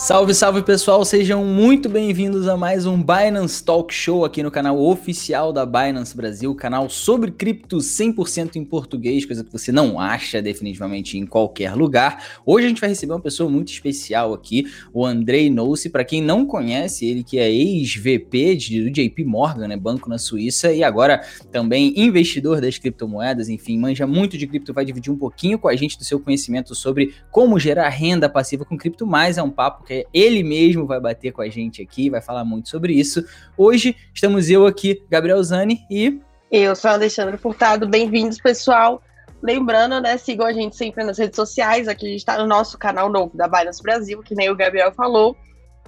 Salve, 0.00 0.32
salve 0.32 0.62
pessoal, 0.62 1.04
sejam 1.04 1.44
muito 1.44 1.86
bem-vindos 1.86 2.48
a 2.48 2.56
mais 2.56 2.86
um 2.86 3.02
Binance 3.02 3.62
Talk 3.62 3.92
Show 3.92 4.24
aqui 4.24 4.42
no 4.42 4.50
canal 4.50 4.80
oficial 4.80 5.52
da 5.52 5.66
Binance 5.66 6.16
Brasil, 6.16 6.54
canal 6.54 6.88
sobre 6.88 7.30
cripto 7.30 7.76
100% 7.76 8.56
em 8.56 8.64
português, 8.64 9.26
coisa 9.26 9.44
que 9.44 9.52
você 9.52 9.70
não 9.70 10.00
acha 10.00 10.40
definitivamente 10.40 11.18
em 11.18 11.26
qualquer 11.26 11.74
lugar. 11.74 12.40
Hoje 12.46 12.64
a 12.64 12.68
gente 12.70 12.80
vai 12.80 12.88
receber 12.88 13.12
uma 13.12 13.20
pessoa 13.20 13.50
muito 13.50 13.70
especial 13.70 14.32
aqui, 14.32 14.64
o 14.90 15.04
Andrei 15.04 15.50
Noce, 15.50 15.90
para 15.90 16.02
quem 16.02 16.22
não 16.22 16.46
conhece, 16.46 17.04
ele 17.04 17.22
que 17.22 17.38
é 17.38 17.52
ex-VP 17.52 18.54
do 18.54 18.90
JP 18.90 19.22
Morgan, 19.24 19.68
né, 19.68 19.76
banco 19.76 20.08
na 20.08 20.16
Suíça, 20.16 20.72
e 20.72 20.82
agora 20.82 21.20
também 21.52 21.92
investidor 21.94 22.62
das 22.62 22.78
criptomoedas, 22.78 23.50
enfim, 23.50 23.78
manja 23.78 24.06
muito 24.06 24.38
de 24.38 24.46
cripto, 24.46 24.72
vai 24.72 24.86
dividir 24.86 25.12
um 25.12 25.18
pouquinho 25.18 25.58
com 25.58 25.68
a 25.68 25.76
gente 25.76 25.98
do 25.98 26.04
seu 26.04 26.18
conhecimento 26.18 26.74
sobre 26.74 27.14
como 27.30 27.58
gerar 27.58 27.90
renda 27.90 28.30
passiva 28.30 28.64
com 28.64 28.78
cripto, 28.78 29.06
mas 29.06 29.36
é 29.36 29.42
um 29.42 29.50
papo 29.50 29.89
porque 29.90 30.06
ele 30.14 30.44
mesmo 30.44 30.86
vai 30.86 31.00
bater 31.00 31.32
com 31.32 31.42
a 31.42 31.48
gente 31.48 31.82
aqui, 31.82 32.08
vai 32.08 32.20
falar 32.20 32.44
muito 32.44 32.68
sobre 32.68 32.92
isso. 32.92 33.24
Hoje 33.56 33.96
estamos 34.14 34.48
eu 34.48 34.64
aqui, 34.64 35.02
Gabriel 35.10 35.42
Zani 35.42 35.80
e. 35.90 36.20
Eu 36.48 36.76
sou 36.76 36.92
Alexandre 36.92 37.36
Furtado, 37.36 37.88
bem-vindos, 37.88 38.40
pessoal. 38.40 39.02
Lembrando, 39.42 40.00
né, 40.00 40.16
sigam 40.16 40.46
a 40.46 40.52
gente 40.52 40.76
sempre 40.76 41.02
nas 41.02 41.18
redes 41.18 41.34
sociais. 41.34 41.88
Aqui 41.88 42.06
a 42.06 42.08
gente 42.08 42.20
está 42.20 42.38
no 42.38 42.46
nosso 42.46 42.78
canal 42.78 43.10
novo 43.10 43.36
da 43.36 43.48
Binance 43.48 43.82
Brasil, 43.82 44.22
que 44.22 44.34
nem 44.36 44.48
o 44.48 44.54
Gabriel 44.54 44.92
falou. 44.92 45.36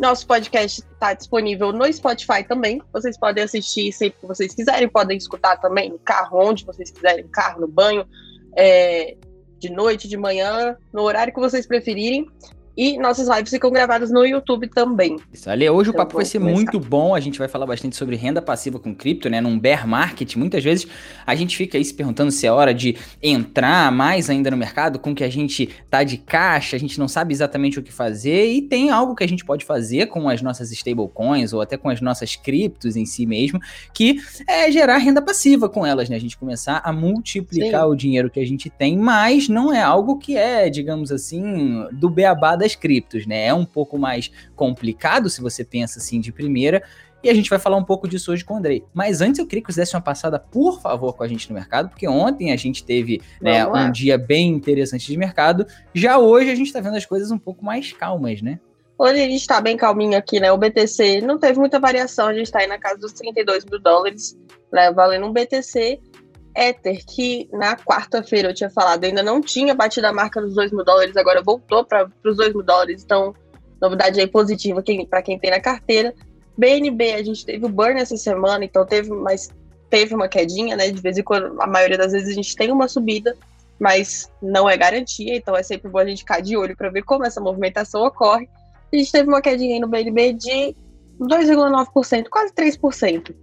Nosso 0.00 0.26
podcast 0.26 0.80
está 0.80 1.14
disponível 1.14 1.72
no 1.72 1.92
Spotify 1.92 2.42
também. 2.42 2.82
Vocês 2.92 3.16
podem 3.16 3.44
assistir 3.44 3.92
sempre 3.92 4.18
que 4.20 4.26
vocês 4.26 4.52
quiserem, 4.52 4.88
podem 4.88 5.16
escutar 5.16 5.60
também 5.60 5.90
no 5.90 5.98
carro, 6.00 6.40
onde 6.44 6.64
vocês 6.64 6.90
quiserem, 6.90 7.22
no 7.22 7.30
carro, 7.30 7.60
no 7.60 7.68
banho, 7.68 8.04
é, 8.56 9.16
de 9.60 9.70
noite, 9.70 10.08
de 10.08 10.16
manhã, 10.16 10.76
no 10.92 11.02
horário 11.02 11.32
que 11.32 11.38
vocês 11.38 11.66
preferirem. 11.66 12.26
E 12.76 12.98
nossas 12.98 13.28
lives 13.28 13.50
ficam 13.50 13.70
gravadas 13.70 14.10
no 14.10 14.24
YouTube 14.24 14.66
também. 14.68 15.18
Isso, 15.32 15.50
ali, 15.50 15.68
hoje 15.68 15.90
então, 15.90 16.00
o 16.00 16.04
papo 16.04 16.16
vai 16.16 16.24
ser 16.24 16.38
começar. 16.38 16.56
muito 16.56 16.80
bom. 16.80 17.14
A 17.14 17.20
gente 17.20 17.38
vai 17.38 17.48
falar 17.48 17.66
bastante 17.66 17.96
sobre 17.96 18.16
renda 18.16 18.40
passiva 18.40 18.78
com 18.78 18.94
cripto, 18.94 19.28
né? 19.28 19.40
Num 19.40 19.58
bear 19.58 19.86
market. 19.86 20.36
Muitas 20.36 20.64
vezes 20.64 20.86
a 21.26 21.34
gente 21.34 21.56
fica 21.56 21.76
aí 21.76 21.84
se 21.84 21.92
perguntando 21.92 22.30
se 22.30 22.46
é 22.46 22.52
hora 22.52 22.72
de 22.72 22.96
entrar 23.22 23.92
mais 23.92 24.30
ainda 24.30 24.50
no 24.50 24.56
mercado, 24.56 24.98
com 24.98 25.14
que 25.14 25.22
a 25.22 25.28
gente 25.28 25.68
tá 25.90 26.02
de 26.02 26.16
caixa, 26.16 26.76
a 26.76 26.78
gente 26.78 26.98
não 26.98 27.08
sabe 27.08 27.34
exatamente 27.34 27.78
o 27.78 27.82
que 27.82 27.92
fazer. 27.92 28.46
E 28.46 28.62
tem 28.62 28.90
algo 28.90 29.14
que 29.14 29.24
a 29.24 29.28
gente 29.28 29.44
pode 29.44 29.64
fazer 29.64 30.06
com 30.06 30.28
as 30.28 30.40
nossas 30.40 30.72
stablecoins 30.72 31.52
ou 31.52 31.60
até 31.60 31.76
com 31.76 31.90
as 31.90 32.00
nossas 32.00 32.36
criptos 32.36 32.96
em 32.96 33.04
si 33.04 33.26
mesmo, 33.26 33.60
que 33.92 34.16
é 34.48 34.70
gerar 34.72 34.96
renda 34.96 35.20
passiva 35.20 35.68
com 35.68 35.84
elas, 35.84 36.08
né? 36.08 36.16
A 36.16 36.20
gente 36.20 36.38
começar 36.38 36.80
a 36.82 36.92
multiplicar 36.92 37.82
Sim. 37.82 37.90
o 37.90 37.94
dinheiro 37.94 38.30
que 38.30 38.40
a 38.40 38.46
gente 38.46 38.70
tem, 38.70 38.96
mas 38.96 39.48
não 39.48 39.72
é 39.72 39.82
algo 39.82 40.18
que 40.18 40.36
é, 40.36 40.70
digamos 40.70 41.12
assim, 41.12 41.86
do 41.92 42.08
beabá 42.08 42.56
das 42.62 42.74
criptos, 42.74 43.26
né? 43.26 43.46
É 43.46 43.54
um 43.54 43.64
pouco 43.64 43.98
mais 43.98 44.30
complicado 44.56 45.28
se 45.28 45.40
você 45.40 45.64
pensa 45.64 45.98
assim 45.98 46.20
de 46.20 46.32
primeira. 46.32 46.82
E 47.22 47.30
a 47.30 47.34
gente 47.34 47.48
vai 47.48 47.58
falar 47.58 47.76
um 47.76 47.84
pouco 47.84 48.08
disso 48.08 48.32
hoje 48.32 48.44
com 48.44 48.54
o 48.54 48.56
Andrei. 48.56 48.84
Mas 48.92 49.20
antes 49.20 49.38
eu 49.38 49.46
queria 49.46 49.62
que 49.62 49.72
você 49.72 49.80
desse 49.80 49.94
uma 49.94 50.02
passada, 50.02 50.40
por 50.40 50.80
favor, 50.80 51.14
com 51.14 51.22
a 51.22 51.28
gente 51.28 51.48
no 51.48 51.54
mercado, 51.54 51.88
porque 51.88 52.08
ontem 52.08 52.52
a 52.52 52.56
gente 52.56 52.84
teve 52.84 53.22
né, 53.40 53.64
um 53.64 53.92
dia 53.92 54.18
bem 54.18 54.48
interessante 54.48 55.06
de 55.06 55.16
mercado. 55.16 55.64
Já 55.94 56.18
hoje 56.18 56.50
a 56.50 56.54
gente 56.54 56.66
está 56.66 56.80
vendo 56.80 56.96
as 56.96 57.06
coisas 57.06 57.30
um 57.30 57.38
pouco 57.38 57.64
mais 57.64 57.92
calmas, 57.92 58.42
né? 58.42 58.58
Hoje 58.98 59.20
a 59.20 59.24
gente 59.24 59.40
está 59.40 59.60
bem 59.60 59.76
calminho 59.76 60.16
aqui, 60.16 60.40
né? 60.40 60.50
O 60.50 60.58
BTC 60.58 61.20
não 61.20 61.38
teve 61.38 61.58
muita 61.58 61.78
variação, 61.78 62.26
a 62.26 62.34
gente 62.34 62.46
está 62.46 62.58
aí 62.60 62.66
na 62.66 62.78
casa 62.78 62.98
dos 62.98 63.12
32 63.12 63.64
mil 63.64 63.80
dólares, 63.80 64.36
né? 64.72 64.90
Valendo 64.90 65.26
um 65.26 65.32
BTC. 65.32 66.00
Ether, 66.54 67.04
que 67.06 67.48
na 67.52 67.76
quarta-feira 67.76 68.50
eu 68.50 68.54
tinha 68.54 68.70
falado, 68.70 69.04
ainda 69.04 69.22
não 69.22 69.40
tinha 69.40 69.74
batido 69.74 70.06
a 70.06 70.12
marca 70.12 70.40
dos 70.40 70.54
2 70.54 70.72
mil 70.72 70.84
dólares, 70.84 71.16
agora 71.16 71.42
voltou 71.42 71.84
para 71.84 72.10
os 72.24 72.36
2 72.36 72.52
mil 72.54 72.62
dólares, 72.62 73.02
então 73.02 73.34
novidade 73.80 74.20
aí 74.20 74.26
positiva 74.26 74.82
para 75.08 75.22
quem 75.22 75.38
tem 75.38 75.50
na 75.50 75.60
carteira. 75.60 76.14
BNB, 76.56 77.14
a 77.14 77.22
gente 77.22 77.44
teve 77.44 77.64
o 77.64 77.68
burn 77.68 78.00
essa 78.00 78.16
semana, 78.16 78.64
então 78.64 78.84
teve, 78.86 79.10
mas 79.10 79.50
teve 79.88 80.14
uma 80.14 80.28
quedinha, 80.28 80.76
né? 80.76 80.90
De 80.90 81.00
vez 81.00 81.18
em 81.18 81.22
quando, 81.22 81.60
a 81.60 81.66
maioria 81.66 81.98
das 81.98 82.12
vezes 82.12 82.28
a 82.28 82.34
gente 82.34 82.54
tem 82.54 82.70
uma 82.70 82.86
subida, 82.86 83.36
mas 83.80 84.30
não 84.40 84.68
é 84.68 84.76
garantia, 84.76 85.34
então 85.34 85.56
é 85.56 85.62
sempre 85.62 85.90
bom 85.90 85.98
a 85.98 86.06
gente 86.06 86.20
ficar 86.20 86.40
de 86.40 86.56
olho 86.56 86.76
para 86.76 86.90
ver 86.90 87.02
como 87.02 87.24
essa 87.24 87.40
movimentação 87.40 88.04
ocorre. 88.04 88.48
A 88.92 88.96
gente 88.96 89.10
teve 89.10 89.28
uma 89.28 89.40
quedinha 89.40 89.74
aí 89.74 89.80
no 89.80 89.88
BNB 89.88 90.34
de 90.34 90.76
2,9%, 91.20 92.28
quase 92.30 92.52
3%. 92.54 93.34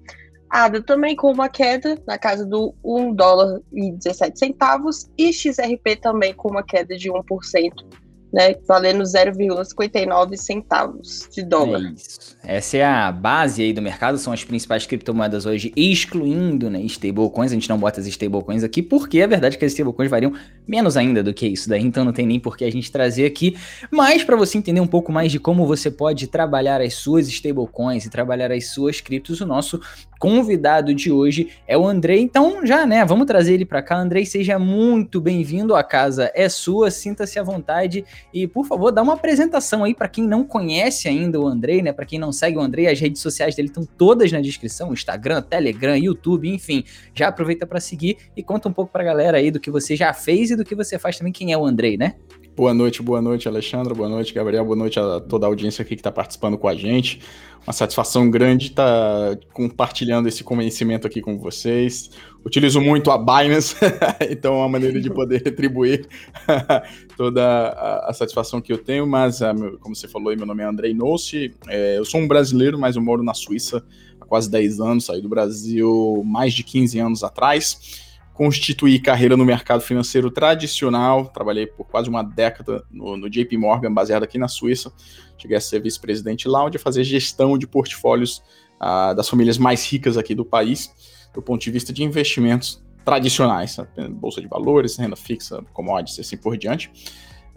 ADA 0.49 0.81
também 0.81 1.15
com 1.15 1.31
uma 1.31 1.47
queda 1.47 1.97
na 2.07 2.17
casa 2.17 2.45
do 2.45 2.73
1 2.83 3.13
dólar 3.13 3.61
e 3.71 3.91
17 3.91 4.39
centavos 4.39 5.09
e 5.17 5.31
XRP 5.31 5.95
também 6.01 6.33
com 6.33 6.49
uma 6.49 6.63
queda 6.63 6.97
de 6.97 7.09
1%, 7.09 7.85
né, 8.33 8.55
valendo 8.67 9.03
0,59 9.03 10.35
centavos 10.37 11.27
de 11.31 11.43
dólar. 11.43 11.81
É 11.81 11.93
isso. 11.93 12.37
Essa 12.43 12.77
é 12.77 12.85
a 12.85 13.11
base 13.11 13.61
aí 13.61 13.73
do 13.73 13.81
mercado, 13.81 14.17
são 14.17 14.33
as 14.33 14.43
principais 14.43 14.85
criptomoedas 14.85 15.45
hoje, 15.45 15.71
excluindo 15.75 16.69
né, 16.69 16.81
stablecoins. 16.81 17.51
A 17.51 17.55
gente 17.55 17.69
não 17.69 17.77
bota 17.77 17.99
as 17.99 18.07
stablecoins 18.07 18.63
aqui, 18.63 18.81
porque 18.81 19.21
a 19.21 19.27
verdade 19.27 19.55
é 19.55 19.59
que 19.59 19.65
as 19.65 19.71
stablecoins 19.71 20.09
variam 20.09 20.33
menos 20.69 20.95
ainda 20.95 21.23
do 21.23 21.33
que 21.33 21.47
isso 21.47 21.67
daí, 21.67 21.81
então 21.81 22.05
não 22.05 22.13
tem 22.13 22.27
nem 22.27 22.39
por 22.39 22.55
que 22.55 22.63
a 22.63 22.71
gente 22.71 22.91
trazer 22.91 23.25
aqui. 23.25 23.57
Mas 23.89 24.23
para 24.23 24.35
você 24.35 24.57
entender 24.57 24.79
um 24.79 24.87
pouco 24.87 25.11
mais 25.11 25.31
de 25.31 25.39
como 25.39 25.65
você 25.65 25.89
pode 25.89 26.27
trabalhar 26.27 26.79
as 26.79 26.93
suas 26.93 27.27
stablecoins 27.27 28.05
e 28.05 28.09
trabalhar 28.09 28.51
as 28.51 28.67
suas 28.67 29.01
criptos, 29.01 29.41
o 29.41 29.47
nosso 29.47 29.81
convidado 30.19 30.93
de 30.93 31.11
hoje 31.11 31.49
é 31.65 31.77
o 31.77 31.87
Andrei. 31.87 32.19
Então, 32.19 32.65
já, 32.65 32.85
né, 32.85 33.03
vamos 33.05 33.25
trazer 33.25 33.53
ele 33.53 33.65
para 33.65 33.81
cá. 33.81 33.97
Andrei, 33.97 34.25
seja 34.25 34.59
muito 34.59 35.19
bem-vindo. 35.21 35.75
A 35.75 35.83
casa 35.83 36.29
é 36.35 36.47
sua, 36.49 36.91
sinta-se 36.91 37.39
à 37.39 37.43
vontade 37.43 38.03
e, 38.33 38.45
por 38.45 38.65
favor, 38.65 38.91
dá 38.91 39.01
uma 39.01 39.13
apresentação 39.13 39.83
aí 39.83 39.95
para 39.95 40.09
quem 40.09 40.27
não 40.27 40.43
conhece 40.43 41.07
ainda 41.07 41.39
o 41.39 41.47
Andrei, 41.47 41.81
né? 41.81 41.93
Para 41.93 42.05
quem 42.05 42.19
não 42.19 42.31
segue 42.31 42.57
o 42.57 42.61
Andrei, 42.61 42.87
as 42.87 42.99
redes 42.99 43.21
sociais 43.21 43.55
dele 43.55 43.69
estão 43.69 43.87
todas 43.97 44.31
na 44.31 44.41
descrição: 44.41 44.91
Instagram, 44.91 45.41
Telegram, 45.41 45.95
YouTube, 45.95 46.49
enfim. 46.49 46.83
Já 47.15 47.29
aproveita 47.29 47.65
para 47.65 47.79
seguir 47.79 48.17
e 48.35 48.43
conta 48.43 48.67
um 48.67 48.73
pouco 48.73 48.91
para 48.91 49.01
a 49.01 49.05
galera 49.05 49.37
aí 49.37 49.49
do 49.49 49.59
que 49.59 49.71
você 49.71 49.95
já 49.95 50.13
fez 50.13 50.51
e 50.51 50.58
do 50.59 50.65
que 50.67 50.75
você 50.75 50.99
faz 50.99 51.17
também. 51.17 51.33
Quem 51.33 51.51
é 51.51 51.57
o 51.57 51.65
Andrei, 51.65 51.97
né? 51.97 52.15
Boa 52.55 52.73
noite, 52.73 53.01
boa 53.01 53.21
noite, 53.21 53.47
Alexandre. 53.47 53.93
Boa 53.93 54.09
noite, 54.09 54.33
Gabriel. 54.33 54.65
Boa 54.65 54.75
noite 54.75 54.99
a 54.99 55.21
toda 55.21 55.45
a 55.45 55.49
audiência 55.49 55.81
aqui 55.81 55.95
que 55.95 56.01
está 56.01 56.11
participando 56.11 56.57
com 56.57 56.67
a 56.67 56.75
gente. 56.75 57.21
Uma 57.65 57.71
satisfação 57.71 58.29
grande 58.29 58.67
estar 58.67 59.35
tá 59.35 59.45
compartilhando 59.53 60.27
esse 60.27 60.43
conhecimento 60.43 61.07
aqui 61.07 61.21
com 61.21 61.37
vocês. 61.37 62.09
Utilizo 62.43 62.81
muito 62.81 63.11
a 63.11 63.17
Binance, 63.17 63.75
então 64.29 64.55
é 64.55 64.57
uma 64.57 64.69
maneira 64.69 64.99
de 64.99 65.09
poder 65.09 65.41
retribuir 65.43 66.07
toda 67.15 67.45
a, 67.45 68.09
a, 68.09 68.13
satisfação 68.13 68.59
que 68.59 68.73
eu 68.73 68.77
tenho. 68.77 69.07
Mas, 69.07 69.41
ah, 69.41 69.53
como 69.79 69.95
você 69.95 70.07
falou, 70.07 70.35
meu 70.35 70.45
nome 70.45 70.61
é 70.61 70.65
Andrei 70.65 70.93
Nossi. 70.93 71.53
É, 71.69 71.97
eu 71.97 72.03
sou 72.03 72.19
um 72.19 72.27
brasileiro, 72.27 72.77
mas 72.77 72.97
eu 72.97 73.01
moro 73.01 73.23
na 73.23 73.33
Suíça 73.33 73.81
há 74.19 74.25
quase 74.25 74.51
10 74.51 74.81
anos. 74.81 75.05
Saí 75.05 75.21
do 75.21 75.29
Brasil 75.29 76.21
mais 76.25 76.53
de 76.53 76.63
15 76.63 76.99
anos 76.99 77.23
atrás 77.23 78.08
constituí 78.39 79.01
carreira 79.01 79.35
no 79.35 79.43
mercado 79.43 79.81
financeiro 79.81 80.31
tradicional, 80.31 81.25
trabalhei 81.25 81.67
por 81.67 81.85
quase 81.85 82.07
uma 82.07 82.23
década 82.23 82.85
no, 82.89 83.17
no 83.17 83.29
JP 83.29 83.57
Morgan, 83.57 83.93
baseado 83.93 84.23
aqui 84.23 84.37
na 84.37 84.47
Suíça. 84.47 84.93
Cheguei 85.37 85.57
a 85.57 85.59
ser 85.59 85.81
vice-presidente 85.81 86.47
lá, 86.47 86.63
onde 86.63 86.77
fazer 86.77 87.03
gestão 87.03 87.57
de 87.57 87.67
portfólios 87.67 88.41
uh, 88.79 89.13
das 89.13 89.27
famílias 89.27 89.57
mais 89.57 89.85
ricas 89.85 90.15
aqui 90.15 90.33
do 90.33 90.45
país, 90.45 90.89
do 91.33 91.41
ponto 91.41 91.61
de 91.61 91.69
vista 91.69 91.91
de 91.91 92.01
investimentos 92.01 92.81
tradicionais, 93.03 93.75
bolsa 94.11 94.39
de 94.39 94.47
valores, 94.47 94.95
renda 94.95 95.17
fixa, 95.17 95.61
commodities 95.73 96.17
e 96.19 96.21
assim 96.21 96.37
por 96.37 96.55
diante. 96.55 96.89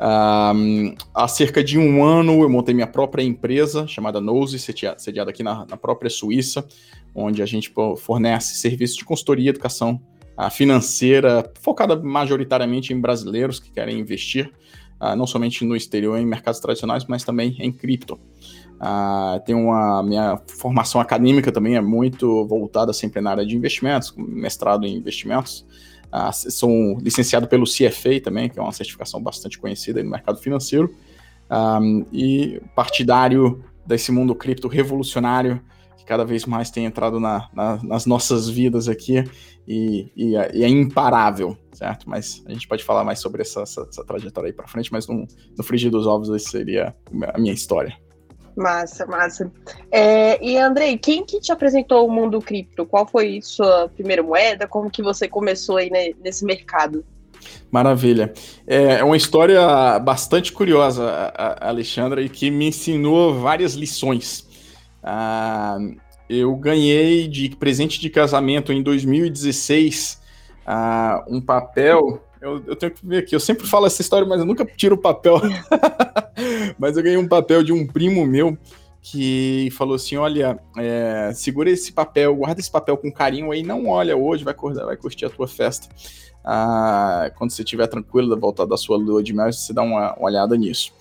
Um, 0.00 0.96
há 1.14 1.28
cerca 1.28 1.62
de 1.62 1.78
um 1.78 2.04
ano 2.04 2.42
eu 2.42 2.50
montei 2.50 2.74
minha 2.74 2.88
própria 2.88 3.22
empresa 3.22 3.86
chamada 3.86 4.20
Nose, 4.20 4.58
sediada 4.58 5.30
aqui 5.30 5.44
na, 5.44 5.64
na 5.64 5.76
própria 5.76 6.10
Suíça, 6.10 6.66
onde 7.14 7.40
a 7.40 7.46
gente 7.46 7.72
fornece 7.98 8.56
serviços 8.56 8.96
de 8.96 9.04
consultoria 9.04 9.50
e 9.50 9.52
educação 10.32 10.50
financeira, 10.50 11.50
focada 11.60 11.96
majoritariamente 11.96 12.92
em 12.92 13.00
brasileiros 13.00 13.60
que 13.60 13.70
querem 13.70 13.98
investir, 13.98 14.50
uh, 15.00 15.16
não 15.16 15.26
somente 15.26 15.64
no 15.64 15.76
exterior, 15.76 16.18
em 16.18 16.26
mercados 16.26 16.60
tradicionais, 16.60 17.04
mas 17.06 17.24
também 17.24 17.56
em 17.58 17.72
cripto. 17.72 18.18
Uh, 18.74 19.38
tem 19.44 19.54
uma 19.54 20.02
minha 20.02 20.40
formação 20.48 21.00
acadêmica 21.00 21.52
também 21.52 21.76
é 21.76 21.80
muito 21.80 22.44
voltada 22.46 22.92
sempre 22.92 23.20
na 23.20 23.30
área 23.30 23.46
de 23.46 23.56
investimentos, 23.56 24.12
mestrado 24.16 24.84
em 24.86 24.96
investimentos. 24.96 25.64
Uh, 26.12 26.50
sou 26.50 26.98
licenciado 27.00 27.46
pelo 27.46 27.64
CFA 27.64 28.20
também, 28.22 28.48
que 28.48 28.58
é 28.58 28.62
uma 28.62 28.72
certificação 28.72 29.22
bastante 29.22 29.58
conhecida 29.58 30.02
no 30.02 30.10
mercado 30.10 30.38
financeiro, 30.38 30.94
um, 31.50 32.04
e 32.12 32.60
partidário 32.74 33.62
desse 33.86 34.10
mundo 34.10 34.34
cripto 34.34 34.68
revolucionário 34.68 35.60
que 36.02 36.06
cada 36.06 36.24
vez 36.24 36.44
mais 36.44 36.70
tem 36.70 36.84
entrado 36.84 37.20
na, 37.20 37.48
na, 37.54 37.80
nas 37.82 38.06
nossas 38.06 38.48
vidas 38.48 38.88
aqui 38.88 39.24
e, 39.66 40.10
e, 40.16 40.32
e, 40.52 40.64
é 40.64 40.68
imparável, 40.68 41.56
certo? 41.72 42.10
Mas 42.10 42.42
a 42.46 42.52
gente 42.52 42.66
pode 42.66 42.82
falar 42.82 43.04
mais 43.04 43.20
sobre 43.20 43.42
essa, 43.42 43.62
essa, 43.62 43.86
essa 43.88 44.04
trajetória 44.04 44.48
aí 44.48 44.52
para 44.52 44.66
frente, 44.66 44.92
mas 44.92 45.06
no, 45.06 45.26
no 45.56 45.64
frigir 45.64 45.90
dos 45.90 46.06
ovos 46.06 46.28
esse 46.30 46.50
seria 46.50 46.94
a 47.32 47.38
minha 47.38 47.54
história. 47.54 47.96
Massa, 48.56 49.06
massa. 49.06 49.50
É, 49.90 50.44
e 50.44 50.58
Andrei, 50.58 50.98
quem 50.98 51.24
que 51.24 51.40
te 51.40 51.52
apresentou 51.52 52.06
o 52.06 52.10
mundo 52.10 52.40
cripto? 52.40 52.84
Qual 52.84 53.06
foi 53.06 53.40
sua 53.40 53.88
primeira 53.88 54.22
moeda? 54.22 54.66
Como 54.66 54.90
que 54.90 55.02
você 55.02 55.26
começou 55.26 55.76
aí 55.78 55.88
nesse 56.20 56.44
mercado? 56.44 57.04
Maravilha. 57.70 58.32
É, 58.66 58.96
é 58.96 59.04
uma 59.04 59.16
história 59.16 59.98
bastante 60.00 60.52
curiosa, 60.52 61.32
Alexandra, 61.60 62.20
e 62.20 62.28
que 62.28 62.50
me 62.50 62.68
ensinou 62.68 63.40
várias 63.40 63.72
lições. 63.74 64.51
Ah, 65.02 65.78
eu 66.28 66.54
ganhei 66.56 67.28
de 67.28 67.50
presente 67.56 68.00
de 68.00 68.08
casamento 68.08 68.72
em 68.72 68.82
2016 68.82 70.20
ah, 70.66 71.24
um 71.28 71.40
papel. 71.40 72.22
Eu, 72.40 72.62
eu, 72.66 72.76
tenho 72.76 72.92
que 72.92 73.06
ver 73.06 73.18
aqui. 73.18 73.34
Eu 73.34 73.40
sempre 73.40 73.66
falo 73.66 73.86
essa 73.86 74.00
história, 74.00 74.26
mas 74.26 74.40
eu 74.40 74.46
nunca 74.46 74.64
tiro 74.64 74.94
o 74.94 74.98
papel. 74.98 75.40
mas 76.78 76.96
eu 76.96 77.02
ganhei 77.02 77.18
um 77.18 77.28
papel 77.28 77.62
de 77.62 77.72
um 77.72 77.86
primo 77.86 78.26
meu 78.26 78.56
que 79.00 79.68
falou 79.72 79.96
assim: 79.96 80.16
olha, 80.16 80.58
é, 80.78 81.32
segura 81.34 81.70
esse 81.70 81.92
papel, 81.92 82.34
guarda 82.36 82.60
esse 82.60 82.70
papel 82.70 82.96
com 82.96 83.12
carinho 83.12 83.50
aí, 83.50 83.62
não 83.62 83.88
olha 83.88 84.16
hoje, 84.16 84.44
vai, 84.44 84.54
vai 84.54 84.96
curtir 84.96 85.26
a 85.26 85.30
tua 85.30 85.48
festa. 85.48 85.88
Ah, 86.44 87.30
quando 87.36 87.50
você 87.50 87.62
estiver 87.62 87.86
tranquilo 87.86 88.28
da 88.28 88.36
volta 88.36 88.66
da 88.66 88.76
sua 88.76 88.96
lua 88.96 89.22
de 89.22 89.32
mel, 89.32 89.52
você 89.52 89.72
dá 89.72 89.82
uma, 89.82 90.14
uma 90.14 90.26
olhada 90.26 90.56
nisso. 90.56 90.92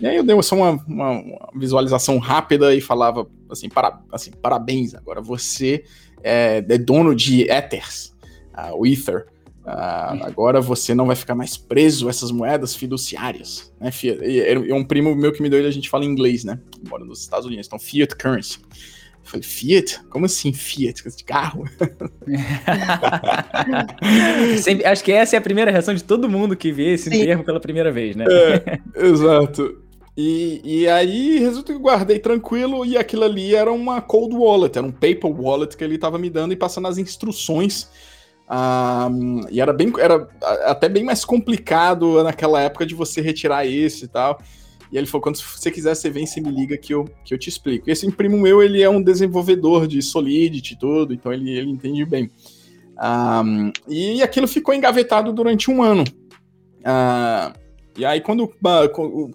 E 0.00 0.06
aí 0.06 0.16
eu 0.16 0.24
dei 0.24 0.40
só 0.42 0.54
uma, 0.54 0.70
uma, 0.86 1.10
uma 1.10 1.48
visualização 1.54 2.18
rápida 2.18 2.74
e 2.74 2.80
falava 2.80 3.26
assim, 3.50 3.68
para, 3.68 4.00
assim 4.12 4.30
parabéns, 4.30 4.94
agora 4.94 5.20
você 5.20 5.84
é, 6.22 6.64
é 6.68 6.78
dono 6.78 7.14
de 7.14 7.50
Ethers, 7.50 8.14
uh, 8.56 8.76
o 8.76 8.86
Ether. 8.86 9.26
Uh, 9.64 10.24
agora 10.24 10.62
você 10.62 10.94
não 10.94 11.06
vai 11.06 11.14
ficar 11.14 11.34
mais 11.34 11.58
preso 11.58 12.06
a 12.06 12.10
essas 12.10 12.30
moedas 12.30 12.74
fiduciárias, 12.74 13.70
né? 13.78 13.90
E, 14.02 14.38
e, 14.38 14.72
um 14.72 14.82
primo 14.82 15.14
meu 15.14 15.30
que 15.30 15.42
me 15.42 15.50
deu 15.50 15.58
ele, 15.58 15.68
a 15.68 15.72
gente 15.72 15.90
fala 15.90 16.06
em 16.06 16.08
inglês, 16.08 16.42
né? 16.42 16.58
Mora 16.88 17.04
nos 17.04 17.20
Estados 17.20 17.44
Unidos, 17.44 17.66
então 17.66 17.78
fiat 17.78 18.16
currency. 18.16 18.60
Eu 19.28 19.32
falei, 19.32 19.42
Fiat? 19.42 20.00
Como 20.08 20.24
assim 20.24 20.54
Fiat? 20.54 21.04
De 21.14 21.22
carro? 21.22 21.66
Sempre, 24.56 24.86
acho 24.86 25.04
que 25.04 25.12
essa 25.12 25.36
é 25.36 25.38
a 25.38 25.42
primeira 25.42 25.70
reação 25.70 25.94
de 25.94 26.02
todo 26.02 26.30
mundo 26.30 26.56
que 26.56 26.72
vê 26.72 26.94
esse 26.94 27.10
Sim. 27.10 27.26
termo 27.26 27.44
pela 27.44 27.60
primeira 27.60 27.92
vez, 27.92 28.16
né? 28.16 28.24
É, 28.26 28.78
exato. 29.06 29.82
E, 30.20 30.60
e 30.64 30.88
aí, 30.88 31.38
resulta 31.38 31.72
que 31.72 31.78
guardei 31.78 32.18
tranquilo 32.18 32.84
e 32.84 32.98
aquilo 32.98 33.22
ali 33.22 33.54
era 33.54 33.70
uma 33.70 34.00
cold 34.00 34.34
wallet, 34.34 34.76
era 34.76 34.84
um 34.84 34.90
paper 34.90 35.30
wallet 35.30 35.76
que 35.76 35.84
ele 35.84 35.94
estava 35.94 36.18
me 36.18 36.28
dando 36.28 36.52
e 36.52 36.56
passando 36.56 36.88
as 36.88 36.98
instruções. 36.98 37.88
Um, 38.50 39.42
e 39.48 39.60
era 39.60 39.72
bem, 39.72 39.92
era 39.96 40.28
até 40.64 40.88
bem 40.88 41.04
mais 41.04 41.24
complicado 41.24 42.20
naquela 42.24 42.60
época 42.60 42.84
de 42.84 42.96
você 42.96 43.20
retirar 43.20 43.64
isso 43.64 44.06
e 44.06 44.08
tal. 44.08 44.42
E 44.90 44.98
ele 44.98 45.06
falou: 45.06 45.22
quando 45.22 45.36
você 45.36 45.70
quiser, 45.70 45.94
você 45.94 46.10
vem 46.10 46.24
e 46.24 46.40
me 46.40 46.50
liga 46.50 46.76
que 46.76 46.92
eu, 46.92 47.04
que 47.24 47.32
eu 47.32 47.38
te 47.38 47.48
explico. 47.48 47.88
Esse 47.88 48.10
primo 48.10 48.36
meu, 48.36 48.60
ele 48.60 48.82
é 48.82 48.90
um 48.90 49.00
desenvolvedor 49.00 49.86
de 49.86 50.02
Solidity 50.02 50.74
e 50.74 50.78
tudo, 50.80 51.14
então 51.14 51.32
ele, 51.32 51.48
ele 51.56 51.70
entende 51.70 52.04
bem. 52.04 52.28
Um, 53.00 53.70
e 53.86 54.20
aquilo 54.20 54.48
ficou 54.48 54.74
engavetado 54.74 55.32
durante 55.32 55.70
um 55.70 55.80
ano. 55.80 56.02
Uh, 56.80 57.56
e 57.96 58.04
aí, 58.04 58.20
quando 58.20 58.46
uh, 58.46 59.30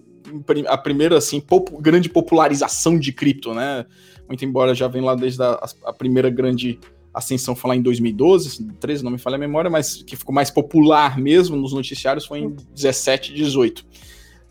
a 0.67 0.77
primeira 0.77 1.17
assim 1.17 1.39
pop 1.39 1.71
grande 1.79 2.09
popularização 2.09 2.97
de 2.97 3.11
cripto, 3.11 3.53
né? 3.53 3.85
Muito 4.27 4.43
embora 4.45 4.73
já 4.73 4.87
vem 4.87 5.01
lá 5.01 5.15
desde 5.15 5.41
a, 5.43 5.65
a 5.85 5.93
primeira 5.93 6.29
grande 6.29 6.79
ascensão 7.13 7.55
lá 7.63 7.75
em 7.75 7.81
2012, 7.81 8.65
13 8.79 9.03
não 9.03 9.11
me 9.11 9.19
falha 9.19 9.35
a 9.35 9.39
memória, 9.39 9.69
mas 9.69 10.01
que 10.01 10.15
ficou 10.15 10.33
mais 10.33 10.49
popular 10.49 11.17
mesmo 11.19 11.55
nos 11.55 11.73
noticiários 11.73 12.25
foi 12.25 12.39
em 12.39 12.55
17, 12.73 13.33
18. 13.33 13.85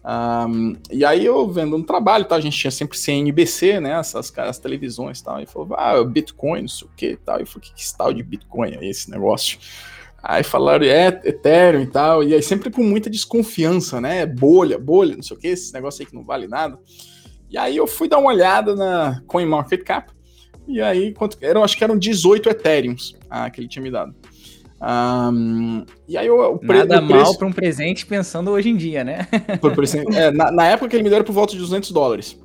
Um, 0.05 0.76
e 0.90 1.05
aí 1.05 1.25
eu 1.25 1.49
vendo 1.49 1.76
um 1.76 1.82
trabalho, 1.82 2.25
tá? 2.25 2.35
A 2.37 2.40
gente 2.40 2.58
tinha 2.58 2.70
sempre 2.70 2.99
CNBC, 2.99 3.81
né? 3.81 3.99
Essas 3.99 4.37
as 4.37 4.58
televisões 4.58 5.23
tal. 5.23 5.40
E 5.40 5.46
falou, 5.46 5.75
ah, 5.75 6.02
Bitcoin, 6.05 6.62
não 6.62 6.69
sei 6.69 6.88
o 6.88 6.90
que 6.96 7.17
tal. 7.17 7.38
E 7.38 7.43
eu 7.43 7.46
falei, 7.46 7.69
que, 7.69 7.75
que 7.75 7.96
tal 7.96 8.12
de 8.12 8.23
Bitcoin 8.23 8.73
é 8.73 8.88
esse 8.88 9.11
negócio? 9.11 9.58
Aí 10.23 10.45
falaram, 10.45 10.87
é, 10.87 11.09
Ethereum 11.25 11.83
e 11.83 11.87
tal, 11.87 12.23
e 12.23 12.33
aí 12.33 12.43
sempre 12.43 12.71
com 12.71 12.83
muita 12.83 13.11
desconfiança, 13.11 14.01
né? 14.01 14.25
Bolha, 14.25 14.79
bolha, 14.79 15.17
não 15.17 15.23
sei 15.23 15.37
o 15.37 15.41
que, 15.41 15.49
esse 15.49 15.73
negócio 15.75 16.03
aí 16.03 16.07
que 16.07 16.15
não 16.15 16.25
vale 16.25 16.47
nada. 16.47 16.79
E 17.51 17.59
aí 17.59 17.77
eu 17.77 17.87
fui 17.87 18.09
dar 18.09 18.19
uma 18.19 18.31
olhada 18.31 18.77
na 18.77 19.21
CoinMarketCap, 19.27 20.13
e 20.67 20.81
aí, 20.81 21.13
quanto, 21.13 21.37
eram, 21.41 21.65
acho 21.65 21.77
que 21.77 21.83
eram 21.83 21.99
18 21.99 22.49
Ethereums 22.49 23.17
ah, 23.29 23.51
que 23.51 23.61
ele 23.61 23.69
tinha 23.69 23.83
me 23.83 23.91
dado. 23.91 24.15
Um, 24.81 25.85
e 26.09 26.17
aí 26.17 26.29
o, 26.29 26.59
pre, 26.59 26.79
Nada 26.79 27.05
o 27.05 27.07
preço, 27.07 27.25
mal 27.25 27.39
para 27.39 27.47
um 27.47 27.53
presente 27.53 28.05
pensando 28.05 28.51
hoje 28.51 28.69
em 28.69 28.77
dia, 28.77 29.05
né? 29.05 29.29
por, 29.61 29.73
por, 29.75 29.85
é, 29.85 30.31
na, 30.33 30.51
na, 30.51 30.67
época 30.67 30.89
que 30.89 30.97
ele 30.97 31.05
me 31.05 31.09
deu 31.09 31.17
era 31.17 31.25
por 31.25 31.33
volta 31.33 31.53
de 31.53 31.59
200 31.61 31.93
dólares. 31.93 32.37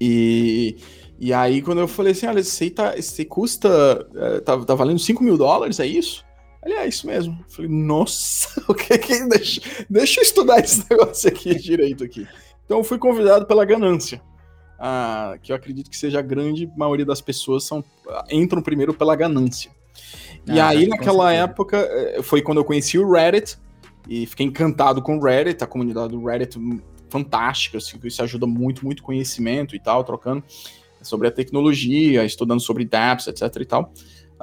E, 0.00 0.76
e 1.18 1.32
aí 1.32 1.62
quando 1.62 1.78
eu 1.78 1.88
falei 1.88 2.12
assim, 2.12 2.26
olha, 2.26 2.40
esse 2.40 2.64
aí, 2.64 2.70
tá, 2.70 2.96
esse 2.96 3.24
custa, 3.24 3.68
é, 4.16 4.40
tá, 4.40 4.58
tá 4.64 4.74
valendo 4.74 4.98
5 4.98 5.22
mil 5.22 5.36
dólares, 5.36 5.78
é 5.78 5.86
isso? 5.86 6.24
Ele, 6.64 6.74
é 6.74 6.88
isso 6.88 7.06
mesmo. 7.06 7.38
Eu 7.40 7.54
falei, 7.54 7.70
nossa, 7.70 8.62
o 8.66 8.74
que 8.74 8.96
que. 8.98 9.28
Deixa, 9.28 9.60
deixa 9.88 10.20
eu 10.20 10.24
estudar 10.24 10.60
esse 10.60 10.84
negócio 10.90 11.28
aqui 11.28 11.54
direito 11.54 12.02
aqui. 12.02 12.26
Então 12.64 12.78
eu 12.78 12.84
fui 12.84 12.98
convidado 12.98 13.46
pela 13.46 13.64
ganância. 13.64 14.22
Ah, 14.78 15.36
que 15.42 15.52
eu 15.52 15.56
acredito 15.56 15.88
que 15.88 15.96
seja 15.96 16.18
a 16.18 16.22
grande 16.22 16.70
maioria 16.76 17.06
das 17.06 17.20
pessoas 17.20 17.64
são, 17.64 17.84
entram 18.30 18.60
primeiro 18.60 18.92
pela 18.92 19.14
ganância. 19.14 19.70
Ah, 20.48 20.54
e 20.54 20.60
aí, 20.60 20.86
naquela 20.86 21.32
época, 21.32 21.76
eh, 21.78 22.22
foi 22.22 22.42
quando 22.42 22.58
eu 22.58 22.64
conheci 22.64 22.98
o 22.98 23.10
Reddit 23.10 23.56
e 24.08 24.26
fiquei 24.26 24.44
encantado 24.44 25.00
com 25.00 25.16
o 25.16 25.22
Reddit, 25.22 25.62
a 25.62 25.66
comunidade 25.66 26.08
do 26.08 26.24
Reddit 26.24 26.58
fantástica, 27.08 27.78
assim, 27.78 27.98
isso 28.02 28.22
ajuda 28.22 28.46
muito, 28.46 28.84
muito 28.84 29.02
conhecimento 29.02 29.76
e 29.76 29.78
tal, 29.78 30.02
trocando 30.02 30.42
sobre 31.00 31.28
a 31.28 31.30
tecnologia, 31.30 32.24
estudando 32.24 32.60
sobre 32.60 32.84
dApps, 32.84 33.28
etc 33.28 33.56
e 33.60 33.64
tal 33.64 33.92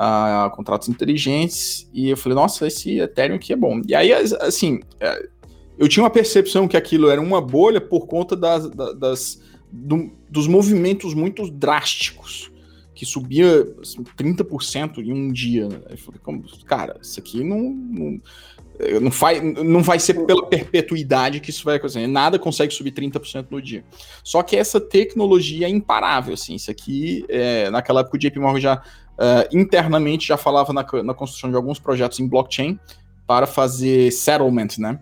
uh, 0.02 0.50
contratos 0.56 0.90
inteligentes, 0.90 1.88
e 1.94 2.10
eu 2.10 2.18
falei, 2.18 2.36
nossa, 2.36 2.66
esse 2.66 3.00
Ethereum 3.00 3.36
aqui 3.36 3.54
é 3.54 3.56
bom. 3.56 3.82
E 3.88 3.94
aí, 3.94 4.12
assim, 4.12 4.80
é, 5.00 5.30
eu 5.78 5.88
tinha 5.88 6.04
uma 6.04 6.10
percepção 6.10 6.68
que 6.68 6.76
aquilo 6.76 7.10
era 7.10 7.22
uma 7.22 7.40
bolha 7.40 7.80
por 7.80 8.08
conta 8.08 8.36
das, 8.36 8.70
das 8.70 9.42
do, 9.72 10.12
dos 10.30 10.48
movimentos 10.48 11.14
muito 11.14 11.50
drásticos, 11.50 12.52
que 12.96 13.06
subia 13.06 13.68
assim, 13.82 14.04
30% 14.04 14.98
em 14.98 15.14
um 15.14 15.32
dia. 15.32 15.70
Eu 15.90 15.98
falei, 15.98 16.20
cara, 16.66 16.98
isso 17.02 17.20
aqui 17.20 17.44
não, 17.44 17.70
não 17.70 18.22
não, 19.00 19.12
vai, 19.12 19.40
não 19.40 19.84
vai 19.84 20.00
ser 20.00 20.14
pela 20.26 20.46
perpetuidade 20.46 21.40
que 21.40 21.50
isso 21.50 21.64
vai 21.64 21.76
acontecer. 21.76 22.06
Nada 22.08 22.40
consegue 22.40 22.74
subir 22.74 22.92
30% 22.92 23.48
no 23.50 23.62
dia. 23.62 23.84
Só 24.24 24.42
que 24.42 24.56
essa 24.56 24.80
tecnologia 24.80 25.68
é 25.68 25.70
imparável, 25.70 26.34
assim. 26.34 26.56
Isso 26.56 26.72
aqui, 26.72 27.26
é, 27.30 27.70
naquela 27.70 28.02
época 28.02 28.18
o 28.18 28.20
JP 28.20 28.40
Morgan 28.40 28.60
já 28.60 28.76
uh, 28.76 29.58
internamente 29.58 30.28
já 30.28 30.38
falava 30.38 30.74
na, 30.74 30.86
na, 31.04 31.14
construção 31.14 31.50
de 31.50 31.56
alguns 31.56 31.80
projetos 31.80 32.20
em 32.20 32.28
blockchain 32.28 32.80
para 33.28 33.46
fazer 33.46 34.12
settlement, 34.12 34.78
né? 34.78 35.00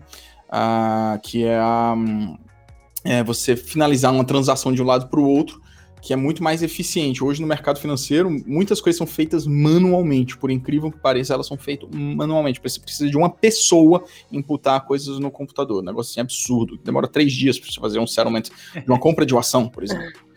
Uh, 0.48 1.20
que 1.22 1.44
é, 1.44 1.62
um, 1.62 2.36
é 3.04 3.22
você 3.22 3.56
finalizar 3.56 4.12
uma 4.12 4.24
transação 4.24 4.72
de 4.72 4.82
um 4.82 4.86
lado 4.86 5.08
para 5.08 5.20
o 5.20 5.28
outro 5.28 5.60
que 6.00 6.12
é 6.12 6.16
muito 6.16 6.42
mais 6.42 6.62
eficiente. 6.62 7.22
Hoje 7.22 7.40
no 7.40 7.46
mercado 7.46 7.78
financeiro, 7.78 8.30
muitas 8.46 8.80
coisas 8.80 8.98
são 8.98 9.06
feitas 9.06 9.46
manualmente, 9.46 10.36
por 10.36 10.50
incrível 10.50 10.90
que 10.90 10.98
pareça, 10.98 11.34
elas 11.34 11.46
são 11.46 11.56
feitas 11.56 11.88
manualmente. 11.92 12.60
Você 12.62 12.80
precisa 12.80 13.08
de 13.08 13.16
uma 13.16 13.30
pessoa 13.30 14.04
imputar 14.30 14.84
coisas 14.86 15.18
no 15.18 15.30
computador. 15.30 15.82
Um 15.82 15.86
negócio 15.86 16.10
assim 16.10 16.20
absurdo. 16.20 16.78
Demora 16.84 17.06
três 17.06 17.32
dias 17.32 17.58
para 17.58 17.70
você 17.70 17.80
fazer 17.80 17.98
um 17.98 18.06
settlement 18.06 18.42
de 18.74 18.88
uma 18.90 18.98
compra 18.98 19.26
de 19.26 19.34
uma 19.34 19.40
ação, 19.40 19.68
por 19.68 19.82
exemplo. 19.82 20.30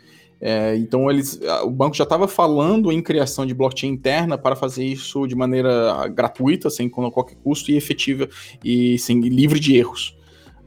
É, 0.46 0.76
então 0.76 1.10
eles, 1.10 1.40
o 1.64 1.70
banco 1.70 1.96
já 1.96 2.04
estava 2.04 2.28
falando 2.28 2.92
em 2.92 3.02
criação 3.02 3.46
de 3.46 3.54
blockchain 3.54 3.90
interna 3.90 4.38
para 4.38 4.58
fazer 4.58 4.84
isso 4.84 5.26
de 5.26 5.36
maneira 5.36 6.06
gratuita, 6.10 6.70
sem 6.70 6.90
qualquer 6.90 7.36
custo 7.36 7.72
e 7.72 7.78
efetiva 7.78 8.28
e 8.62 9.00
sem 9.00 9.22
livre 9.22 9.58
de 9.58 9.78
erros. 9.78 10.18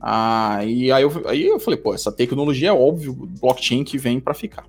Ah, 0.00 0.64
e 0.64 0.90
aí 0.90 1.02
eu, 1.02 1.12
aí 1.26 1.46
eu 1.46 1.60
falei, 1.60 1.78
pô, 1.78 1.92
essa 1.92 2.10
tecnologia 2.10 2.70
é 2.70 2.72
óbvio, 2.72 3.12
blockchain 3.12 3.84
que 3.84 3.98
vem 3.98 4.18
para 4.18 4.32
ficar. 4.32 4.64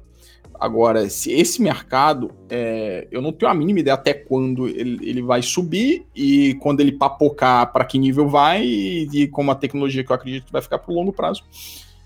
Agora, 0.60 1.10
se 1.10 1.32
esse 1.32 1.62
mercado, 1.62 2.32
é, 2.50 3.08
eu 3.12 3.22
não 3.22 3.32
tenho 3.32 3.52
a 3.52 3.54
mínima 3.54 3.80
ideia 3.80 3.94
até 3.94 4.14
quando 4.14 4.68
ele, 4.68 4.98
ele 5.08 5.22
vai 5.22 5.42
subir 5.42 6.06
e 6.16 6.56
quando 6.56 6.80
ele 6.80 6.92
papocar, 6.92 7.72
para 7.72 7.86
que 7.86 8.00
nível 8.00 8.28
vai 8.28 8.64
e, 8.64 9.08
e 9.14 9.28
como 9.28 9.52
a 9.52 9.56
tecnologia 9.56 10.04
que 10.04 10.12
eu 10.12 10.16
acredito 10.16 10.46
que 10.46 10.52
vai 10.52 10.62
ficar 10.62 10.80
para 10.80 10.92
o 10.92 10.96
longo 10.96 11.14
prazo. 11.14 11.44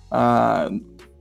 Ah, 0.10 0.70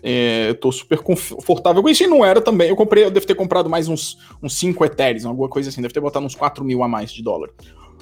é, 0.02 0.48
eu 0.48 0.54
tô 0.54 0.72
super 0.72 0.98
confortável 0.98 1.82
com 1.82 1.88
isso 1.88 2.02
e 2.02 2.06
não 2.06 2.24
era 2.24 2.40
também. 2.40 2.68
Eu 2.68 2.76
comprei, 2.76 3.04
eu 3.04 3.10
devo 3.10 3.26
ter 3.26 3.34
comprado 3.34 3.68
mais 3.68 3.86
uns, 3.86 4.18
uns 4.42 4.54
5 4.58 4.84
Ethereum, 4.84 5.28
alguma 5.28 5.48
coisa 5.48 5.68
assim, 5.68 5.82
deve 5.82 5.94
ter 5.94 6.00
botado 6.00 6.24
uns 6.24 6.34
4 6.34 6.64
mil 6.64 6.82
a 6.82 6.88
mais 6.88 7.12
de 7.12 7.22
dólar. 7.22 7.50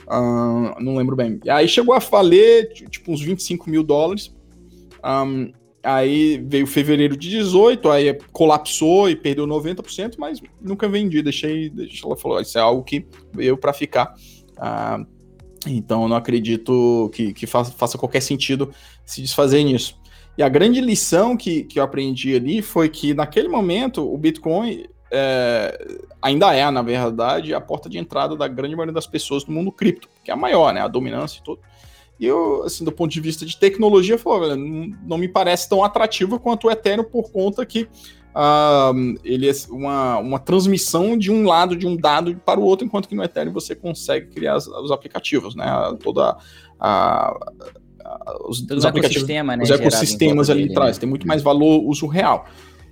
Uh, 0.07 0.81
não 0.81 0.97
lembro 0.97 1.15
bem. 1.15 1.39
Aí 1.49 1.69
chegou 1.69 1.95
a 1.95 1.99
valer 1.99 2.73
tipo 2.73 3.13
uns 3.13 3.21
25 3.21 3.69
mil 3.69 3.83
dólares. 3.83 4.35
Um, 5.05 5.53
Aí 5.83 6.39
veio 6.39 6.67
fevereiro 6.67 7.17
de 7.17 7.31
18, 7.31 7.89
aí 7.91 8.19
colapsou 8.33 9.09
e 9.09 9.15
perdeu 9.15 9.47
90%, 9.47 10.17
mas 10.19 10.41
nunca 10.61 10.89
vendi, 10.89 11.23
deixei, 11.23 11.71
deixei 11.71 12.01
ela 12.05 12.17
falou, 12.17 12.41
isso 12.41 12.59
é 12.59 12.61
algo 12.61 12.83
que 12.83 13.07
veio 13.33 13.57
para 13.57 13.73
ficar. 13.73 14.13
Ah, 14.57 15.05
então 15.67 16.09
não 16.09 16.17
acredito 16.17 17.11
que, 17.15 17.33
que 17.33 17.47
faça, 17.47 17.73
faça, 17.73 17.99
qualquer 17.99 18.21
sentido 18.21 18.73
se 19.05 19.23
desfazer 19.23 19.63
nisso. 19.63 19.97
E 20.37 20.43
a 20.43 20.49
grande 20.49 20.81
lição 20.81 21.37
que, 21.37 21.65
que 21.65 21.79
eu 21.79 21.83
aprendi 21.83 22.35
ali 22.35 22.63
foi 22.63 22.89
que 22.89 23.15
naquele 23.15 23.49
momento 23.49 24.13
o 24.13 24.17
Bitcoin 24.17 24.85
é, 25.11 25.79
ainda 26.21 26.55
é, 26.55 26.71
na 26.71 26.83
verdade, 26.83 27.55
a 27.55 27.61
porta 27.61 27.89
de 27.89 27.99
entrada 27.99 28.37
da 28.37 28.47
grande 28.47 28.77
maioria 28.77 28.93
das 28.93 29.07
pessoas 29.07 29.45
no 29.47 29.55
mundo 29.55 29.73
cripto, 29.73 30.09
que 30.23 30.31
é 30.31 30.35
a 30.35 30.37
maior, 30.37 30.73
né? 30.73 30.81
A 30.81 30.89
dominância 30.89 31.41
e 31.41 31.43
tudo. 31.43 31.61
E 32.19 32.27
eu, 32.27 32.65
assim, 32.65 32.85
do 32.85 32.91
ponto 32.91 33.13
de 33.13 33.21
vista 33.21 33.47
de 33.47 33.57
tecnologia, 33.57 34.19
falou, 34.19 34.57
não, 34.57 34.91
não 35.07 35.19
me 35.19 35.29
parece 35.29 35.69
tão 35.69 35.85
atrativo 35.85 36.39
quanto 36.41 36.67
o 36.67 36.71
Ethereum 36.71 37.05
por 37.05 37.31
conta 37.31 37.65
que 37.65 37.83
uh, 38.35 39.19
ele 39.25 39.49
é 39.49 39.53
uma, 39.71 40.19
uma 40.19 40.39
transmissão 40.39 41.17
de 41.17 41.31
um 41.31 41.47
lado 41.47 41.77
de 41.77 41.87
um 41.87 41.97
dado 41.97 42.35
para 42.45 42.59
o 42.59 42.65
outro, 42.65 42.85
enquanto 42.85 43.09
que 43.09 43.15
no 43.15 43.23
Ethereum 43.23 43.53
você 43.53 43.75
consegue 43.75 44.27
criar 44.29 44.57
os, 44.57 44.67
os 44.67 44.91
aplicativos, 44.91 45.55
né? 45.55 45.67
Toda 46.03 46.37
a, 46.81 47.35
os, 48.49 48.61
os 48.61 48.85
aplicativos, 48.85 49.29
né, 49.29 49.59
os 49.63 49.71
ecossistemas 49.71 50.51
ali 50.51 50.71
atrás, 50.71 50.97
né? 50.97 51.01
tem 51.01 51.09
muito 51.09 51.27
mais 51.27 51.43
valor 51.43 51.83
uso 51.85 52.07
real. 52.07 52.47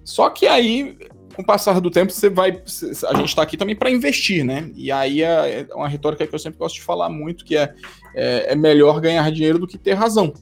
Só 0.04 0.30
que 0.30 0.46
aí, 0.46 0.96
com 1.36 1.42
o 1.42 1.44
passar 1.44 1.80
do 1.80 1.90
tempo, 1.90 2.10
você 2.10 2.30
vai. 2.30 2.50
A 2.50 3.14
gente 3.14 3.28
está 3.28 3.42
aqui 3.42 3.58
também 3.58 3.76
para 3.76 3.90
investir, 3.90 4.42
né? 4.42 4.70
E 4.74 4.90
aí 4.90 5.22
é, 5.22 5.66
é 5.68 5.74
uma 5.74 5.88
retórica 5.88 6.26
que 6.26 6.34
eu 6.34 6.38
sempre 6.38 6.58
gosto 6.58 6.76
de 6.76 6.82
falar 6.82 7.10
muito, 7.10 7.44
que 7.44 7.56
é, 7.56 7.74
é, 8.14 8.52
é 8.52 8.56
melhor 8.56 9.00
ganhar 9.00 9.30
dinheiro 9.30 9.58
do 9.58 9.66
que 9.66 9.76
ter 9.76 9.92
razão. 9.92 10.32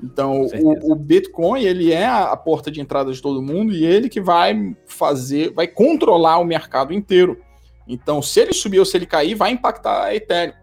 Então, 0.00 0.42
o, 0.42 0.92
o, 0.92 0.94
Bitcoin, 0.94 1.60
ele 1.60 1.92
é 1.92 2.06
a, 2.06 2.36
porta 2.36 2.70
de 2.70 2.80
entrada 2.80 3.12
de 3.12 3.20
todo 3.20 3.42
mundo 3.42 3.74
e 3.74 3.84
ele 3.84 4.08
que 4.08 4.20
vai 4.20 4.76
fazer, 4.86 5.52
vai 5.52 5.66
controlar 5.66 6.38
o 6.38 6.44
mercado 6.44 6.94
inteiro. 6.94 7.36
Então, 7.86 8.22
se 8.22 8.38
ele 8.38 8.52
subir 8.52 8.78
ou 8.78 8.84
se 8.84 8.96
ele 8.96 9.06
cair, 9.06 9.34
vai 9.34 9.50
impactar 9.50 10.04
a 10.04 10.14
Ethereum. 10.14 10.54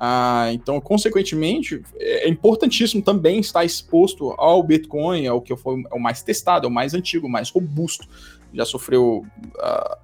Ah, 0.00 0.48
então, 0.52 0.80
consequentemente, 0.80 1.82
é 1.98 2.28
importantíssimo 2.28 3.02
também 3.02 3.40
estar 3.40 3.64
exposto 3.64 4.32
ao 4.38 4.62
Bitcoin, 4.62 5.26
ao 5.26 5.42
que 5.42 5.54
foi 5.56 5.82
é 5.90 5.94
o 5.94 5.98
mais 5.98 6.22
testado, 6.22 6.66
é 6.66 6.70
o 6.70 6.72
mais 6.72 6.94
antigo, 6.94 7.26
o 7.26 7.30
mais 7.30 7.50
robusto. 7.50 8.08
Já 8.52 8.64
sofreu 8.64 9.24
ah, 9.60 9.98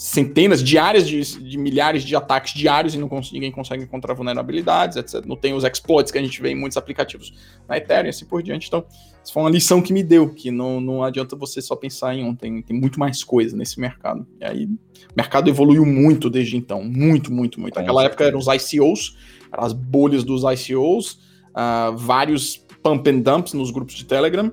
centenas, 0.00 0.64
diárias 0.64 1.06
de, 1.06 1.20
de, 1.42 1.58
milhares 1.58 2.02
de 2.02 2.16
ataques 2.16 2.54
diários 2.54 2.94
e 2.94 2.98
não 2.98 3.06
cons 3.06 3.30
ninguém 3.30 3.52
consegue 3.52 3.84
encontrar 3.84 4.14
vulnerabilidades, 4.14 4.96
etc. 4.96 5.26
Não 5.26 5.36
tem 5.36 5.52
os 5.52 5.62
exploits 5.62 6.10
que 6.10 6.16
a 6.16 6.22
gente 6.22 6.40
vê 6.40 6.52
em 6.52 6.54
muitos 6.54 6.78
aplicativos 6.78 7.34
na 7.68 7.76
Ethereum 7.76 8.06
e 8.06 8.08
assim 8.08 8.24
por 8.24 8.42
diante. 8.42 8.66
Então, 8.66 8.82
isso 9.22 9.30
foi 9.30 9.42
uma 9.42 9.50
lição 9.50 9.82
que 9.82 9.92
me 9.92 10.02
deu, 10.02 10.30
que 10.32 10.50
não, 10.50 10.80
não 10.80 11.04
adianta 11.04 11.36
você 11.36 11.60
só 11.60 11.76
pensar 11.76 12.14
em 12.14 12.24
ontem, 12.24 12.62
tem 12.62 12.80
muito 12.80 12.98
mais 12.98 13.22
coisa 13.22 13.54
nesse 13.54 13.78
mercado. 13.78 14.26
E 14.40 14.44
aí, 14.46 14.64
o 14.64 15.14
mercado 15.14 15.50
evoluiu 15.50 15.84
muito 15.84 16.30
desde 16.30 16.56
então, 16.56 16.82
muito, 16.82 17.30
muito, 17.30 17.60
muito. 17.60 17.78
Naquela 17.78 18.02
época 18.02 18.24
eram 18.24 18.38
os 18.38 18.46
ICOs, 18.46 19.18
eram 19.52 19.64
as 19.64 19.74
bolhas 19.74 20.24
dos 20.24 20.44
ICOs, 20.44 21.12
uh, 21.12 21.18
ah, 21.52 21.90
vários 21.94 22.56
pump 22.82 23.06
and 23.06 23.18
dumps 23.18 23.52
nos 23.52 23.70
grupos 23.70 23.96
de 23.96 24.06
Telegram, 24.06 24.50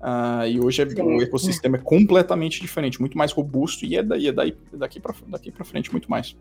Uh, 0.00 0.46
e 0.46 0.60
hoje 0.60 0.82
é, 0.82 1.02
o 1.02 1.20
ecossistema 1.20 1.76
é 1.76 1.80
completamente 1.80 2.60
diferente, 2.60 3.00
muito 3.00 3.18
mais 3.18 3.32
robusto 3.32 3.84
e 3.84 3.96
é, 3.96 4.02
daí, 4.02 4.28
é 4.28 4.32
daí, 4.32 4.56
daqui 4.72 5.00
para 5.00 5.12
frente 5.64 5.90
muito 5.90 6.08
mais. 6.10 6.36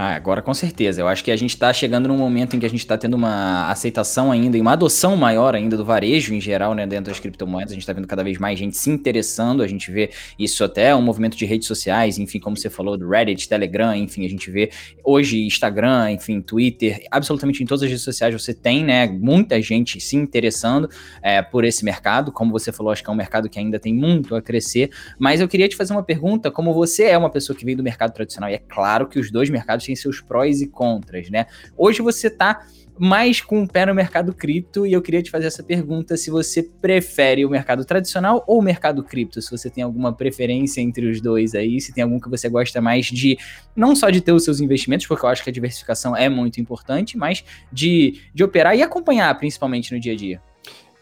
Ah, 0.00 0.14
agora 0.14 0.40
com 0.40 0.54
certeza. 0.54 1.00
Eu 1.00 1.08
acho 1.08 1.24
que 1.24 1.30
a 1.32 1.34
gente 1.34 1.50
está 1.50 1.72
chegando 1.72 2.06
num 2.06 2.16
momento 2.16 2.54
em 2.54 2.60
que 2.60 2.64
a 2.64 2.70
gente 2.70 2.78
está 2.78 2.96
tendo 2.96 3.14
uma 3.14 3.68
aceitação 3.68 4.30
ainda 4.30 4.56
e 4.56 4.60
uma 4.60 4.74
adoção 4.74 5.16
maior 5.16 5.56
ainda 5.56 5.76
do 5.76 5.84
varejo 5.84 6.32
em 6.32 6.40
geral, 6.40 6.72
né, 6.72 6.86
dentro 6.86 7.06
das 7.06 7.18
criptomoedas. 7.18 7.72
A 7.72 7.74
gente 7.74 7.82
está 7.82 7.92
vendo 7.92 8.06
cada 8.06 8.22
vez 8.22 8.38
mais 8.38 8.56
gente 8.56 8.76
se 8.76 8.88
interessando. 8.90 9.60
A 9.60 9.66
gente 9.66 9.90
vê 9.90 10.10
isso 10.38 10.62
até 10.62 10.94
um 10.94 11.02
movimento 11.02 11.36
de 11.36 11.44
redes 11.44 11.66
sociais, 11.66 12.16
enfim, 12.16 12.38
como 12.38 12.56
você 12.56 12.70
falou, 12.70 12.96
do 12.96 13.08
Reddit, 13.08 13.48
Telegram, 13.48 13.92
enfim, 13.92 14.24
a 14.24 14.28
gente 14.28 14.48
vê 14.52 14.70
hoje 15.02 15.44
Instagram, 15.44 16.12
enfim, 16.12 16.40
Twitter, 16.40 17.04
absolutamente 17.10 17.64
em 17.64 17.66
todas 17.66 17.82
as 17.82 17.88
redes 17.88 18.04
sociais 18.04 18.32
você 18.32 18.54
tem, 18.54 18.84
né, 18.84 19.08
muita 19.08 19.60
gente 19.60 20.00
se 20.00 20.14
interessando 20.14 20.88
é, 21.20 21.42
por 21.42 21.64
esse 21.64 21.84
mercado. 21.84 22.30
Como 22.30 22.52
você 22.52 22.70
falou, 22.70 22.92
acho 22.92 23.02
que 23.02 23.10
é 23.10 23.12
um 23.12 23.16
mercado 23.16 23.48
que 23.48 23.58
ainda 23.58 23.80
tem 23.80 23.92
muito 23.92 24.36
a 24.36 24.40
crescer. 24.40 24.90
Mas 25.18 25.40
eu 25.40 25.48
queria 25.48 25.68
te 25.68 25.74
fazer 25.74 25.92
uma 25.92 26.04
pergunta, 26.04 26.52
como 26.52 26.72
você 26.72 27.06
é 27.06 27.18
uma 27.18 27.30
pessoa 27.30 27.56
que 27.56 27.64
veio 27.64 27.76
do 27.76 27.82
mercado 27.82 28.12
tradicional, 28.12 28.48
e 28.48 28.54
é 28.54 28.58
claro 28.58 29.08
que 29.08 29.18
os 29.18 29.32
dois 29.32 29.50
mercados 29.50 29.87
tem 29.88 29.96
seus 29.96 30.20
prós 30.20 30.60
e 30.60 30.66
contras, 30.66 31.30
né? 31.30 31.46
Hoje 31.76 32.02
você 32.02 32.30
tá 32.30 32.66
mais 32.98 33.40
com 33.40 33.62
o 33.62 33.68
pé 33.68 33.86
no 33.86 33.94
mercado 33.94 34.34
cripto 34.34 34.84
e 34.84 34.92
eu 34.92 35.00
queria 35.00 35.22
te 35.22 35.30
fazer 35.30 35.46
essa 35.46 35.62
pergunta 35.62 36.16
se 36.16 36.30
você 36.30 36.62
prefere 36.62 37.44
o 37.44 37.50
mercado 37.50 37.84
tradicional 37.84 38.42
ou 38.46 38.58
o 38.58 38.62
mercado 38.62 39.04
cripto, 39.04 39.40
se 39.40 39.50
você 39.50 39.70
tem 39.70 39.84
alguma 39.84 40.12
preferência 40.12 40.80
entre 40.80 41.08
os 41.08 41.20
dois 41.20 41.54
aí, 41.54 41.80
se 41.80 41.92
tem 41.92 42.02
algum 42.02 42.18
que 42.18 42.28
você 42.28 42.48
gosta 42.48 42.80
mais 42.80 43.06
de 43.06 43.38
não 43.74 43.94
só 43.94 44.10
de 44.10 44.20
ter 44.20 44.32
os 44.32 44.42
seus 44.44 44.60
investimentos, 44.60 45.06
porque 45.06 45.24
eu 45.24 45.28
acho 45.28 45.44
que 45.44 45.50
a 45.50 45.52
diversificação 45.52 46.16
é 46.16 46.28
muito 46.28 46.60
importante, 46.60 47.16
mas 47.16 47.44
de, 47.72 48.20
de 48.34 48.42
operar 48.42 48.76
e 48.76 48.82
acompanhar 48.82 49.32
principalmente 49.38 49.94
no 49.94 50.00
dia 50.00 50.12
a 50.12 50.16
dia. 50.16 50.42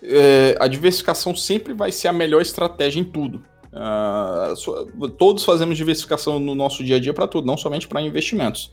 É, 0.03 0.55
a 0.61 0.69
diversificação 0.69 1.35
sempre 1.35 1.73
vai 1.73 1.91
ser 1.91 2.09
a 2.09 2.13
melhor 2.13 2.43
estratégia 2.43 3.01
em 3.01 3.05
tudo. 3.05 3.43
Uh, 3.77 5.11
todos 5.11 5.45
fazemos 5.45 5.77
diversificação 5.77 6.41
no 6.41 6.55
nosso 6.55 6.83
dia 6.83 6.97
a 6.97 6.99
dia 6.99 7.13
para 7.13 7.29
tudo, 7.29 7.47
não 7.47 7.59
somente 7.59 7.87
para 7.87 8.01
investimentos. 8.01 8.73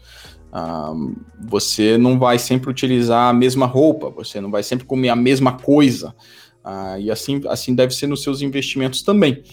Uh, 0.54 1.16
você 1.46 1.98
não 1.98 2.18
vai 2.18 2.40
sempre 2.40 2.70
utilizar 2.70 3.30
a 3.30 3.34
mesma 3.34 3.66
roupa, 3.66 4.10
você 4.10 4.40
não 4.40 4.50
vai 4.50 4.64
sempre 4.64 4.86
comer 4.86 5.10
a 5.10 5.16
mesma 5.16 5.54
coisa. 5.58 6.16
Uh, 6.64 7.00
e 7.00 7.12
assim, 7.12 7.42
assim 7.48 7.76
deve 7.76 7.94
ser 7.94 8.08
nos 8.08 8.24
seus 8.24 8.42
investimentos 8.42 9.02
também. 9.02 9.44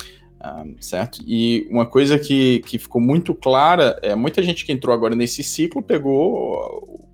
certo? 0.81 1.21
E 1.27 1.67
uma 1.69 1.85
coisa 1.85 2.17
que, 2.17 2.61
que 2.61 2.79
ficou 2.79 3.01
muito 3.01 3.35
clara 3.35 3.99
é 4.03 4.15
muita 4.15 4.43
gente 4.43 4.65
que 4.65 4.73
entrou 4.73 4.95
agora 4.95 5.17
nesse 5.17 5.43
ciclo 5.43 5.83
pegou 5.83 7.11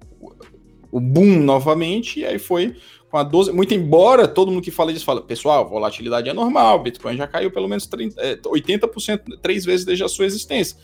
o 0.93 1.01
boom 1.01 1.41
novamente 1.41 2.21
e 2.21 2.25
aí 2.25 2.39
foi 2.39 2.77
com 3.17 3.19
a 3.19 3.23
12. 3.23 3.53
Muito 3.53 3.73
embora 3.73 4.29
todo 4.29 4.53
mundo 4.53 4.63
que 4.63 4.71
fala 4.71 4.93
disso 4.93 5.05
fala, 5.05 5.23
pessoal, 5.23 5.67
volatilidade 5.67 6.29
é 6.29 6.33
normal, 6.35 6.83
Bitcoin 6.83 7.17
já 7.17 7.27
caiu 7.27 7.51
pelo 7.51 7.67
menos 7.67 7.87
30, 7.87 8.21
é, 8.21 8.37
80%, 8.37 9.39
três 9.41 9.65
vezes 9.65 9.87
desde 9.87 10.05
a 10.05 10.09
sua 10.09 10.27
existência. 10.27 10.77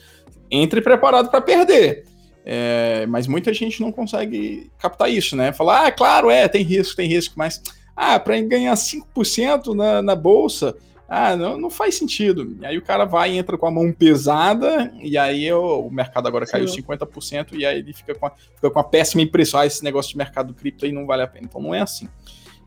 Entre 0.51 0.81
preparado 0.81 1.31
para 1.31 1.41
perder. 1.41 2.07
É, 2.45 3.07
mas 3.07 3.27
muita 3.27 3.53
gente 3.53 3.81
não 3.81 3.93
consegue 3.93 4.71
captar 4.79 5.11
isso, 5.11 5.37
né? 5.37 5.53
Falar, 5.53 5.87
ah, 5.87 5.93
claro, 5.93 6.31
é, 6.31 6.49
tem 6.49 6.63
risco, 6.63 6.97
tem 6.97 7.09
risco, 7.09 7.35
mas 7.37 7.63
ah, 7.95 8.19
para 8.19 8.41
ganhar 8.41 8.75
5% 8.75 9.75
na, 9.75 10.03
na 10.03 10.17
bolsa, 10.17 10.75
ah, 11.15 11.37
não, 11.37 11.59
não 11.59 11.69
faz 11.69 11.97
sentido. 11.97 12.57
E 12.59 12.65
aí 12.65 12.79
o 12.79 12.83
cara 12.83 13.05
vai 13.05 13.33
e 13.33 13.37
entra 13.37 13.59
com 13.59 13.67
a 13.67 13.71
mão 13.71 13.93
pesada, 13.93 14.91
e 14.99 15.19
aí 15.19 15.53
o, 15.53 15.81
o 15.81 15.91
mercado 15.91 16.27
agora 16.27 16.47
Sim. 16.47 16.53
caiu 16.53 16.65
50%, 16.65 17.49
e 17.53 17.67
aí 17.67 17.81
ele 17.81 17.93
fica 17.93 18.15
com, 18.15 18.25
a, 18.25 18.31
fica 18.31 18.71
com 18.71 18.79
a 18.79 18.85
péssima 18.85 19.21
impressão, 19.21 19.61
ah, 19.61 19.67
esse 19.67 19.85
negócio 19.85 20.11
de 20.11 20.17
mercado 20.17 20.55
cripto 20.55 20.87
aí 20.87 20.91
não 20.91 21.05
vale 21.05 21.21
a 21.21 21.27
pena. 21.27 21.45
Então 21.45 21.61
não 21.61 21.75
é 21.75 21.83
assim, 21.83 22.09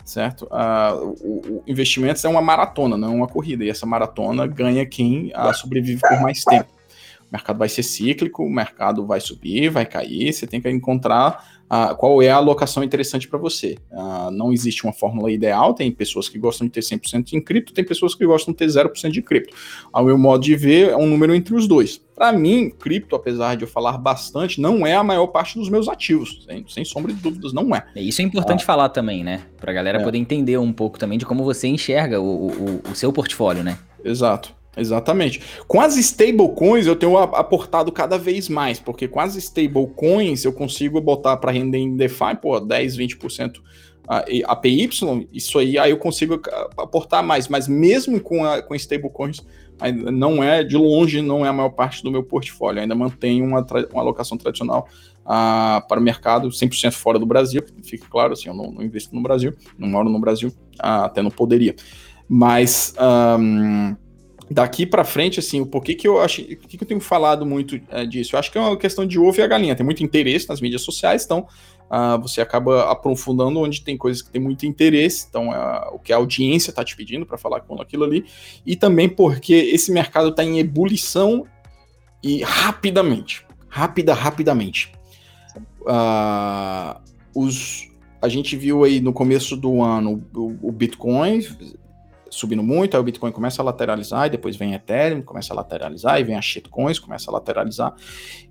certo? 0.05 0.47
Ah, 0.51 0.95
o, 0.95 1.59
o 1.59 1.63
investimentos 1.67 2.23
é 2.23 2.29
uma 2.29 2.41
maratona, 2.41 2.95
não 2.95 3.11
é 3.11 3.15
uma 3.15 3.27
corrida, 3.27 3.65
e 3.65 3.69
essa 3.69 3.85
maratona 3.85 4.45
ganha 4.45 4.85
quem 4.85 5.31
ah, 5.33 5.51
sobrevive 5.51 5.99
por 5.99 6.21
mais 6.21 6.43
tempo. 6.45 6.69
O 7.21 7.33
mercado 7.33 7.57
vai 7.57 7.67
ser 7.67 7.83
cíclico, 7.83 8.43
o 8.43 8.49
mercado 8.49 9.05
vai 9.05 9.19
subir, 9.19 9.69
vai 9.69 9.85
cair, 9.85 10.31
você 10.31 10.45
tem 10.45 10.61
que 10.61 10.69
encontrar 10.69 11.54
ah, 11.69 11.95
qual 11.95 12.21
é 12.21 12.29
a 12.29 12.35
alocação 12.35 12.83
interessante 12.83 13.27
para 13.27 13.39
você. 13.39 13.77
Ah, 13.91 14.29
não 14.31 14.53
existe 14.53 14.83
uma 14.83 14.93
fórmula 14.93 15.31
ideal, 15.31 15.73
tem 15.73 15.91
pessoas 15.91 16.29
que 16.29 16.37
gostam 16.37 16.67
de 16.67 16.73
ter 16.73 16.81
100% 16.81 17.33
em 17.33 17.41
cripto, 17.41 17.73
tem 17.73 17.83
pessoas 17.83 18.13
que 18.13 18.25
gostam 18.25 18.53
de 18.53 18.57
ter 18.57 18.67
0% 18.67 19.09
de 19.09 19.21
cripto. 19.21 19.55
Ao 19.91 20.05
meu 20.05 20.17
modo 20.17 20.43
de 20.43 20.55
ver, 20.55 20.89
é 20.89 20.97
um 20.97 21.07
número 21.07 21.33
entre 21.33 21.55
os 21.55 21.67
dois. 21.67 22.01
Para 22.15 22.31
mim, 22.31 22.69
cripto, 22.69 23.15
apesar 23.15 23.55
de 23.55 23.63
eu 23.63 23.67
falar 23.67 23.97
bastante, 23.97 24.61
não 24.61 24.85
é 24.85 24.95
a 24.95 25.03
maior 25.03 25.27
parte 25.27 25.57
dos 25.57 25.69
meus 25.69 25.89
ativos, 25.89 26.45
sem, 26.45 26.65
sem 26.67 26.85
sombra 26.85 27.11
de 27.11 27.19
dúvidas, 27.19 27.51
não 27.51 27.75
é. 27.75 27.83
Isso 27.95 28.21
é 28.21 28.25
importante 28.25 28.61
ah. 28.61 28.65
falar 28.65 28.89
também, 28.89 29.23
né? 29.23 29.41
Para 29.57 29.71
a 29.71 29.73
galera 29.73 29.99
é. 29.99 30.03
poder 30.03 30.17
entender 30.17 30.57
um 30.57 30.71
pouco 30.71 30.99
também 30.99 31.17
de 31.17 31.25
como 31.25 31.43
você 31.43 31.67
enxerga 31.67 32.21
o, 32.21 32.47
o, 32.47 32.81
o 32.91 32.95
seu 32.95 33.11
portfólio, 33.11 33.63
né? 33.63 33.77
Exato. 34.03 34.53
Exatamente. 34.77 35.41
Com 35.67 35.79
as 35.79 35.95
stablecoins 35.95 36.85
eu 36.85 36.95
tenho 36.95 37.17
aportado 37.17 37.91
cada 37.91 38.17
vez 38.17 38.49
mais, 38.49 38.79
porque 38.79 39.07
com 39.07 39.19
as 39.19 39.35
stablecoins 39.35 40.43
eu 40.43 40.51
consigo 40.51 40.99
botar 40.99 41.37
para 41.37 41.51
render 41.51 41.77
em 41.77 41.95
DeFi, 41.95 42.35
pô, 42.41 42.59
10, 42.59 42.97
20% 42.97 43.61
APY, 44.07 44.89
isso 45.33 45.57
aí, 45.57 45.79
aí 45.79 45.91
eu 45.91 45.97
consigo 45.97 46.39
aportar 46.77 47.23
mais, 47.23 47.47
mas 47.47 47.67
mesmo 47.67 48.19
com, 48.19 48.45
a, 48.45 48.61
com 48.61 48.75
stablecoins, 48.75 49.41
não 50.13 50.43
é, 50.43 50.63
de 50.63 50.77
longe, 50.77 51.21
não 51.21 51.45
é 51.45 51.49
a 51.49 51.53
maior 51.53 51.69
parte 51.69 52.03
do 52.03 52.11
meu 52.11 52.23
portfólio, 52.23 52.79
eu 52.79 52.83
ainda 52.83 52.95
mantenho 52.95 53.43
uma, 53.43 53.65
uma 53.91 54.01
alocação 54.01 54.37
tradicional 54.37 54.87
uh, 55.21 55.85
para 55.87 55.99
o 55.99 56.03
mercado 56.03 56.49
100% 56.49 56.91
fora 56.91 57.17
do 57.17 57.25
Brasil, 57.25 57.63
fica 57.83 58.05
claro, 58.07 58.33
assim, 58.33 58.47
eu 58.47 58.53
não, 58.53 58.71
não 58.71 58.83
investo 58.83 59.15
no 59.15 59.21
Brasil, 59.21 59.53
não 59.77 59.87
moro 59.87 60.09
no 60.09 60.19
Brasil, 60.19 60.49
uh, 60.49 61.05
até 61.05 61.21
não 61.21 61.31
poderia, 61.31 61.75
mas... 62.29 62.93
Um, 63.39 63.95
daqui 64.49 64.85
para 64.85 65.03
frente, 65.03 65.39
assim, 65.39 65.61
o 65.61 65.65
porquê 65.65 65.95
que 65.95 66.07
eu 66.07 66.21
acho, 66.21 66.43
que, 66.43 66.77
que 66.77 66.83
eu 66.83 66.87
tenho 66.87 66.99
falado 66.99 67.45
muito 67.45 67.79
é, 67.89 68.05
disso? 68.05 68.35
Eu 68.35 68.39
acho 68.39 68.51
que 68.51 68.57
é 68.57 68.61
uma 68.61 68.77
questão 68.77 69.05
de 69.05 69.19
ovo 69.19 69.39
e 69.39 69.41
a 69.41 69.47
galinha. 69.47 69.75
Tem 69.75 69.85
muito 69.85 70.03
interesse 70.03 70.47
nas 70.47 70.61
mídias 70.61 70.81
sociais, 70.81 71.25
então 71.25 71.47
uh, 71.89 72.21
você 72.21 72.41
acaba 72.41 72.91
aprofundando 72.91 73.59
onde 73.59 73.81
tem 73.81 73.97
coisas 73.97 74.21
que 74.21 74.29
tem 74.29 74.41
muito 74.41 74.65
interesse, 74.65 75.25
então 75.29 75.49
uh, 75.49 75.95
o 75.95 75.99
que 75.99 76.13
a 76.13 76.17
audiência 76.17 76.69
está 76.69 76.83
te 76.83 76.95
pedindo 76.95 77.25
para 77.25 77.37
falar 77.37 77.61
com 77.61 77.81
aquilo 77.81 78.03
ali, 78.03 78.25
e 78.65 78.75
também 78.75 79.09
porque 79.09 79.53
esse 79.53 79.91
mercado 79.91 80.29
está 80.29 80.43
em 80.43 80.59
ebulição 80.59 81.45
e 82.23 82.43
rapidamente, 82.43 83.45
rápida, 83.67 84.13
rapidamente. 84.13 84.91
Uh, 85.81 86.99
os, 87.35 87.89
a 88.21 88.27
gente 88.27 88.55
viu 88.55 88.83
aí 88.83 88.99
no 88.99 89.13
começo 89.13 89.55
do 89.55 89.81
ano 89.81 90.23
o, 90.33 90.69
o 90.69 90.71
Bitcoin 90.71 91.41
subindo 92.35 92.61
muito, 92.61 92.95
aí 92.95 93.01
o 93.01 93.03
Bitcoin 93.03 93.31
começa 93.31 93.61
a 93.61 93.65
lateralizar, 93.65 94.27
e 94.27 94.29
depois 94.29 94.55
vem 94.55 94.73
Ethereum, 94.73 95.21
começa 95.21 95.53
a 95.53 95.55
lateralizar, 95.55 96.19
e 96.19 96.23
vem 96.23 96.35
a 96.35 96.41
shitcoins, 96.41 96.99
começa 96.99 97.29
a 97.29 97.33
lateralizar, 97.33 97.95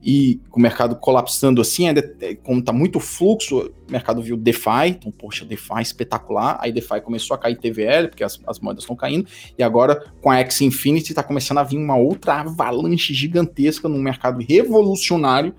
e 0.03 0.41
o 0.51 0.61
mercado 0.61 0.97
colapsando 0.97 1.61
assim, 1.61 1.89
ainda, 1.89 2.17
é, 2.21 2.35
como 2.35 2.63
tá 2.63 2.73
muito 2.73 2.99
fluxo, 2.99 3.73
o 3.89 3.93
mercado 3.93 4.23
viu 4.23 4.37
DeFi, 4.37 4.89
então, 4.89 5.13
poxa, 5.13 5.45
DeFi 5.45 5.83
espetacular, 5.83 6.59
aí 6.61 6.73
DeFi 6.73 7.01
começou 7.01 7.35
a 7.35 7.39
cair 7.39 7.57
TVL, 7.57 8.09
porque 8.09 8.25
as, 8.25 8.41
as 8.47 8.59
moedas 8.59 8.85
estão 8.85 8.97
caindo, 8.97 9.27
e 9.59 9.63
agora 9.63 10.13
com 10.21 10.31
a 10.31 10.39
X 10.39 10.61
Infinity 10.63 11.15
tá 11.15 11.23
começando 11.23 11.59
a 11.59 11.63
vir 11.63 11.79
uma 11.79 11.97
outra 11.97 12.41
avalanche 12.41 13.13
gigantesca 13.13 13.89
num 13.89 14.01
mercado 14.01 14.41
revolucionário, 14.41 15.55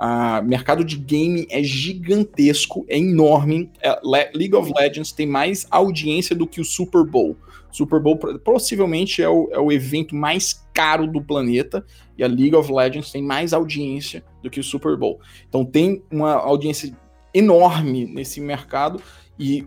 o 0.00 0.44
mercado 0.46 0.82
de 0.82 0.96
game 0.96 1.46
é 1.50 1.62
gigantesco, 1.62 2.86
é 2.88 2.96
enorme. 2.96 3.70
É, 3.82 4.00
League 4.02 4.54
of 4.54 4.72
Legends 4.74 5.12
tem 5.12 5.26
mais 5.26 5.66
audiência 5.70 6.34
do 6.34 6.46
que 6.46 6.58
o 6.58 6.64
Super 6.64 7.04
Bowl. 7.04 7.36
Super 7.70 8.00
Bowl 8.00 8.16
possivelmente 8.44 9.22
é 9.22 9.28
o, 9.28 9.48
é 9.52 9.58
o 9.58 9.70
evento 9.70 10.14
mais 10.14 10.64
caro 10.74 11.06
do 11.06 11.22
planeta 11.22 11.84
e 12.16 12.24
a 12.24 12.26
League 12.26 12.54
of 12.54 12.72
Legends 12.72 13.10
tem 13.10 13.22
mais 13.22 13.52
audiência 13.52 14.24
do 14.42 14.50
que 14.50 14.60
o 14.60 14.64
Super 14.64 14.96
Bowl. 14.96 15.20
Então 15.48 15.64
tem 15.64 16.02
uma 16.10 16.32
audiência 16.34 16.96
enorme 17.32 18.06
nesse 18.06 18.40
mercado 18.40 19.00
e 19.38 19.66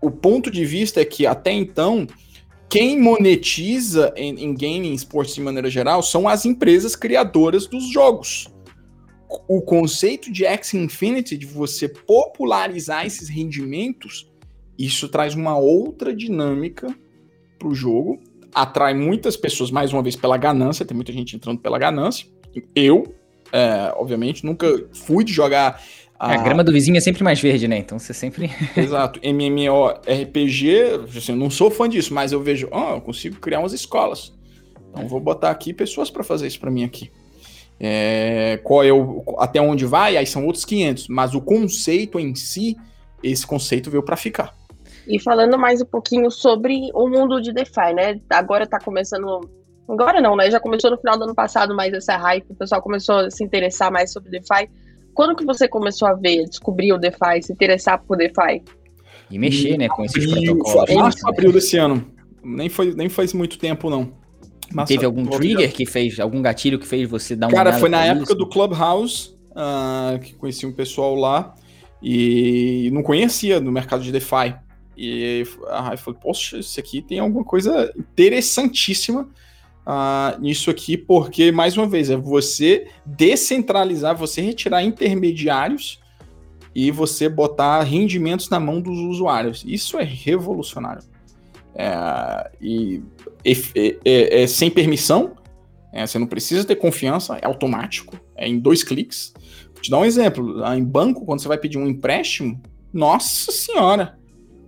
o 0.00 0.10
ponto 0.10 0.50
de 0.50 0.64
vista 0.64 1.00
é 1.00 1.04
que 1.04 1.26
até 1.26 1.52
então 1.52 2.06
quem 2.68 2.98
monetiza 2.98 4.12
em, 4.16 4.44
em 4.44 4.54
gaming 4.54 4.94
esportes 4.94 5.34
de 5.34 5.42
maneira 5.42 5.68
geral 5.68 6.02
são 6.02 6.26
as 6.26 6.46
empresas 6.46 6.96
criadoras 6.96 7.66
dos 7.66 7.92
jogos. 7.92 8.48
O 9.46 9.60
conceito 9.62 10.32
de 10.32 10.44
X 10.44 10.74
Infinity, 10.74 11.36
de 11.36 11.46
você 11.46 11.88
popularizar 11.88 13.06
esses 13.06 13.28
rendimentos, 13.28 14.30
isso 14.78 15.08
traz 15.08 15.34
uma 15.34 15.56
outra 15.56 16.14
dinâmica 16.14 16.94
para 17.62 17.68
o 17.68 17.74
jogo, 17.74 18.20
atrai 18.52 18.92
muitas 18.92 19.36
pessoas, 19.36 19.70
mais 19.70 19.92
uma 19.92 20.02
vez, 20.02 20.16
pela 20.16 20.36
ganância, 20.36 20.84
tem 20.84 20.96
muita 20.96 21.12
gente 21.12 21.36
entrando 21.36 21.60
pela 21.60 21.78
ganância. 21.78 22.26
Eu, 22.74 23.14
é, 23.52 23.92
obviamente, 23.96 24.44
nunca 24.44 24.66
fui 24.92 25.22
de 25.24 25.32
jogar. 25.32 25.80
A... 26.18 26.34
É, 26.34 26.36
a 26.36 26.42
grama 26.42 26.64
do 26.64 26.72
vizinho 26.72 26.96
é 26.96 27.00
sempre 27.00 27.22
mais 27.22 27.40
verde, 27.40 27.68
né? 27.68 27.78
Então 27.78 27.98
você 27.98 28.12
sempre. 28.12 28.50
Exato. 28.76 29.20
MMORPG, 29.22 31.06
assim, 31.16 31.32
eu 31.32 31.38
não 31.38 31.50
sou 31.50 31.70
fã 31.70 31.88
disso, 31.88 32.12
mas 32.12 32.32
eu 32.32 32.42
vejo, 32.42 32.68
oh, 32.72 32.94
eu 32.94 33.00
consigo 33.00 33.36
criar 33.36 33.60
umas 33.60 33.72
escolas. 33.72 34.32
Então 34.90 35.06
vou 35.08 35.20
botar 35.20 35.50
aqui 35.50 35.72
pessoas 35.72 36.10
para 36.10 36.24
fazer 36.24 36.48
isso 36.48 36.60
para 36.60 36.70
mim 36.70 36.84
aqui. 36.84 37.10
É, 37.80 38.60
qual 38.62 38.84
é 38.84 38.92
o, 38.92 39.24
até 39.38 39.60
onde 39.60 39.86
vai? 39.86 40.16
Aí 40.16 40.26
são 40.26 40.44
outros 40.44 40.64
500. 40.64 41.08
Mas 41.08 41.34
o 41.34 41.40
conceito 41.40 42.20
em 42.20 42.34
si, 42.34 42.76
esse 43.22 43.46
conceito 43.46 43.90
veio 43.90 44.02
para 44.02 44.16
ficar. 44.16 44.54
E 45.06 45.20
falando 45.20 45.58
mais 45.58 45.80
um 45.80 45.86
pouquinho 45.86 46.30
sobre 46.30 46.90
o 46.94 47.08
mundo 47.08 47.40
de 47.40 47.52
DeFi, 47.52 47.92
né? 47.94 48.20
Agora 48.30 48.66
tá 48.66 48.78
começando. 48.78 49.40
Agora 49.88 50.20
não, 50.20 50.36
né? 50.36 50.50
Já 50.50 50.60
começou 50.60 50.90
no 50.90 50.98
final 50.98 51.16
do 51.18 51.24
ano 51.24 51.34
passado 51.34 51.74
mais 51.74 51.92
essa 51.92 52.16
hype, 52.16 52.46
o 52.50 52.54
pessoal 52.54 52.80
começou 52.80 53.16
a 53.16 53.30
se 53.30 53.42
interessar 53.44 53.90
mais 53.90 54.12
sobre 54.12 54.30
DeFi. 54.30 54.68
Quando 55.14 55.36
que 55.36 55.44
você 55.44 55.68
começou 55.68 56.08
a 56.08 56.14
ver, 56.14 56.44
descobrir 56.44 56.92
o 56.92 56.98
DeFi, 56.98 57.42
se 57.42 57.52
interessar 57.52 58.02
por 58.02 58.16
DeFi? 58.16 58.62
E 59.30 59.38
mexer, 59.38 59.76
né, 59.76 59.88
com 59.88 60.04
esses 60.04 60.30
abril, 60.30 60.56
protocolos. 60.56 60.94
Março, 60.94 61.28
abril 61.28 61.52
desse 61.52 61.76
ano. 61.76 62.06
Nem, 62.42 62.68
foi, 62.68 62.94
nem 62.94 63.08
faz 63.08 63.32
muito 63.32 63.58
tempo, 63.58 63.90
não. 63.90 64.12
Mas, 64.72 64.88
Teve 64.88 65.04
algum 65.04 65.26
trigger 65.26 65.72
que 65.72 65.84
fez, 65.84 66.18
algum 66.18 66.40
gatilho 66.40 66.78
que 66.78 66.86
fez 66.86 67.08
você 67.08 67.36
dar 67.36 67.48
uma 67.48 67.54
Cara, 67.54 67.72
foi 67.74 67.88
na 67.88 68.04
época 68.04 68.24
isso? 68.24 68.34
do 68.34 68.48
Clubhouse, 68.48 69.36
uh, 69.50 70.18
que 70.18 70.34
conheci 70.34 70.64
um 70.64 70.72
pessoal 70.72 71.14
lá, 71.14 71.54
e 72.02 72.90
não 72.92 73.02
conhecia 73.02 73.60
no 73.60 73.70
mercado 73.70 74.02
de 74.02 74.10
DeFi. 74.10 74.54
E 75.04 75.44
a 75.68 75.96
falou, 75.96 76.20
poxa, 76.20 76.58
isso 76.58 76.78
aqui 76.78 77.02
tem 77.02 77.18
alguma 77.18 77.44
coisa 77.44 77.92
interessantíssima 77.98 79.28
uh, 79.84 80.40
nisso 80.40 80.70
aqui, 80.70 80.96
porque, 80.96 81.50
mais 81.50 81.76
uma 81.76 81.88
vez, 81.88 82.08
é 82.08 82.16
você 82.16 82.86
descentralizar, 83.04 84.16
você 84.16 84.40
retirar 84.40 84.84
intermediários 84.84 86.00
e 86.72 86.92
você 86.92 87.28
botar 87.28 87.82
rendimentos 87.82 88.48
na 88.48 88.60
mão 88.60 88.80
dos 88.80 88.96
usuários. 88.96 89.64
Isso 89.66 89.98
é 89.98 90.04
revolucionário. 90.04 91.02
É, 91.74 92.50
e 92.60 93.02
é, 93.44 93.96
é, 94.04 94.42
é 94.42 94.46
sem 94.46 94.70
permissão, 94.70 95.36
é, 95.92 96.06
você 96.06 96.16
não 96.16 96.28
precisa 96.28 96.64
ter 96.64 96.76
confiança, 96.76 97.38
é 97.42 97.44
automático, 97.44 98.16
é 98.36 98.46
em 98.46 98.56
dois 98.56 98.84
cliques. 98.84 99.34
Vou 99.72 99.82
te 99.82 99.90
dar 99.90 99.98
um 99.98 100.04
exemplo: 100.04 100.64
em 100.76 100.84
banco, 100.84 101.24
quando 101.26 101.40
você 101.40 101.48
vai 101.48 101.58
pedir 101.58 101.76
um 101.76 101.88
empréstimo, 101.88 102.62
nossa 102.92 103.50
senhora, 103.50 104.16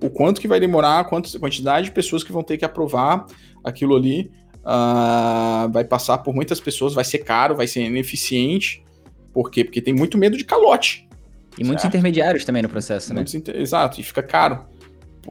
o 0.05 0.11
quanto 0.11 0.39
que 0.39 0.47
vai 0.47 0.61
demorar, 0.61 1.01
a 1.01 1.05
quantidade 1.05 1.87
de 1.87 1.93
pessoas 1.93 2.23
que 2.23 2.31
vão 2.31 2.43
ter 2.43 2.59
que 2.59 2.65
aprovar 2.65 3.27
aquilo 3.65 3.97
ali. 3.97 4.31
Uh, 4.61 5.71
vai 5.73 5.85
passar 5.85 6.19
por 6.19 6.35
muitas 6.35 6.61
pessoas, 6.61 6.95
vai 6.95 7.05
ser 7.05 7.19
caro, 7.19 7.57
vai 7.57 7.67
ser 7.67 7.83
ineficiente. 7.83 8.85
Por 9.33 9.51
quê? 9.51 9.65
Porque 9.65 9.81
tem 9.81 9.95
muito 9.95 10.19
medo 10.19 10.37
de 10.37 10.45
calote. 10.45 11.09
E 11.53 11.57
certo? 11.57 11.67
muitos 11.67 11.85
intermediários 11.85 12.45
também 12.45 12.63
no 12.63 12.69
processo, 12.69 13.15
né? 13.15 13.25
Inter... 13.35 13.57
Exato, 13.57 14.01
e 14.01 14.05
fica 14.05 14.23
caro. 14.23 14.67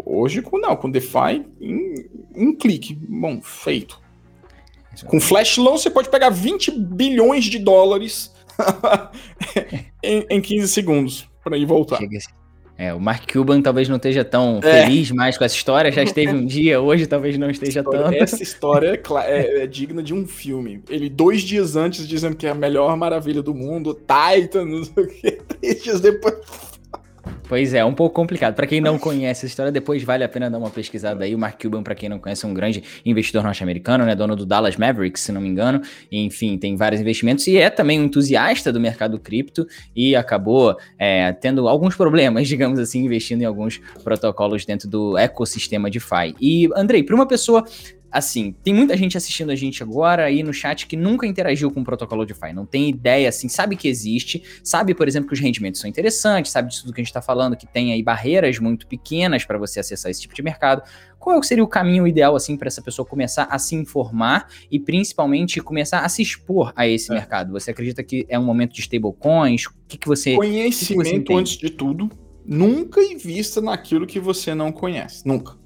Hoje, 0.05 0.41
com 0.41 0.57
não, 0.57 0.75
com 0.75 0.89
DeFi, 0.89 1.45
em 1.61 2.09
um 2.35 2.55
clique. 2.55 2.95
Bom, 2.95 3.41
feito. 3.41 4.01
Com 5.05 5.19
Flash 5.19 5.57
Loan, 5.57 5.77
você 5.77 5.89
pode 5.89 6.09
pegar 6.09 6.29
20 6.29 6.71
bilhões 6.71 7.45
de 7.45 7.59
dólares 7.59 8.33
em, 10.03 10.25
em 10.29 10.41
15 10.41 10.67
segundos 10.67 11.29
para 11.43 11.57
ir 11.57 11.65
voltar. 11.65 11.97
Chega, 11.97 12.19
é, 12.83 12.93
o 12.93 12.99
Mark 12.99 13.31
Cuban 13.31 13.61
talvez 13.61 13.87
não 13.87 13.95
esteja 13.95 14.25
tão 14.25 14.59
é. 14.61 14.83
feliz 14.83 15.09
mais 15.11 15.37
com 15.37 15.45
essa 15.45 15.55
história, 15.55 15.91
já 15.91 16.03
esteve 16.03 16.33
um 16.33 16.43
dia, 16.45 16.81
hoje 16.81 17.07
talvez 17.07 17.37
não 17.37 17.49
esteja 17.49 17.79
história, 17.79 18.03
tanto. 18.03 18.15
Essa 18.15 18.43
história 18.43 18.87
é, 18.89 19.01
é, 19.25 19.63
é, 19.63 19.67
digna 19.67 20.03
de 20.03 20.13
um 20.13 20.27
filme. 20.27 20.83
Ele, 20.89 21.09
dois 21.09 21.41
dias 21.41 21.75
antes, 21.75 22.07
dizendo 22.07 22.35
que 22.35 22.45
é 22.45 22.49
a 22.49 22.55
melhor 22.55 22.97
maravilha 22.97 23.41
do 23.41 23.53
mundo, 23.53 23.93
Titan, 23.93 24.65
não 24.65 24.83
sei 24.83 25.03
o 25.03 25.07
que, 25.07 25.31
três 25.59 25.81
dias 25.81 26.01
depois. 26.01 26.35
Pois 27.47 27.73
é, 27.73 27.83
um 27.83 27.93
pouco 27.93 28.15
complicado. 28.15 28.53
Para 28.53 28.67
quem 28.67 28.81
não 28.81 28.97
conhece 28.97 29.45
a 29.45 29.47
história, 29.47 29.71
depois 29.71 30.03
vale 30.03 30.23
a 30.23 30.29
pena 30.29 30.49
dar 30.49 30.57
uma 30.57 30.69
pesquisada 30.69 31.23
aí. 31.23 31.35
O 31.35 31.39
Mark 31.39 31.61
Cuban, 31.61 31.83
para 31.83 31.95
quem 31.95 32.09
não 32.09 32.19
conhece, 32.19 32.45
é 32.45 32.47
um 32.47 32.53
grande 32.53 32.83
investidor 33.05 33.43
norte-americano, 33.43 34.05
né? 34.05 34.15
Dono 34.15 34.35
do 34.35 34.45
Dallas 34.45 34.75
Mavericks, 34.75 35.21
se 35.21 35.31
não 35.31 35.39
me 35.39 35.49
engano. 35.49 35.81
Enfim, 36.11 36.57
tem 36.57 36.75
vários 36.75 36.99
investimentos 36.99 37.45
e 37.47 37.57
é 37.57 37.69
também 37.69 37.99
um 37.99 38.05
entusiasta 38.05 38.71
do 38.71 38.79
mercado 38.79 39.19
cripto 39.19 39.67
e 39.95 40.15
acabou 40.15 40.75
é, 40.97 41.31
tendo 41.33 41.67
alguns 41.67 41.95
problemas, 41.95 42.47
digamos 42.49 42.79
assim, 42.79 43.03
investindo 43.05 43.41
em 43.41 43.45
alguns 43.45 43.79
protocolos 44.03 44.65
dentro 44.65 44.89
do 44.89 45.17
ecossistema 45.17 45.89
DeFi. 45.89 46.35
E, 46.41 46.69
Andrei, 46.75 47.03
para 47.03 47.15
uma 47.15 47.27
pessoa 47.27 47.63
assim, 48.13 48.55
tem 48.63 48.75
muita 48.75 48.95
gente 48.95 49.17
assistindo 49.17 49.49
a 49.49 49.55
gente 49.55 49.81
agora 49.81 50.25
aí 50.25 50.43
no 50.43 50.53
chat 50.53 50.85
que 50.85 50.95
nunca 50.95 51.25
interagiu 51.25 51.71
com 51.71 51.81
o 51.81 51.83
protocolo 51.83 52.23
DeFi, 52.25 52.53
não 52.53 52.63
tem 52.63 52.87
ideia, 52.87 53.27
assim, 53.27 53.49
sabe 53.49 53.75
que 53.75 53.87
existe, 53.87 54.43
sabe, 54.63 54.93
por 54.93 55.07
exemplo, 55.07 55.27
que 55.27 55.33
os 55.33 55.39
rendimentos 55.39 55.81
são 55.81 55.89
interessantes, 55.89 56.51
sabe 56.51 56.69
disso 56.69 56.83
tudo 56.83 56.93
que 56.93 57.01
a 57.01 57.03
gente 57.03 57.09
está 57.09 57.23
falando, 57.23 57.57
que 57.57 57.65
tem 57.65 57.91
aí 57.91 58.03
barreiras 58.03 58.59
muito 58.59 58.85
pequenas 58.85 59.43
para 59.43 59.57
você 59.57 59.79
acessar 59.79 60.11
esse 60.11 60.21
tipo 60.21 60.35
de 60.35 60.43
mercado. 60.43 60.83
Qual 61.17 61.41
seria 61.41 61.63
o 61.63 61.67
caminho 61.67 62.05
ideal, 62.05 62.35
assim, 62.35 62.55
para 62.55 62.67
essa 62.67 62.81
pessoa 62.81 63.03
começar 63.05 63.45
a 63.45 63.57
se 63.57 63.73
informar 63.73 64.47
e 64.69 64.79
principalmente 64.79 65.59
começar 65.59 66.01
a 66.01 66.09
se 66.09 66.21
expor 66.21 66.71
a 66.75 66.87
esse 66.87 67.11
é. 67.11 67.15
mercado? 67.15 67.51
Você 67.53 67.71
acredita 67.71 68.03
que 68.03 68.27
é 68.29 68.37
um 68.37 68.43
momento 68.43 68.73
de 68.73 68.81
stablecoins? 68.81 69.65
O 69.65 69.71
que, 69.87 69.97
que 69.97 70.07
você. 70.07 70.35
Conhecimento, 70.35 71.03
que 71.03 71.19
que 71.21 71.33
você 71.33 71.39
antes 71.39 71.57
de 71.57 71.69
tudo, 71.69 72.11
nunca 72.45 73.01
invista 73.01 73.59
naquilo 73.59 74.05
que 74.05 74.19
você 74.19 74.53
não 74.53 74.71
conhece. 74.71 75.25
Nunca 75.25 75.62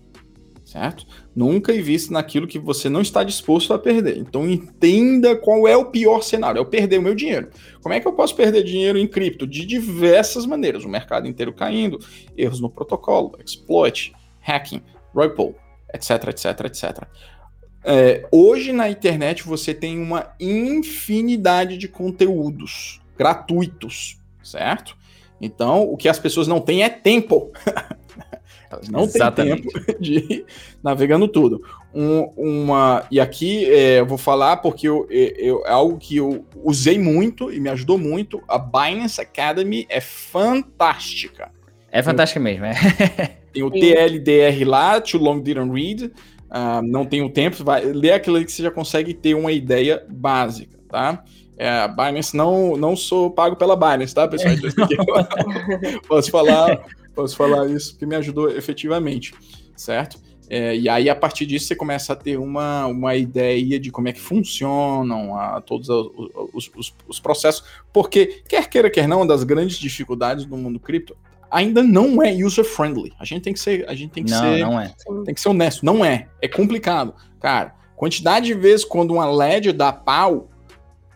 certo? 0.67 1.07
Nunca 1.33 1.73
invista 1.73 2.13
naquilo 2.13 2.45
que 2.45 2.59
você 2.59 2.89
não 2.89 2.99
está 2.99 3.23
disposto 3.23 3.73
a 3.73 3.79
perder. 3.79 4.17
Então 4.17 4.47
entenda 4.49 5.33
qual 5.33 5.65
é 5.65 5.77
o 5.77 5.85
pior 5.85 6.21
cenário, 6.21 6.59
é 6.59 6.61
eu 6.61 6.65
perder 6.65 6.99
o 6.99 7.01
meu 7.01 7.15
dinheiro. 7.15 7.49
Como 7.81 7.95
é 7.95 8.01
que 8.01 8.07
eu 8.07 8.11
posso 8.11 8.35
perder 8.35 8.63
dinheiro 8.63 8.97
em 8.97 9.07
cripto? 9.07 9.47
De 9.47 9.65
diversas 9.65 10.45
maneiras, 10.45 10.83
o 10.83 10.89
mercado 10.89 11.25
inteiro 11.25 11.53
caindo, 11.53 11.97
erros 12.37 12.59
no 12.59 12.69
protocolo, 12.69 13.31
exploit, 13.43 14.13
hacking, 14.41 14.81
ripple, 15.15 15.55
etc, 15.93 16.27
etc, 16.27 16.65
etc. 16.65 17.03
É, 17.85 18.27
hoje 18.29 18.73
na 18.73 18.89
internet 18.89 19.43
você 19.43 19.73
tem 19.73 19.97
uma 19.97 20.33
infinidade 20.37 21.77
de 21.77 21.87
conteúdos 21.87 22.99
gratuitos, 23.17 24.19
certo? 24.43 24.97
Então, 25.39 25.83
o 25.83 25.95
que 25.95 26.09
as 26.09 26.19
pessoas 26.19 26.45
não 26.45 26.59
têm 26.59 26.83
é 26.83 26.89
tempo. 26.89 27.53
Elas 28.69 28.89
não 28.89 29.03
Exatamente. 29.03 29.63
têm 29.63 29.83
tempo 29.83 29.99
de 30.01 30.13
ir 30.13 30.45
navegando 30.83 31.27
tudo. 31.27 31.63
Um, 31.93 32.23
uma, 32.35 33.05
e 33.09 33.19
aqui 33.19 33.65
é, 33.65 33.99
eu 33.99 34.05
vou 34.05 34.17
falar 34.17 34.57
porque 34.57 34.87
eu, 34.87 35.07
eu, 35.09 35.65
é 35.65 35.71
algo 35.71 35.97
que 35.97 36.17
eu 36.17 36.45
usei 36.63 36.99
muito 36.99 37.51
e 37.51 37.59
me 37.59 37.69
ajudou 37.69 37.97
muito. 37.97 38.41
A 38.47 38.57
Binance 38.57 39.19
Academy 39.19 39.85
é 39.89 40.01
fantástica. 40.01 41.51
É 41.91 42.03
fantástica 42.03 42.39
mesmo, 42.39 42.65
é. 42.65 42.73
Tem 43.53 43.63
o 43.63 43.71
TLDR 43.71 44.63
lá, 44.65 45.01
Too 45.01 45.19
Long 45.19 45.41
Didn't 45.41 45.71
Read. 45.71 46.11
Uh, 46.47 46.81
não 46.83 47.03
tem 47.03 47.21
o 47.21 47.29
tempo, 47.29 47.63
vai 47.63 47.83
ler 47.83 48.13
aquilo 48.13 48.43
que 48.45 48.51
você 48.51 48.63
já 48.63 48.71
consegue 48.71 49.13
ter 49.13 49.33
uma 49.33 49.51
ideia 49.51 50.05
básica, 50.09 50.77
tá? 50.87 51.23
É, 51.57 51.87
Binance 51.87 52.37
não, 52.37 52.77
não 52.77 52.95
sou 52.95 53.31
pago 53.31 53.55
pela 53.55 53.75
Binance, 53.75 54.13
tá, 54.13 54.27
pessoal? 54.27 54.53
Posso 56.07 56.29
falar 56.29 56.85
Posso 57.17 57.35
falar 57.35 57.67
isso 57.67 57.93
porque 57.93 58.05
me 58.05 58.15
ajudou 58.15 58.47
efetivamente, 58.47 59.33
certo? 59.75 60.19
É, 60.47 60.77
e 60.77 60.87
aí, 60.87 61.09
a 61.09 61.15
partir 61.15 61.47
disso, 61.47 61.65
você 61.65 61.75
começa 61.75 62.13
a 62.13 62.15
ter 62.15 62.37
uma, 62.37 62.85
uma 62.85 63.15
ideia 63.15 63.79
de 63.79 63.91
como 63.91 64.07
é 64.07 64.13
que 64.13 64.19
funcionam 64.19 65.35
a, 65.35 65.59
todos 65.59 65.89
os, 65.89 66.69
os, 66.75 66.95
os, 67.07 67.19
processos. 67.19 67.63
Porque, 67.91 68.43
quer 68.47 68.69
queira, 68.69 68.87
quer 68.87 69.07
não, 69.07 69.17
uma 69.17 69.27
das 69.27 69.43
grandes 69.43 69.79
dificuldades 69.79 70.45
do 70.45 70.55
mundo 70.55 70.79
cripto 70.79 71.17
ainda 71.49 71.81
não 71.81 72.21
é 72.21 72.31
user-friendly. 72.31 73.11
A 73.19 73.25
gente 73.25 73.41
tem 73.41 73.53
que 73.53 73.59
ser. 73.59 73.89
A 73.89 73.95
gente 73.95 74.11
tem 74.11 74.23
que 74.23 74.29
não, 74.29 74.39
ser. 74.39 74.59
Não 74.59 74.79
é. 74.79 74.93
Tem 75.25 75.33
que 75.33 75.41
ser 75.41 75.49
honesto. 75.49 75.83
Não 75.83 76.05
é. 76.05 76.27
É 76.39 76.47
complicado. 76.47 77.15
Cara, 77.39 77.73
quantidade 77.95 78.45
de 78.45 78.53
vezes 78.53 78.85
quando 78.85 79.15
uma 79.15 79.25
LED 79.25 79.73
dá 79.73 79.91
pau, 79.91 80.51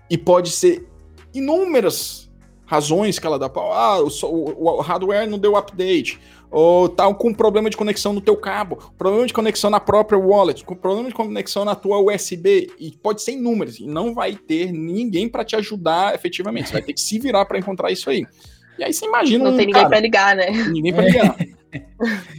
e 0.10 0.18
pode 0.18 0.50
ser 0.50 0.90
inúmeras 1.32 2.31
razões 2.72 3.20
que 3.20 3.28
ela 3.28 3.38
dá 3.38 3.50
pau. 3.50 3.74
Ah, 3.74 4.00
o, 4.02 4.08
o, 4.08 4.78
o 4.78 4.82
hardware 4.82 5.30
não 5.30 5.38
deu 5.38 5.58
update 5.58 6.18
ou 6.50 6.88
tal 6.88 7.14
com 7.16 7.34
problema 7.34 7.70
de 7.70 7.76
conexão 7.76 8.14
no 8.14 8.22
teu 8.22 8.36
cabo, 8.36 8.78
problema 8.98 9.26
de 9.26 9.34
conexão 9.34 9.70
na 9.70 9.80
própria 9.80 10.18
wallet, 10.18 10.64
com 10.64 10.76
problema 10.76 11.10
de 11.10 11.16
conexão 11.16 11.64
na 11.64 11.76
tua 11.76 12.00
USB, 12.00 12.72
e 12.78 12.92
pode 12.92 13.22
ser 13.22 13.34
inúmeros, 13.34 13.80
e 13.80 13.86
não 13.86 14.14
vai 14.14 14.36
ter 14.36 14.72
ninguém 14.72 15.30
para 15.30 15.46
te 15.46 15.56
ajudar 15.56 16.14
efetivamente, 16.14 16.68
você 16.68 16.74
vai 16.74 16.82
ter 16.82 16.94
que 16.94 17.00
se 17.00 17.20
virar 17.20 17.46
para 17.46 17.58
encontrar 17.58 17.90
isso 17.90 18.10
aí. 18.10 18.26
E 18.78 18.84
aí 18.84 18.94
você 18.94 19.06
imagina. 19.06 19.46
Não 19.46 19.54
um, 19.54 19.58
tem 19.58 19.68
ninguém 19.68 19.88
para 19.88 20.00
ligar, 20.00 20.36
né? 20.36 20.52
Ninguém 20.70 20.94
para 20.94 21.06
ligar. 21.06 21.38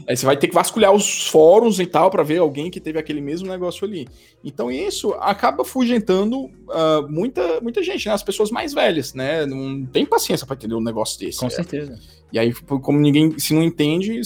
Aí 0.07 0.17
você 0.17 0.27
vai 0.27 0.37
ter 0.37 0.49
que 0.49 0.55
vasculhar 0.55 0.93
os 0.93 1.29
fóruns 1.29 1.79
e 1.81 1.87
tal 1.87 2.11
para 2.11 2.23
ver 2.23 2.39
alguém 2.39 2.71
que 2.71 2.81
teve 2.81 2.99
aquele 2.99 3.21
mesmo 3.21 3.49
negócio 3.49 3.87
ali. 3.87 4.07
Então 4.45 4.71
isso 4.71 5.15
acaba 5.15 5.65
fugentando 5.65 6.45
uh, 6.45 7.09
muita, 7.09 7.61
muita 7.61 7.83
gente, 7.83 8.07
né? 8.07 8.13
As 8.13 8.23
pessoas 8.23 8.51
mais 8.51 8.75
velhas, 8.75 9.15
né? 9.15 9.47
Não 9.47 9.87
tem 9.87 10.05
paciência 10.05 10.47
para 10.47 10.57
entender 10.57 10.75
um 10.75 10.83
negócio 10.83 11.19
desse. 11.19 11.39
Com 11.39 11.47
é. 11.47 11.51
certeza. 11.51 11.99
E 12.33 12.39
aí, 12.39 12.53
como 12.53 12.99
ninguém 12.99 13.39
se 13.39 13.55
não 13.55 13.63
entende, 13.63 14.21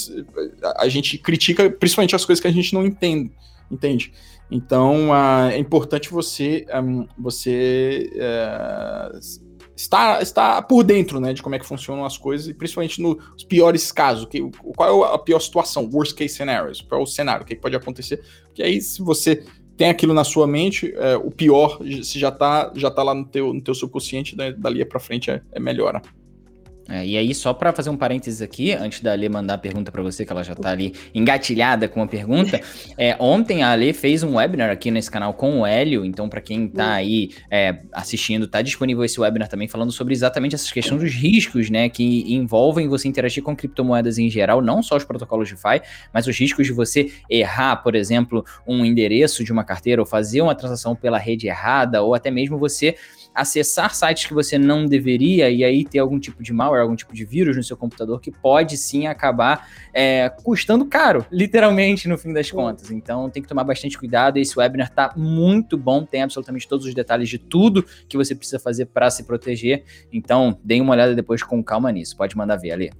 a 0.77 0.89
gente 0.89 1.19
critica 1.19 1.69
principalmente 1.69 2.15
as 2.15 2.25
coisas 2.25 2.41
que 2.41 2.49
a 2.49 2.53
gente 2.53 2.73
não 2.73 2.87
entende, 2.87 3.33
entende? 3.71 4.13
Então 4.51 5.11
uh, 5.11 5.51
é 5.51 5.59
importante 5.59 6.09
você, 6.11 6.65
um, 6.83 7.07
você 7.19 8.11
uh, 8.15 9.19
está, 9.77 10.23
está 10.23 10.63
por 10.63 10.83
dentro 10.83 11.21
né, 11.21 11.33
de 11.33 11.43
como 11.43 11.55
é 11.55 11.59
que 11.59 11.67
funcionam 11.67 12.05
as 12.05 12.17
coisas, 12.17 12.49
e 12.49 12.55
principalmente 12.55 13.01
nos 13.01 13.45
piores 13.45 13.93
casos. 13.93 14.27
Que, 14.27 14.41
qual 14.75 15.05
é 15.05 15.15
a 15.15 15.19
pior 15.19 15.39
situação? 15.39 15.89
Worst 15.93 16.17
case 16.17 16.35
scenarios. 16.35 16.81
Qual 16.81 17.01
é 17.01 17.05
o 17.05 17.07
cenário? 17.07 17.45
O 17.45 17.47
que 17.47 17.55
pode 17.55 17.77
acontecer? 17.77 18.23
Porque 18.47 18.63
aí, 18.63 18.81
se 18.81 19.03
você 19.03 19.45
tem 19.77 19.91
aquilo 19.91 20.15
na 20.15 20.25
sua 20.25 20.47
mente, 20.47 20.93
é, 20.97 21.17
o 21.17 21.31
pior, 21.31 21.79
se 22.03 22.19
já 22.19 22.31
está 22.31 22.73
já 22.75 22.91
tá 22.91 23.03
lá 23.03 23.15
no 23.15 23.27
teu, 23.27 23.53
no 23.53 23.61
teu 23.61 23.75
subconsciente, 23.75 24.35
né, 24.35 24.53
dali 24.53 24.83
para 24.85 24.99
frente 24.99 25.31
é, 25.31 25.43
é 25.53 25.61
melhora. 25.61 26.01
É, 26.89 27.05
e 27.05 27.17
aí, 27.17 27.35
só 27.35 27.53
para 27.53 27.73
fazer 27.73 27.91
um 27.91 27.97
parênteses 27.97 28.41
aqui, 28.41 28.73
antes 28.73 29.01
da 29.01 29.13
Ale 29.13 29.29
mandar 29.29 29.55
a 29.55 29.59
pergunta 29.59 29.91
para 29.91 30.03
você, 30.03 30.25
que 30.25 30.33
ela 30.33 30.43
já 30.43 30.55
tá 30.55 30.71
ali 30.71 30.95
engatilhada 31.15 31.89
com 31.89 32.03
a 32.03 32.07
pergunta, 32.07 32.61
é, 32.97 33.17
ontem 33.19 33.63
a 33.63 33.71
Ale 33.71 33.93
fez 33.93 34.23
um 34.23 34.37
webinar 34.37 34.71
aqui 34.71 34.91
nesse 34.91 35.11
canal 35.11 35.35
com 35.35 35.61
o 35.61 35.67
Hélio, 35.67 36.05
então 36.05 36.29
para 36.29 36.41
quem 36.41 36.69
tá 36.69 36.93
aí 36.93 37.31
é, 37.51 37.81
assistindo, 37.93 38.47
tá 38.47 38.63
disponível 38.63 39.05
esse 39.05 39.21
webinar 39.21 39.49
também 39.49 39.67
falando 39.67 39.91
sobre 39.91 40.15
exatamente 40.15 40.55
essas 40.55 40.71
questões 40.71 41.01
dos 41.01 41.13
riscos, 41.13 41.71
né, 41.71 41.89
que 41.89 42.33
envolvem 42.33 42.89
você 42.89 43.09
interagir 43.09 43.43
com 43.43 43.57
criptomoedas 43.57 44.19
em 44.19 44.31
geral, 44.31 44.63
não 44.63 44.83
só 44.83 44.97
os 44.97 45.05
protocolos 45.05 45.49
de 45.49 45.57
DeFi, 45.57 45.83
mas 46.13 46.27
os 46.27 46.39
riscos 46.39 46.67
de 46.67 46.73
você 46.73 47.11
errar, 47.29 47.77
por 47.77 47.95
exemplo, 47.95 48.45
um 48.67 48.85
endereço 48.85 49.43
de 49.43 49.53
uma 49.53 49.65
carteira 49.65 50.01
ou 50.01 50.07
fazer 50.07 50.41
uma 50.41 50.55
transação 50.55 50.95
pela 50.95 51.19
rede 51.19 51.49
errada, 51.49 52.03
ou 52.03 52.15
até 52.15 52.31
mesmo 52.31 52.59
você 52.59 52.97
acessar 53.37 53.95
sites 53.95 54.25
que 54.25 54.33
você 54.33 54.57
não 54.57 54.87
deveria 54.87 55.51
e 55.51 55.63
aí 55.63 55.85
ter 55.85 55.99
algum 55.99 56.19
tipo 56.19 56.43
de 56.43 56.53
malware, 56.53 56.81
algum 56.81 56.97
tipo 56.97 57.13
de 57.13 57.25
vírus 57.25 57.55
no 57.55 57.63
seu 57.63 57.77
computador 57.77 58.19
que 58.19 58.31
pode 58.31 58.79
sim 58.79 59.07
acabar 59.07 59.69
é, 59.93 60.31
custando 60.43 60.87
caro, 60.87 61.27
literalmente, 61.31 62.09
no 62.09 62.17
fim 62.17 62.33
das 62.33 62.51
contas. 62.51 62.91
Então 62.91 63.29
tem 63.29 63.43
que 63.43 63.49
tomar 63.49 63.65
bastante 63.65 63.99
cuidado. 63.99 64.39
Esse 64.39 64.59
webinar 64.59 64.91
tá 64.91 65.13
muito 65.15 65.77
bom, 65.77 66.05
tem 66.05 66.23
absolutamente 66.23 66.67
todos 66.67 66.87
os 66.87 66.95
detalhes 66.95 67.29
de 67.29 67.39
tudo 67.39 67.85
que 68.09 68.17
você 68.17 68.35
precisa 68.35 68.59
fazer 68.59 68.87
para 68.87 69.11
se 69.11 69.25
proteger. 69.25 69.85
Então, 70.11 70.59
deem 70.65 70.81
uma 70.81 70.93
olhada 70.93 71.15
depois 71.15 71.43
com 71.43 71.63
calma 71.63 71.93
nisso. 71.93 72.17
Pode 72.17 72.37
mandar 72.37 72.57
ver 72.57 72.73
ali. 72.73 72.91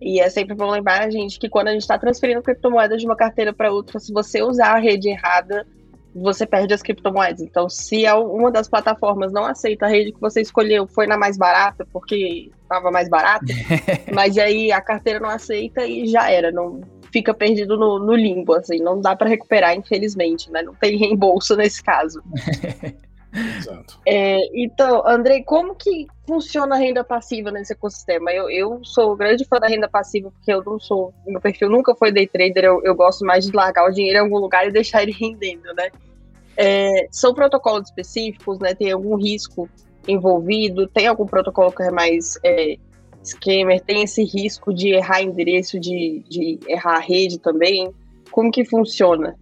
E 0.00 0.18
é 0.18 0.30
sempre 0.30 0.54
bom 0.54 0.70
lembrar 0.70 1.10
gente 1.10 1.38
que 1.38 1.48
quando 1.48 1.68
a 1.68 1.72
gente 1.72 1.82
está 1.82 1.98
transferindo 1.98 2.42
criptomoedas 2.42 3.00
de 3.00 3.06
uma 3.06 3.16
carteira 3.16 3.52
para 3.52 3.70
outra, 3.70 4.00
se 4.00 4.12
você 4.12 4.42
usar 4.42 4.76
a 4.76 4.78
rede 4.78 5.10
errada, 5.10 5.66
você 6.14 6.46
perde 6.46 6.74
as 6.74 6.82
criptomoedas. 6.82 7.40
Então, 7.40 7.68
se 7.68 8.04
uma 8.12 8.50
das 8.50 8.68
plataformas 8.68 9.32
não 9.32 9.44
aceita 9.44 9.86
a 9.86 9.88
rede 9.88 10.12
que 10.12 10.20
você 10.20 10.40
escolheu, 10.40 10.86
foi 10.86 11.06
na 11.06 11.16
mais 11.16 11.36
barata, 11.36 11.86
porque 11.92 12.50
estava 12.62 12.90
mais 12.90 13.08
barata, 13.08 13.46
mas 14.12 14.36
aí 14.38 14.72
a 14.72 14.80
carteira 14.80 15.20
não 15.20 15.30
aceita 15.30 15.84
e 15.84 16.06
já 16.06 16.30
era, 16.30 16.50
não 16.50 16.80
fica 17.12 17.34
perdido 17.34 17.76
no, 17.76 17.98
no 17.98 18.14
limbo, 18.14 18.54
assim, 18.54 18.78
não 18.78 19.00
dá 19.00 19.16
para 19.16 19.28
recuperar, 19.28 19.74
infelizmente, 19.74 20.50
né? 20.50 20.62
Não 20.62 20.74
tem 20.74 20.96
reembolso 20.96 21.56
nesse 21.56 21.82
caso. 21.82 22.22
Exato. 23.32 24.00
É, 24.06 24.38
então, 24.54 25.06
Andrei, 25.06 25.42
como 25.44 25.74
que 25.74 26.06
funciona 26.26 26.74
a 26.74 26.78
renda 26.78 27.04
passiva 27.04 27.50
nesse 27.50 27.72
ecossistema? 27.72 28.32
Eu, 28.32 28.50
eu 28.50 28.80
sou 28.84 29.16
grande 29.16 29.44
fã 29.44 29.58
da 29.58 29.68
renda 29.68 29.88
passiva, 29.88 30.30
porque 30.30 30.52
eu 30.52 30.62
não 30.64 30.78
sou, 30.80 31.14
meu 31.26 31.40
perfil 31.40 31.68
nunca 31.68 31.94
foi 31.94 32.10
day 32.10 32.26
trader, 32.26 32.64
eu, 32.64 32.82
eu 32.82 32.94
gosto 32.94 33.24
mais 33.24 33.46
de 33.46 33.52
largar 33.52 33.88
o 33.88 33.92
dinheiro 33.92 34.18
em 34.18 34.22
algum 34.22 34.38
lugar 34.38 34.66
e 34.66 34.72
deixar 34.72 35.02
ele 35.02 35.12
rendendo, 35.18 35.72
né? 35.74 35.90
É, 36.56 37.06
são 37.10 37.32
protocolos 37.32 37.88
específicos, 37.88 38.58
né? 38.58 38.74
Tem 38.74 38.90
algum 38.90 39.16
risco 39.16 39.68
envolvido? 40.06 40.86
Tem 40.88 41.06
algum 41.06 41.26
protocolo 41.26 41.72
que 41.72 41.82
é 41.82 41.90
mais 41.90 42.38
é, 42.44 42.76
scammer? 43.24 43.80
Tem 43.80 44.02
esse 44.02 44.24
risco 44.24 44.74
de 44.74 44.88
errar 44.88 45.22
endereço, 45.22 45.78
de, 45.78 46.24
de 46.28 46.58
errar 46.66 46.96
a 46.96 47.00
rede 47.00 47.38
também? 47.38 47.94
Como 48.30 48.50
que 48.50 48.64
funciona? 48.64 49.38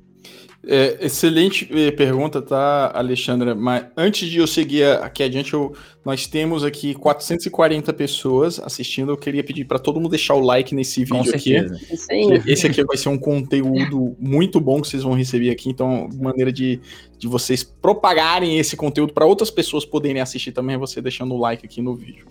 É, 0.71 0.99
excelente 1.01 1.67
eh, 1.73 1.91
pergunta, 1.91 2.43
tá, 2.43 2.93
Alexandra? 2.95 3.55
Mas 3.55 3.87
antes 3.97 4.29
de 4.29 4.37
eu 4.37 4.47
seguir 4.47 4.85
aqui 4.99 5.23
adiante, 5.23 5.55
eu, 5.55 5.75
nós 6.05 6.27
temos 6.27 6.63
aqui 6.63 6.95
440 6.95 7.91
pessoas 7.95 8.61
assistindo. 8.61 9.11
Eu 9.11 9.17
queria 9.17 9.43
pedir 9.43 9.65
para 9.65 9.79
todo 9.79 9.99
mundo 9.99 10.11
deixar 10.11 10.35
o 10.35 10.41
like 10.41 10.75
nesse 10.75 11.05
vídeo 11.05 11.25
Com 11.25 11.31
aqui. 11.31 11.97
Sim. 11.97 12.35
Esse 12.47 12.67
aqui 12.67 12.85
vai 12.85 12.99
ser 12.99 13.09
um 13.09 13.17
conteúdo 13.17 14.15
muito 14.21 14.61
bom 14.61 14.83
que 14.83 14.89
vocês 14.89 15.03
vão 15.03 15.15
receber 15.15 15.49
aqui. 15.49 15.71
Então, 15.71 16.07
maneira 16.21 16.53
de, 16.53 16.79
de 17.19 17.27
vocês 17.27 17.65
propagarem 17.65 18.59
esse 18.59 18.77
conteúdo 18.77 19.15
para 19.15 19.25
outras 19.25 19.51
pessoas 19.51 19.87
poderem 19.87 20.21
assistir 20.21 20.53
também 20.53 20.77
é 20.77 20.79
você 20.79 21.01
deixando 21.01 21.33
o 21.33 21.39
like 21.39 21.65
aqui 21.65 21.81
no 21.81 21.95
vídeo. 21.95 22.27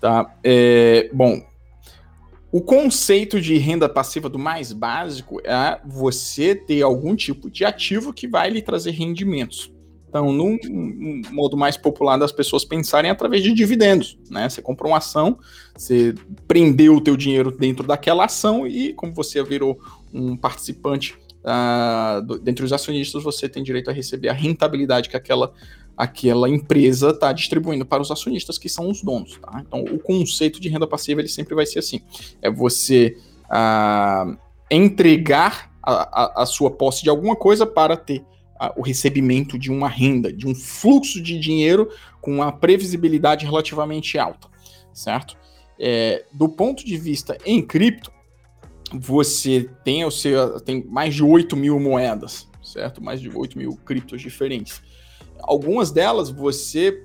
Tá? 0.00 0.34
É, 0.42 1.08
bom, 1.12 1.40
o 2.56 2.60
conceito 2.62 3.38
de 3.38 3.58
renda 3.58 3.86
passiva 3.86 4.30
do 4.30 4.38
mais 4.38 4.72
básico 4.72 5.42
é 5.44 5.78
você 5.84 6.54
ter 6.54 6.80
algum 6.80 7.14
tipo 7.14 7.50
de 7.50 7.66
ativo 7.66 8.14
que 8.14 8.26
vai 8.26 8.48
lhe 8.48 8.62
trazer 8.62 8.92
rendimentos. 8.92 9.70
Então, 10.08 10.32
num 10.32 10.56
modo 11.32 11.54
mais 11.54 11.76
popular 11.76 12.16
das 12.16 12.32
pessoas 12.32 12.64
pensarem 12.64 13.10
através 13.10 13.42
de 13.42 13.52
dividendos, 13.52 14.16
né? 14.30 14.48
Você 14.48 14.62
comprou 14.62 14.90
uma 14.90 14.96
ação, 14.96 15.38
você 15.76 16.14
prendeu 16.48 16.94
o 16.96 17.00
teu 17.02 17.14
dinheiro 17.14 17.50
dentro 17.50 17.86
daquela 17.86 18.24
ação 18.24 18.66
e, 18.66 18.94
como 18.94 19.12
você 19.12 19.42
virou 19.44 19.78
um 20.10 20.34
participante 20.34 21.14
uh, 21.44 22.38
dentre 22.38 22.64
os 22.64 22.72
acionistas, 22.72 23.22
você 23.22 23.50
tem 23.50 23.62
direito 23.62 23.90
a 23.90 23.92
receber 23.92 24.30
a 24.30 24.32
rentabilidade 24.32 25.10
que 25.10 25.16
aquela 25.18 25.52
aquela 25.96 26.48
empresa 26.48 27.10
está 27.10 27.32
distribuindo 27.32 27.86
para 27.86 28.02
os 28.02 28.10
acionistas, 28.10 28.58
que 28.58 28.68
são 28.68 28.90
os 28.90 29.02
donos. 29.02 29.38
Tá? 29.38 29.62
Então, 29.66 29.82
o 29.82 29.98
conceito 29.98 30.60
de 30.60 30.68
renda 30.68 30.86
passiva 30.86 31.20
ele 31.20 31.28
sempre 31.28 31.54
vai 31.54 31.64
ser 31.64 31.78
assim: 31.78 32.00
é 32.42 32.50
você 32.50 33.16
ah, 33.48 34.36
entregar 34.70 35.72
a, 35.82 35.92
a, 35.92 36.42
a, 36.42 36.46
sua 36.46 36.70
posse 36.70 37.02
de 37.02 37.08
alguma 37.08 37.36
coisa 37.36 37.64
para 37.64 37.96
ter 37.96 38.24
ah, 38.58 38.72
o 38.76 38.82
recebimento 38.82 39.58
de 39.58 39.70
uma 39.70 39.88
renda, 39.88 40.32
de 40.32 40.46
um 40.46 40.54
fluxo 40.54 41.22
de 41.22 41.38
dinheiro 41.38 41.88
com 42.20 42.34
uma 42.34 42.52
previsibilidade 42.52 43.46
relativamente 43.46 44.18
alta, 44.18 44.48
certo? 44.92 45.36
É, 45.78 46.24
do 46.32 46.48
ponto 46.48 46.84
de 46.84 46.96
vista 46.96 47.36
em 47.44 47.62
cripto, 47.62 48.10
você 48.92 49.68
tem, 49.84 50.04
o 50.04 50.10
seu, 50.10 50.60
tem 50.60 50.84
mais 50.84 51.14
de 51.14 51.22
8 51.22 51.56
mil 51.56 51.78
moedas, 51.78 52.48
certo? 52.62 53.02
Mais 53.02 53.20
de 53.20 53.28
8 53.28 53.58
mil 53.58 53.76
criptos 53.84 54.20
diferentes. 54.20 54.82
Algumas 55.40 55.90
delas 55.90 56.30
você 56.30 57.02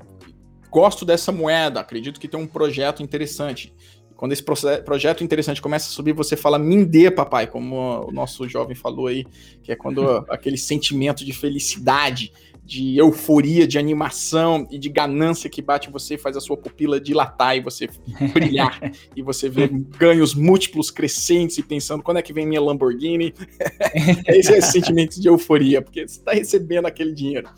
gosto 0.70 1.04
dessa 1.04 1.32
moeda, 1.32 1.82
acredito 1.82 2.20
que 2.20 2.28
tem 2.28 2.40
um 2.40 2.48
projeto 2.48 3.04
interessante. 3.04 3.74
Quando 4.16 4.34
esse 4.34 4.44
projeto 4.86 5.24
interessante 5.24 5.60
começa 5.60 5.88
a 5.88 5.92
subir, 5.92 6.14
você 6.14 6.38
fala, 6.38 6.60
me 6.60 6.86
dê, 6.86 7.10
papai, 7.10 7.48
como 7.48 8.06
o 8.08 8.12
nosso 8.12 8.48
jovem 8.48 8.76
falou 8.76 9.08
aí, 9.08 9.26
que 9.64 9.72
é 9.72 9.76
quando 9.76 10.02
aquele 10.30 10.58
sentimento 10.58 11.26
de 11.26 11.34
felicidade, 11.34 12.32
de 12.64 12.98
euforia, 12.98 13.68
de 13.68 13.80
animação 13.80 14.68
e 14.70 14.78
de 14.78 14.90
ganância 14.90 15.50
que 15.50 15.60
bate 15.60 15.90
você 15.90 16.20
faz 16.20 16.38
a 16.38 16.40
sua 16.40 16.56
pupila 16.56 17.02
dilatar 17.02 17.58
e 17.58 17.62
você 17.62 17.90
brilhar. 18.32 18.80
e 19.16 19.24
você 19.24 19.50
vê 19.50 19.68
ganhos 19.68 20.36
múltiplos 20.36 20.92
crescentes 20.92 21.58
e 21.58 21.64
pensando, 21.64 22.04
quando 22.04 22.18
é 22.18 22.22
que 22.22 22.32
vem 22.32 22.46
minha 22.46 22.62
Lamborghini? 22.62 23.34
esse 24.28 24.54
é 24.54 24.60
esse 24.60 24.72
sentimento 24.72 25.20
de 25.20 25.28
euforia, 25.28 25.82
porque 25.82 26.08
você 26.08 26.20
está 26.20 26.32
recebendo 26.32 26.86
aquele 26.86 27.12
dinheiro. 27.12 27.50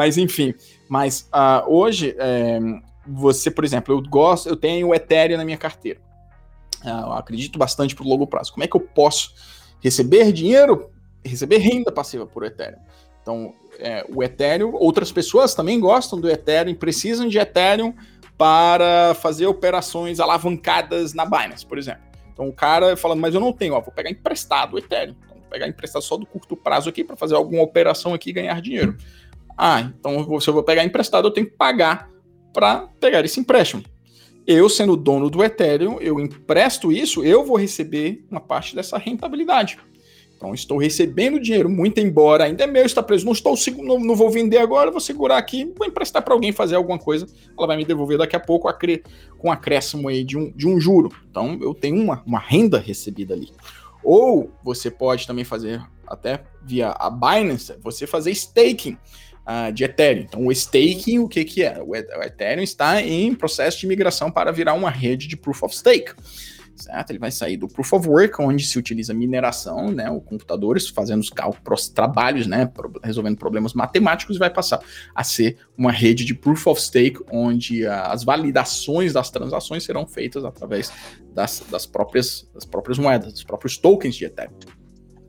Mas 0.00 0.16
enfim, 0.16 0.54
mas 0.88 1.28
uh, 1.28 1.70
hoje 1.70 2.16
é, 2.18 2.58
você, 3.06 3.50
por 3.50 3.66
exemplo, 3.66 3.94
eu 3.94 4.00
gosto, 4.00 4.48
eu 4.48 4.56
tenho 4.56 4.88
o 4.88 4.94
Ethereum 4.94 5.36
na 5.36 5.44
minha 5.44 5.58
carteira. 5.58 6.00
Uh, 6.82 6.88
eu 6.88 7.12
acredito 7.12 7.58
bastante 7.58 7.94
para 7.94 8.06
o 8.06 8.08
longo 8.08 8.26
prazo. 8.26 8.50
Como 8.50 8.64
é 8.64 8.66
que 8.66 8.74
eu 8.74 8.80
posso 8.80 9.34
receber 9.82 10.32
dinheiro 10.32 10.90
receber 11.22 11.58
renda 11.58 11.92
passiva 11.92 12.26
por 12.26 12.44
Ethereum. 12.44 12.78
Então, 13.20 13.54
é, 13.78 14.06
o 14.08 14.22
Ethereum, 14.22 14.72
outras 14.72 15.12
pessoas 15.12 15.54
também 15.54 15.78
gostam 15.78 16.18
do 16.18 16.30
Ethereum, 16.30 16.74
precisam 16.74 17.28
de 17.28 17.38
Ethereum 17.38 17.94
para 18.38 19.14
fazer 19.16 19.46
operações 19.46 20.18
alavancadas 20.18 21.12
na 21.12 21.26
Binance, 21.26 21.66
por 21.66 21.76
exemplo. 21.76 22.00
Então, 22.32 22.48
o 22.48 22.54
cara 22.54 22.96
falando, 22.96 23.20
mas 23.20 23.34
eu 23.34 23.40
não 23.40 23.52
tenho, 23.52 23.74
ó, 23.74 23.80
vou 23.82 23.92
pegar 23.92 24.10
emprestado 24.10 24.76
o 24.76 24.78
Ethereum. 24.78 25.14
Então, 25.24 25.36
vou 25.36 25.50
pegar 25.50 25.68
emprestado 25.68 26.00
só 26.00 26.16
do 26.16 26.24
curto 26.24 26.56
prazo 26.56 26.88
aqui 26.88 27.04
para 27.04 27.16
fazer 27.16 27.34
alguma 27.34 27.62
operação 27.62 28.14
aqui 28.14 28.30
e 28.30 28.32
ganhar 28.32 28.62
dinheiro. 28.62 28.96
Ah, 29.62 29.82
então 29.82 30.40
se 30.40 30.48
eu 30.48 30.54
vou 30.54 30.62
pegar 30.62 30.82
emprestado, 30.84 31.28
eu 31.28 31.30
tenho 31.30 31.46
que 31.46 31.54
pagar 31.54 32.08
para 32.50 32.88
pegar 32.98 33.22
esse 33.26 33.38
empréstimo. 33.38 33.82
Eu, 34.46 34.70
sendo 34.70 34.96
dono 34.96 35.28
do 35.28 35.44
Ethereum, 35.44 35.98
eu 36.00 36.18
empresto 36.18 36.90
isso, 36.90 37.22
eu 37.22 37.44
vou 37.44 37.58
receber 37.58 38.24
uma 38.30 38.40
parte 38.40 38.74
dessa 38.74 38.96
rentabilidade. 38.96 39.78
Então, 40.34 40.54
estou 40.54 40.78
recebendo 40.78 41.38
dinheiro, 41.38 41.68
muito 41.68 42.00
embora 42.00 42.44
ainda 42.44 42.64
é 42.64 42.66
meu, 42.66 42.86
está 42.86 43.02
preso. 43.02 43.26
Não 43.26 43.34
estou 43.34 43.54
não, 43.84 44.00
não 44.00 44.16
vou 44.16 44.30
vender 44.30 44.56
agora, 44.56 44.90
vou 44.90 44.98
segurar 44.98 45.36
aqui, 45.36 45.70
vou 45.76 45.86
emprestar 45.86 46.22
para 46.22 46.32
alguém 46.32 46.52
fazer 46.52 46.76
alguma 46.76 46.98
coisa. 46.98 47.26
Ela 47.56 47.66
vai 47.66 47.76
me 47.76 47.84
devolver 47.84 48.16
daqui 48.16 48.34
a 48.34 48.40
pouco 48.40 48.66
acre, 48.66 49.04
com 49.36 49.52
acréscimo 49.52 50.08
aí 50.08 50.24
de 50.24 50.38
um, 50.38 50.50
de 50.52 50.66
um 50.66 50.80
juro. 50.80 51.12
Então, 51.30 51.58
eu 51.60 51.74
tenho 51.74 52.02
uma, 52.02 52.22
uma 52.24 52.38
renda 52.38 52.78
recebida 52.78 53.34
ali. 53.34 53.50
Ou 54.02 54.50
você 54.64 54.90
pode 54.90 55.26
também 55.26 55.44
fazer, 55.44 55.82
até 56.06 56.42
via 56.64 56.92
a 56.98 57.10
Binance, 57.10 57.74
você 57.82 58.06
fazer 58.06 58.30
staking 58.30 58.96
de 59.72 59.84
Ethereum. 59.84 60.22
Então, 60.22 60.46
o 60.46 60.52
staking, 60.52 61.18
o 61.18 61.28
que, 61.28 61.44
que 61.44 61.62
é? 61.62 61.80
O 61.82 61.94
Ethereum 61.96 62.62
está 62.62 63.00
em 63.02 63.34
processo 63.34 63.80
de 63.80 63.86
migração 63.86 64.30
para 64.30 64.52
virar 64.52 64.74
uma 64.74 64.90
rede 64.90 65.26
de 65.26 65.36
Proof 65.36 65.62
of 65.62 65.76
Stake 65.76 66.12
certo? 66.80 67.10
Ele 67.10 67.18
vai 67.18 67.30
sair 67.30 67.56
do 67.56 67.68
Proof 67.68 67.92
of 67.92 68.08
Work, 68.08 68.40
onde 68.40 68.64
se 68.64 68.78
utiliza 68.78 69.12
mineração, 69.12 69.90
né, 69.92 70.10
o 70.10 70.20
computadores 70.20 70.88
fazendo 70.88 71.20
os 71.20 71.30
cálculos, 71.30 71.88
trabalhos, 71.88 72.46
né, 72.46 72.70
resolvendo 73.02 73.36
problemas 73.36 73.74
matemáticos, 73.74 74.36
e 74.36 74.38
vai 74.38 74.50
passar 74.50 74.80
a 75.14 75.22
ser 75.22 75.58
uma 75.76 75.92
rede 75.92 76.24
de 76.24 76.34
Proof 76.34 76.66
of 76.66 76.80
Stake, 76.80 77.20
onde 77.30 77.86
as 77.86 78.24
validações 78.24 79.12
das 79.12 79.30
transações 79.30 79.84
serão 79.84 80.06
feitas 80.06 80.44
através 80.44 80.92
das, 81.34 81.62
das, 81.70 81.86
próprias, 81.86 82.48
das 82.54 82.64
próprias 82.64 82.98
moedas, 82.98 83.32
dos 83.32 83.44
próprios 83.44 83.76
tokens 83.76 84.16
de 84.16 84.24
Ethereum. 84.24 84.54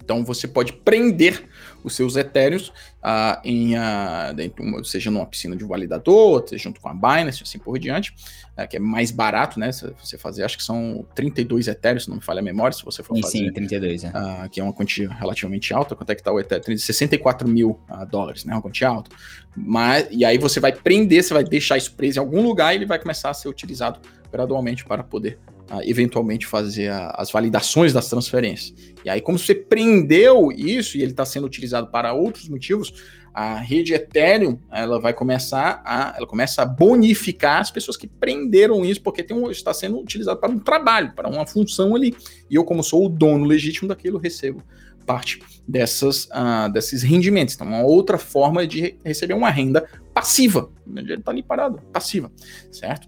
Então 0.04 0.26
você 0.26 0.48
pode 0.48 0.74
prender 0.74 1.48
os 1.84 1.96
seus 1.96 2.15
etéreos 2.15 2.70
uh, 3.04 3.39
em, 3.44 3.76
uh, 3.76 4.34
dentro, 4.36 4.84
seja 4.86 5.10
numa 5.10 5.26
piscina 5.26 5.56
de 5.56 5.63
validador, 5.63 6.44
seja 6.48 6.63
junto 6.63 6.80
com 6.80 6.89
a 6.89 6.94
Binance, 6.94 7.44
assim 7.44 7.60
por 7.60 7.78
diante, 7.80 8.13
uh, 8.58 8.67
que 8.67 8.78
é 8.78 8.80
mais 8.80 9.12
barato, 9.12 9.60
né? 9.60 9.72
Se 9.72 9.91
você 10.00 10.17
fazer, 10.17 10.44
acho 10.44 10.58
que 10.58 10.63
são 10.63 11.06
32 11.15 11.67
etéreos, 11.67 12.04
se 12.04 12.10
não 12.10 12.17
me 12.17 12.24
falha 12.24 12.39
a 12.39 12.44
memória, 12.44 12.76
se 12.76 12.84
você 12.84 13.04
for 13.04 13.15
sim, 13.15 13.22
fazer. 13.22 13.38
Sim, 13.38 13.52
32, 13.54 14.04
é. 14.04 14.12
que 14.52 14.60
é 14.60 14.63
uma 14.63 14.74
quantia 14.74 15.10
relativamente 15.10 15.74
alta. 15.74 15.96
Quanto 15.96 16.10
é 16.10 16.15
que 16.15 16.24
tá 16.24 16.32
o 16.32 16.39
etéreo? 16.39 16.78
64 16.78 17.48
mil 17.48 17.80
dólares, 18.10 18.46
né? 18.46 18.54
Uma 18.54 18.62
quantia 18.62 18.88
alta. 18.88 19.10
Mas, 19.56 20.08
e 20.12 20.24
aí 20.24 20.38
você 20.38 20.60
vai 20.60 20.72
prender, 20.72 21.24
você 21.24 21.34
vai 21.34 21.44
deixar 21.44 21.78
isso 21.78 21.94
preso 21.94 22.20
em 22.20 22.22
algum 22.22 22.41
lugar 22.41 22.74
e 22.74 22.78
ele 22.78 22.86
vai 22.86 23.00
começar 23.00 23.30
a 23.30 23.34
ser 23.34 23.50
utilizado 23.50 24.00
gradualmente 24.32 24.86
para 24.86 25.04
poder 25.04 25.39
eventualmente 25.84 26.46
fazer 26.46 26.90
a, 26.90 27.16
as 27.18 27.32
validações 27.32 27.94
das 27.94 28.10
transferências. 28.10 28.74
E 29.06 29.10
aí, 29.10 29.22
como 29.22 29.40
você 29.40 29.56
prendeu 29.56 30.52
isso 30.52 30.98
e 30.98 31.02
ele 31.02 31.12
está 31.12 31.26
sendo 31.26 31.46
utilizado 31.46 31.88
para 31.88 32.14
outros 32.14 32.50
motivos, 32.50 32.94
a 33.34 33.56
rede 33.56 33.94
Ethereum 33.94 34.60
ela 34.70 35.00
vai 35.00 35.14
começar 35.14 35.82
a 35.86 36.14
ela 36.18 36.28
começa 36.28 36.62
a 36.62 36.66
bonificar 36.66 37.62
as 37.62 37.72
pessoas 37.72 37.96
que 37.96 38.06
prenderam 38.06 38.84
isso 38.84 39.02
porque 39.02 39.26
um, 39.34 39.50
está 39.50 39.74
sendo 39.74 40.00
utilizado 40.00 40.40
para 40.40 40.52
um 40.52 40.60
trabalho, 40.60 41.14
para 41.16 41.30
uma 41.30 41.48
função 41.48 41.96
ali. 41.96 42.16
E 42.50 42.56
eu, 42.56 42.64
como 42.64 42.84
sou 42.84 43.06
o 43.06 43.10
dono 43.10 43.46
legítimo 43.46 43.88
daquilo, 43.88 44.18
recebo 44.18 44.62
parte 45.06 45.42
dessas, 45.68 46.26
uh, 46.26 46.72
desses 46.72 47.04
rendimentos. 47.04 47.56
Então, 47.56 47.68
uma 47.68 47.84
outra 47.84 48.18
forma 48.18 48.68
de 48.68 48.98
receber 49.04 49.34
uma 49.34 49.50
renda 49.50 49.88
passiva. 50.14 50.70
Ele 50.96 51.16
está 51.16 51.32
ali 51.32 51.42
parado, 51.42 51.82
passiva, 51.92 52.32
certo? 52.72 53.08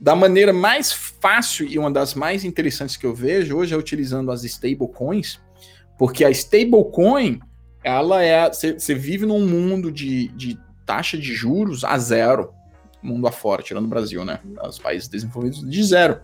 Da 0.00 0.14
maneira 0.14 0.52
mais 0.52 0.92
fácil 0.92 1.66
e 1.66 1.78
uma 1.78 1.90
das 1.90 2.14
mais 2.14 2.44
interessantes 2.44 2.96
que 2.96 3.06
eu 3.06 3.14
vejo 3.14 3.56
hoje 3.56 3.74
é 3.74 3.76
utilizando 3.76 4.30
as 4.30 4.44
stablecoins, 4.44 5.40
porque 5.98 6.24
a 6.24 6.30
stablecoin, 6.30 7.40
ela 7.82 8.22
é. 8.22 8.48
Você 8.48 8.94
vive 8.94 9.26
num 9.26 9.46
mundo 9.46 9.90
de, 9.90 10.28
de 10.28 10.58
taxa 10.86 11.18
de 11.18 11.34
juros 11.34 11.84
a 11.84 11.98
zero, 11.98 12.52
mundo 13.02 13.26
afora, 13.26 13.62
tirando 13.62 13.86
o 13.86 13.88
Brasil, 13.88 14.24
né? 14.24 14.40
Os 14.62 14.78
países 14.78 15.08
desenvolvidos 15.08 15.68
de 15.68 15.82
zero. 15.82 16.20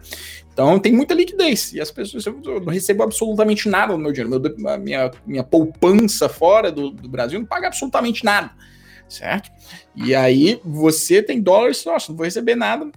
Então 0.53 0.79
tem 0.79 0.93
muita 0.93 1.15
liquidez. 1.15 1.73
E 1.73 1.81
as 1.81 1.91
pessoas, 1.91 2.25
eu 2.27 2.61
não 2.61 2.73
recebo 2.73 3.03
absolutamente 3.03 3.69
nada 3.69 3.93
do 3.93 3.99
meu 3.99 4.13
dinheiro. 4.13 4.41
Meu, 4.41 4.79
minha, 4.79 5.11
minha 5.27 5.43
poupança 5.43 6.29
fora 6.29 6.71
do, 6.71 6.91
do 6.91 7.09
Brasil 7.09 7.39
não 7.39 7.47
paga 7.47 7.67
absolutamente 7.67 8.25
nada 8.25 8.53
certo? 9.09 9.51
E 9.95 10.15
aí 10.15 10.61
você 10.65 11.23
tem 11.23 11.41
dólares, 11.41 11.85
nossa, 11.85 12.11
não 12.11 12.17
vou 12.17 12.25
receber 12.25 12.55
nada, 12.55 12.91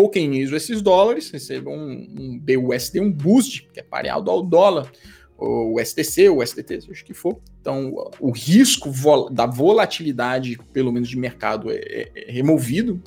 tokenizo 0.00 0.56
esses 0.56 0.80
dólares, 0.80 1.30
recebo 1.30 1.70
um, 1.70 2.08
um 2.18 2.38
BUSD, 2.38 3.00
um 3.00 3.12
boost, 3.12 3.68
que 3.72 3.80
é 3.80 3.82
pareado 3.82 4.30
ao 4.30 4.42
dólar, 4.42 4.90
o 5.36 5.78
STC, 5.82 6.28
o 6.28 6.44
STT, 6.44 6.82
seja 6.82 7.04
que 7.04 7.14
for. 7.14 7.38
Então, 7.60 8.10
o 8.18 8.30
risco 8.30 8.90
vol 8.90 9.30
da 9.30 9.46
volatilidade, 9.46 10.58
pelo 10.72 10.92
menos 10.92 11.08
de 11.08 11.18
mercado, 11.18 11.70
é, 11.70 11.76
é, 11.76 12.10
é 12.14 12.32
removido. 12.32 13.02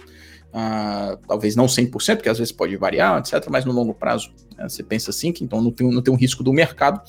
Uh, 0.49 1.17
talvez 1.27 1.55
não 1.55 1.65
100%, 1.65 2.17
porque 2.17 2.29
às 2.29 2.37
vezes 2.37 2.51
pode 2.51 2.75
variar, 2.77 3.19
etc., 3.19 3.47
mas 3.49 3.65
no 3.65 3.71
longo 3.71 3.91
prazo 3.91 4.31
né, 4.55 4.69
você 4.69 4.83
pensa 4.83 5.09
assim, 5.09 5.31
que 5.31 5.43
então 5.43 5.59
não 5.59 5.71
tem, 5.71 5.89
não 5.91 6.01
tem 6.01 6.13
um 6.13 6.17
risco 6.17 6.43
do 6.43 6.53
mercado. 6.53 7.01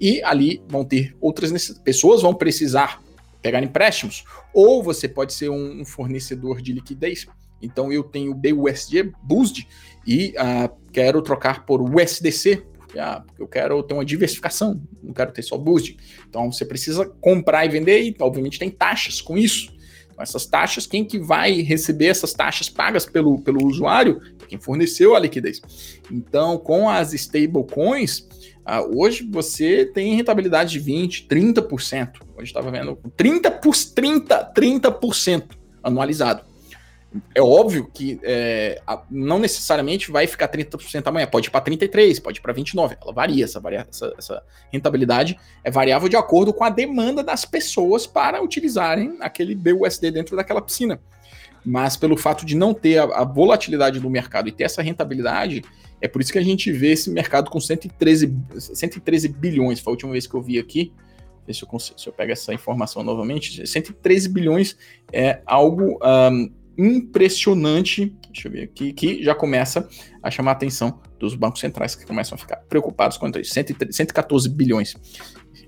E 0.00 0.22
ali 0.22 0.62
vão 0.68 0.84
ter 0.84 1.16
outras 1.20 1.70
pessoas, 1.80 2.22
vão 2.22 2.32
precisar 2.32 3.02
pegar 3.40 3.60
empréstimos, 3.60 4.24
ou 4.54 4.84
você 4.84 5.08
pode 5.08 5.32
ser 5.32 5.48
um, 5.48 5.80
um 5.80 5.84
fornecedor 5.84 6.62
de 6.62 6.72
liquidez 6.72 7.26
então 7.62 7.92
eu 7.92 8.02
tenho 8.02 8.34
BUSD, 8.34 9.12
BUSD, 9.22 9.66
e 10.06 10.34
uh, 10.36 10.74
quero 10.92 11.22
trocar 11.22 11.64
por 11.64 11.80
USDC, 11.80 12.64
porque, 12.78 12.98
ah, 12.98 13.22
porque 13.24 13.42
eu 13.42 13.48
quero 13.48 13.82
ter 13.82 13.94
uma 13.94 14.04
diversificação, 14.04 14.82
não 15.02 15.14
quero 15.14 15.32
ter 15.32 15.42
só 15.42 15.56
BUSD. 15.56 15.96
Então 16.28 16.50
você 16.52 16.64
precisa 16.64 17.06
comprar 17.20 17.64
e 17.64 17.68
vender, 17.68 18.02
e 18.02 18.16
obviamente 18.20 18.58
tem 18.58 18.70
taxas 18.70 19.20
com 19.20 19.38
isso. 19.38 19.72
Então, 20.10 20.22
essas 20.22 20.44
taxas, 20.46 20.86
quem 20.86 21.04
que 21.04 21.18
vai 21.18 21.62
receber 21.62 22.06
essas 22.06 22.32
taxas 22.34 22.68
pagas 22.68 23.06
pelo, 23.06 23.40
pelo 23.40 23.66
usuário? 23.66 24.20
Quem 24.46 24.58
forneceu 24.58 25.16
a 25.16 25.18
liquidez. 25.18 25.62
Então, 26.10 26.58
com 26.58 26.88
as 26.88 27.14
stablecoins, 27.14 28.18
uh, 28.18 29.00
hoje 29.00 29.26
você 29.30 29.86
tem 29.86 30.14
rentabilidade 30.14 30.78
de 30.78 30.92
20%, 30.92 31.26
30%. 31.28 32.10
Hoje 32.36 32.46
estava 32.46 32.70
vendo 32.70 32.98
30%, 33.16 33.94
30%, 33.94 34.52
30% 34.54 35.44
anualizado. 35.82 36.51
É 37.34 37.42
óbvio 37.42 37.90
que 37.92 38.18
é, 38.22 38.80
não 39.10 39.38
necessariamente 39.38 40.10
vai 40.10 40.26
ficar 40.26 40.48
30% 40.48 41.06
amanhã, 41.06 41.26
pode 41.26 41.48
ir 41.48 41.50
para 41.50 41.64
33%, 41.64 42.22
pode 42.22 42.38
ir 42.38 42.42
para 42.42 42.54
29%. 42.54 42.96
Ela 43.02 43.12
varia, 43.12 43.44
essa, 43.44 43.60
varia 43.60 43.86
essa, 43.88 44.14
essa, 44.16 44.42
rentabilidade 44.72 45.38
é 45.62 45.70
variável 45.70 46.08
de 46.08 46.16
acordo 46.16 46.52
com 46.52 46.64
a 46.64 46.70
demanda 46.70 47.22
das 47.22 47.44
pessoas 47.44 48.06
para 48.06 48.42
utilizarem 48.42 49.18
aquele 49.20 49.54
BUSD 49.54 50.10
dentro 50.10 50.36
daquela 50.36 50.62
piscina. 50.62 51.00
Mas 51.64 51.96
pelo 51.96 52.16
fato 52.16 52.46
de 52.46 52.56
não 52.56 52.72
ter 52.72 52.98
a, 52.98 53.04
a 53.04 53.24
volatilidade 53.24 54.00
do 54.00 54.08
mercado 54.08 54.48
e 54.48 54.52
ter 54.52 54.64
essa 54.64 54.82
rentabilidade, 54.82 55.62
é 56.00 56.08
por 56.08 56.20
isso 56.20 56.32
que 56.32 56.38
a 56.38 56.42
gente 56.42 56.72
vê 56.72 56.92
esse 56.92 57.10
mercado 57.10 57.50
com 57.50 57.60
113, 57.60 58.34
113 58.58 59.28
bilhões. 59.28 59.80
Foi 59.80 59.92
a 59.92 59.94
última 59.94 60.12
vez 60.12 60.26
que 60.26 60.34
eu 60.34 60.42
vi 60.42 60.58
aqui. 60.58 60.92
Se 61.52 61.64
eu, 61.64 61.68
consigo, 61.68 62.00
se 62.00 62.08
eu 62.08 62.12
pego 62.12 62.32
essa 62.32 62.54
informação 62.54 63.02
novamente, 63.02 63.66
113 63.66 64.28
bilhões 64.28 64.76
é 65.12 65.40
algo 65.44 65.98
um, 66.02 66.50
impressionante, 66.76 68.14
deixa 68.32 68.48
eu 68.48 68.52
ver 68.52 68.62
aqui, 68.62 68.92
que 68.92 69.22
já 69.22 69.34
começa 69.34 69.88
a 70.22 70.30
chamar 70.30 70.52
a 70.52 70.54
atenção 70.54 71.00
dos 71.18 71.34
bancos 71.34 71.60
centrais 71.60 71.94
que 71.94 72.06
começam 72.06 72.36
a 72.36 72.38
ficar 72.38 72.56
preocupados 72.68 73.16
com 73.16 73.28
isso. 73.38 73.54
114 73.90 74.48
bilhões. 74.48 74.94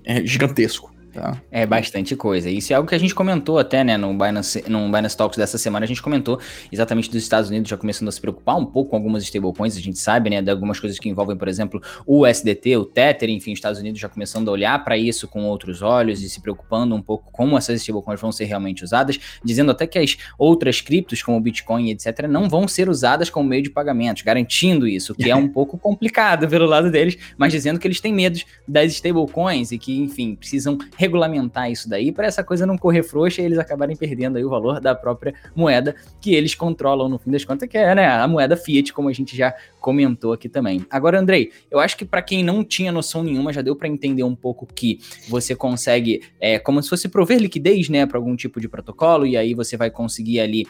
É 0.03 0.25
gigantesco. 0.25 0.94
Tá. 1.15 1.41
É 1.49 1.65
bastante 1.65 2.13
coisa. 2.13 2.49
Isso 2.49 2.73
é 2.73 2.75
algo 2.75 2.89
que 2.89 2.93
a 2.93 2.97
gente 2.97 3.15
comentou 3.15 3.57
até, 3.57 3.85
né, 3.85 3.95
no 3.95 4.13
Binance, 4.13 4.65
no 4.67 4.85
Binance 4.87 5.15
Talks 5.15 5.37
dessa 5.37 5.57
semana, 5.57 5.85
a 5.85 5.87
gente 5.87 6.01
comentou 6.01 6.37
exatamente 6.69 7.09
dos 7.09 7.23
Estados 7.23 7.49
Unidos 7.49 7.69
já 7.69 7.77
começando 7.77 8.09
a 8.09 8.11
se 8.11 8.19
preocupar 8.19 8.57
um 8.57 8.65
pouco 8.65 8.89
com 8.89 8.97
algumas 8.97 9.23
stablecoins, 9.23 9.77
a 9.77 9.79
gente 9.79 9.97
sabe, 9.97 10.29
né, 10.29 10.41
de 10.41 10.51
algumas 10.51 10.77
coisas 10.77 10.99
que 10.99 11.07
envolvem, 11.07 11.37
por 11.37 11.47
exemplo, 11.47 11.81
o 12.05 12.27
USDT, 12.27 12.75
o 12.75 12.83
Tether, 12.83 13.29
enfim, 13.29 13.53
os 13.53 13.59
Estados 13.59 13.79
Unidos 13.79 13.97
já 13.97 14.09
começando 14.09 14.49
a 14.49 14.51
olhar 14.51 14.83
para 14.83 14.97
isso 14.97 15.25
com 15.25 15.45
outros 15.45 15.81
olhos 15.81 16.21
e 16.21 16.29
se 16.29 16.41
preocupando 16.41 16.93
um 16.93 17.01
pouco 17.01 17.31
como 17.31 17.57
essas 17.57 17.79
stablecoins 17.79 18.19
vão 18.19 18.33
ser 18.33 18.43
realmente 18.43 18.83
usadas, 18.83 19.17
dizendo 19.41 19.71
até 19.71 19.87
que 19.87 19.97
as 19.97 20.17
outras 20.37 20.81
criptos, 20.81 21.23
como 21.23 21.37
o 21.37 21.41
Bitcoin, 21.41 21.91
etc., 21.91 22.27
não 22.27 22.49
vão 22.49 22.67
ser 22.67 22.89
usadas 22.89 23.29
como 23.29 23.47
meio 23.47 23.63
de 23.63 23.69
pagamentos, 23.69 24.21
garantindo 24.21 24.85
isso, 24.85 25.15
que 25.15 25.31
é 25.31 25.35
um 25.35 25.47
pouco 25.49 25.77
complicado 25.77 26.45
pelo 26.49 26.65
lado 26.65 26.91
deles, 26.91 27.17
mas 27.37 27.53
dizendo 27.53 27.79
que 27.79 27.87
eles 27.87 28.01
têm 28.01 28.13
medo 28.13 28.37
das 28.67 28.91
stablecoins 28.91 29.71
e 29.71 29.77
que, 29.77 29.97
enfim, 29.97 30.35
precisam 30.35 30.77
regulamentar 31.05 31.71
isso 31.71 31.87
daí 31.87 32.11
para 32.11 32.27
essa 32.27 32.43
coisa 32.43 32.65
não 32.65 32.77
correr 32.77 33.03
frouxa 33.03 33.41
e 33.41 33.45
eles 33.45 33.57
acabarem 33.57 33.95
perdendo 33.95 34.37
aí 34.37 34.43
o 34.43 34.49
valor 34.49 34.79
da 34.79 34.93
própria 34.93 35.33
moeda 35.55 35.95
que 36.19 36.33
eles 36.33 36.55
controlam 36.55 37.07
no 37.07 37.17
fim 37.17 37.31
das 37.31 37.45
contas, 37.45 37.69
que 37.69 37.77
é 37.77 37.95
né, 37.95 38.07
a 38.07 38.27
moeda 38.27 38.57
fiat, 38.57 38.91
como 38.91 39.09
a 39.09 39.13
gente 39.13 39.35
já 39.35 39.53
comentou 39.79 40.33
aqui 40.33 40.49
também. 40.49 40.85
Agora, 40.89 41.19
Andrei, 41.19 41.51
eu 41.69 41.79
acho 41.79 41.95
que 41.95 42.05
para 42.05 42.21
quem 42.21 42.43
não 42.43 42.63
tinha 42.63 42.91
noção 42.91 43.23
nenhuma, 43.23 43.53
já 43.53 43.61
deu 43.61 43.75
para 43.75 43.87
entender 43.87 44.23
um 44.23 44.35
pouco 44.35 44.65
que 44.65 44.99
você 45.29 45.55
consegue, 45.55 46.21
é, 46.39 46.57
como 46.57 46.81
se 46.81 46.89
fosse 46.89 47.07
prover 47.07 47.39
liquidez, 47.39 47.87
né, 47.89 48.05
para 48.05 48.17
algum 48.17 48.35
tipo 48.35 48.59
de 48.59 48.67
protocolo, 48.67 49.25
e 49.25 49.37
aí 49.37 49.53
você 49.53 49.77
vai 49.77 49.91
conseguir 49.91 50.39
ali 50.39 50.65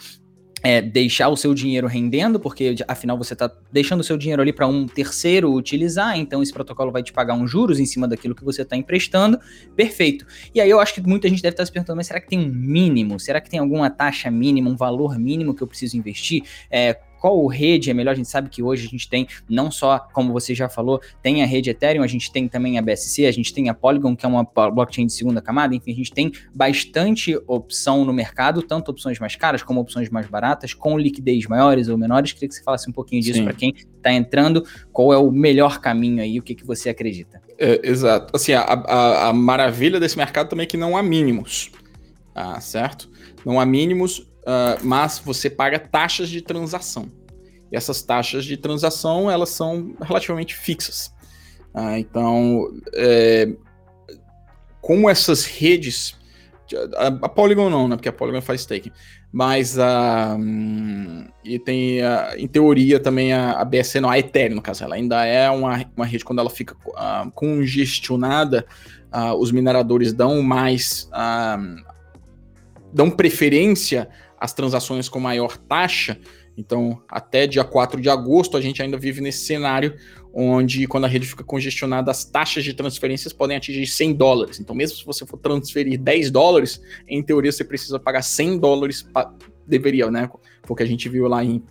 é, 0.65 0.81
deixar 0.81 1.29
o 1.29 1.37
seu 1.37 1.53
dinheiro 1.53 1.85
rendendo, 1.85 2.39
porque 2.39 2.73
afinal 2.87 3.15
você 3.15 3.33
está 3.33 3.51
deixando 3.71 3.99
o 3.99 4.03
seu 4.03 4.17
dinheiro 4.17 4.41
ali 4.41 4.51
para 4.51 4.65
um 4.65 4.87
terceiro 4.87 5.53
utilizar, 5.53 6.17
então 6.17 6.41
esse 6.41 6.51
protocolo 6.51 6.91
vai 6.91 7.03
te 7.03 7.13
pagar 7.13 7.35
uns 7.35 7.51
juros 7.51 7.79
em 7.79 7.85
cima 7.85 8.07
daquilo 8.07 8.33
que 8.33 8.43
você 8.43 8.63
está 8.63 8.75
emprestando, 8.75 9.39
perfeito. 9.75 10.25
E 10.55 10.59
aí 10.59 10.67
eu 10.67 10.79
acho 10.79 10.95
que 10.95 11.01
muita 11.07 11.29
gente 11.29 11.43
deve 11.43 11.53
estar 11.53 11.61
tá 11.61 11.67
se 11.67 11.71
perguntando, 11.71 11.97
mas 11.97 12.07
será 12.07 12.19
que 12.19 12.27
tem 12.27 12.39
um 12.39 12.51
mínimo? 12.51 13.19
Será 13.19 13.39
que 13.39 13.47
tem 13.47 13.59
alguma 13.59 13.91
taxa 13.91 14.31
mínima, 14.31 14.67
um 14.67 14.75
valor 14.75 15.19
mínimo 15.19 15.53
que 15.53 15.61
eu 15.61 15.67
preciso 15.67 15.97
investir? 15.97 16.41
É, 16.71 16.97
qual 17.25 17.47
rede 17.47 17.89
é 17.89 17.93
melhor. 17.93 18.11
A 18.11 18.15
gente 18.15 18.29
sabe 18.29 18.49
que 18.49 18.61
hoje 18.61 18.85
a 18.85 18.89
gente 18.89 19.09
tem, 19.09 19.27
não 19.49 19.71
só, 19.71 19.97
como 20.13 20.31
você 20.31 20.53
já 20.53 20.69
falou, 20.69 21.01
tem 21.23 21.41
a 21.41 21.45
rede 21.47 21.71
Ethereum, 21.71 22.03
a 22.03 22.07
gente 22.07 22.31
tem 22.31 22.47
também 22.47 22.77
a 22.77 22.83
BSC, 22.83 23.25
a 23.25 23.31
gente 23.31 23.51
tem 23.51 23.67
a 23.67 23.73
Polygon, 23.73 24.15
que 24.15 24.27
é 24.27 24.29
uma 24.29 24.43
blockchain 24.43 25.07
de 25.07 25.13
segunda 25.13 25.41
camada, 25.41 25.73
enfim, 25.73 25.91
a 25.91 25.95
gente 25.95 26.13
tem 26.13 26.31
bastante 26.53 27.35
opção 27.47 28.05
no 28.05 28.13
mercado, 28.13 28.61
tanto 28.61 28.91
opções 28.91 29.17
mais 29.17 29.35
caras 29.35 29.63
como 29.63 29.81
opções 29.81 30.07
mais 30.11 30.27
baratas, 30.27 30.71
com 30.71 30.99
liquidez 30.99 31.47
maiores 31.47 31.87
ou 31.87 31.97
menores. 31.97 32.31
Queria 32.31 32.47
que 32.47 32.53
você 32.53 32.63
falasse 32.63 32.87
um 32.87 32.93
pouquinho 32.93 33.23
disso 33.23 33.43
para 33.43 33.53
quem 33.53 33.73
está 33.75 34.13
entrando, 34.13 34.63
qual 34.93 35.11
é 35.11 35.17
o 35.17 35.31
melhor 35.31 35.81
caminho 35.81 36.21
aí, 36.21 36.37
o 36.37 36.43
que, 36.43 36.53
que 36.53 36.63
você 36.63 36.89
acredita. 36.89 37.41
É, 37.57 37.89
exato. 37.89 38.35
Assim, 38.35 38.53
a, 38.53 38.61
a, 38.61 39.29
a 39.29 39.33
maravilha 39.33 39.99
desse 39.99 40.15
mercado 40.15 40.47
também 40.47 40.65
é 40.65 40.67
que 40.67 40.77
não 40.77 40.95
há 40.95 41.01
mínimos, 41.01 41.71
ah, 42.35 42.61
certo? 42.61 43.09
Não 43.43 43.59
há 43.59 43.65
mínimos 43.65 44.27
uh, 44.45 44.79
mas 44.83 45.19
você 45.19 45.49
paga 45.49 45.79
taxas 45.79 46.29
de 46.29 46.41
transação. 46.41 47.11
E 47.71 47.75
essas 47.75 48.01
taxas 48.01 48.45
de 48.45 48.57
transação, 48.57 49.29
elas 49.29 49.49
são 49.49 49.95
relativamente 50.01 50.55
fixas. 50.55 51.13
Uh, 51.73 51.97
então, 51.97 52.71
é, 52.93 53.49
como 54.81 55.09
essas 55.09 55.45
redes... 55.45 56.15
A, 56.95 57.07
a, 57.07 57.29
Polygon 57.29 57.69
não, 57.69 57.87
né? 57.87 57.95
Porque 57.95 58.09
a 58.09 58.13
Polygon 58.13 58.41
faz 58.41 58.61
staking. 58.61 58.91
Mas 59.31 59.77
a... 59.77 60.35
Um, 60.39 61.27
e 61.43 61.59
tem, 61.59 62.01
a, 62.01 62.35
em 62.37 62.47
teoria, 62.47 62.99
também 62.99 63.33
a, 63.33 63.59
a 63.59 63.65
BSC, 63.65 63.99
não, 63.99 64.09
a 64.09 64.17
Ethereum, 64.17 64.55
no 64.55 64.61
caso. 64.61 64.83
Ela 64.83 64.95
ainda 64.95 65.25
é 65.25 65.49
uma, 65.49 65.85
uma 65.95 66.05
rede, 66.05 66.23
quando 66.23 66.39
ela 66.39 66.49
fica 66.49 66.75
uh, 66.75 67.29
congestionada, 67.31 68.65
uh, 69.13 69.33
os 69.35 69.51
mineradores 69.51 70.13
dão 70.13 70.41
mais... 70.41 71.09
dão 72.93 73.09
preferência 73.11 74.07
as 74.39 74.53
transações 74.53 75.09
com 75.09 75.19
maior 75.19 75.57
taxa. 75.57 76.17
Então, 76.57 77.01
até 77.09 77.45
dia 77.45 77.63
4 77.63 77.99
de 77.99 78.09
agosto, 78.09 78.55
a 78.55 78.61
gente 78.61 78.81
ainda 78.81 78.97
vive 78.97 79.21
nesse 79.21 79.45
cenário 79.45 79.95
onde, 80.33 80.85
quando 80.87 81.05
a 81.05 81.07
rede 81.07 81.25
fica 81.25 81.43
congestionada, 81.43 82.11
as 82.11 82.25
taxas 82.25 82.63
de 82.63 82.73
transferências 82.73 83.31
podem 83.31 83.55
atingir 83.55 83.87
100 83.87 84.13
dólares. 84.13 84.59
Então, 84.59 84.75
mesmo 84.75 84.97
se 84.97 85.05
você 85.05 85.25
for 85.25 85.37
transferir 85.37 85.99
10 85.99 86.29
dólares, 86.29 86.81
em 87.07 87.23
teoria 87.23 87.51
você 87.51 87.63
precisa 87.63 87.97
pagar 87.97 88.21
100 88.21 88.59
dólares, 88.59 89.07
deveria, 89.65 90.11
né? 90.11 90.29
Porque 90.63 90.83
a 90.83 90.85
gente 90.85 91.07
viu 91.07 91.27
lá 91.27 91.43
em 91.43 91.63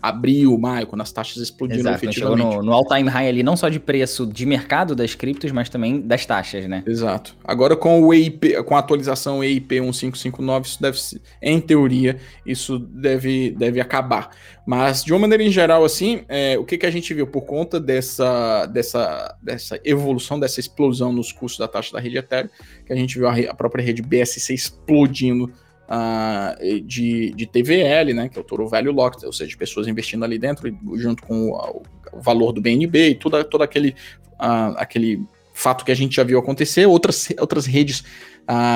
abril, 0.00 0.56
maio, 0.58 0.86
quando 0.86 1.00
as 1.00 1.12
taxas 1.12 1.42
explodiram 1.42 1.80
Exato, 1.80 2.04
efetivamente. 2.04 2.42
Chegou 2.42 2.56
no, 2.56 2.62
no 2.62 2.72
all-time 2.72 3.08
high 3.08 3.28
ali, 3.28 3.42
não 3.42 3.56
só 3.56 3.68
de 3.68 3.80
preço 3.80 4.26
de 4.26 4.46
mercado 4.46 4.94
das 4.94 5.14
criptos, 5.14 5.52
mas 5.52 5.68
também 5.68 6.00
das 6.00 6.24
taxas, 6.24 6.66
né? 6.66 6.82
Exato. 6.86 7.34
Agora 7.44 7.76
com 7.76 8.02
o 8.02 8.12
EIP, 8.12 8.62
com 8.64 8.76
a 8.76 8.78
atualização 8.78 9.42
EIP 9.42 9.80
1559, 9.80 10.66
isso 10.66 10.82
deve, 10.82 10.98
em 11.42 11.60
teoria, 11.60 12.16
isso 12.44 12.78
deve, 12.78 13.50
deve 13.50 13.80
acabar. 13.80 14.30
Mas, 14.66 15.04
de 15.04 15.12
uma 15.12 15.20
maneira 15.20 15.44
em 15.44 15.50
geral, 15.50 15.84
assim, 15.84 16.24
é, 16.28 16.58
o 16.58 16.64
que, 16.64 16.76
que 16.76 16.86
a 16.86 16.90
gente 16.90 17.14
viu 17.14 17.26
por 17.26 17.42
conta 17.42 17.78
dessa, 17.78 18.66
dessa, 18.66 19.36
dessa 19.40 19.80
evolução, 19.84 20.40
dessa 20.40 20.58
explosão 20.58 21.12
nos 21.12 21.30
custos 21.30 21.58
da 21.58 21.68
taxa 21.68 21.92
da 21.92 22.00
rede 22.00 22.18
Ethereum, 22.18 22.50
que 22.84 22.92
a 22.92 22.96
gente 22.96 23.16
viu 23.16 23.28
a, 23.28 23.34
a 23.34 23.54
própria 23.54 23.84
rede 23.84 24.02
BSC 24.02 24.52
explodindo 24.52 25.52
uh, 25.88 26.80
de, 26.82 27.32
de 27.32 27.46
TVL, 27.46 28.12
né, 28.14 28.28
que 28.28 28.38
é 28.38 28.40
o 28.40 28.44
Total 28.44 28.68
Value 28.68 28.92
Locked, 28.92 29.24
ou 29.24 29.32
seja, 29.32 29.48
de 29.48 29.56
pessoas 29.56 29.86
investindo 29.86 30.24
ali 30.24 30.38
dentro, 30.38 30.68
junto 30.94 31.22
com 31.22 31.50
o, 31.50 31.82
o 32.12 32.20
valor 32.20 32.52
do 32.52 32.60
BNB 32.60 33.10
e 33.10 33.14
tudo, 33.14 33.42
todo 33.44 33.62
aquele, 33.62 33.90
uh, 34.34 34.74
aquele 34.76 35.22
fato 35.52 35.84
que 35.84 35.90
a 35.92 35.94
gente 35.94 36.16
já 36.16 36.22
viu 36.22 36.38
acontecer, 36.38 36.86
outras, 36.86 37.28
outras 37.38 37.64
redes 37.64 38.04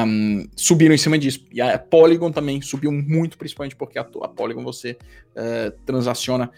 um, 0.07 0.49
subiram 0.57 0.94
em 0.94 0.99
cima 0.99 1.18
disso. 1.18 1.44
E 1.53 1.61
a 1.61 1.79
Polygon 1.79 2.33
também 2.33 2.61
subiu 2.62 2.90
muito, 2.90 3.37
principalmente 3.37 3.77
porque 3.77 3.99
a, 3.99 4.03
a 4.03 4.29
Polygon 4.29 4.64
você 4.64 4.96
uh, 5.37 5.70
transaciona 5.85 6.51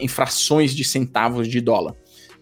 em 0.00 0.08
frações 0.08 0.74
de 0.74 0.84
centavos 0.84 1.48
de 1.48 1.60
dólar. 1.60 1.94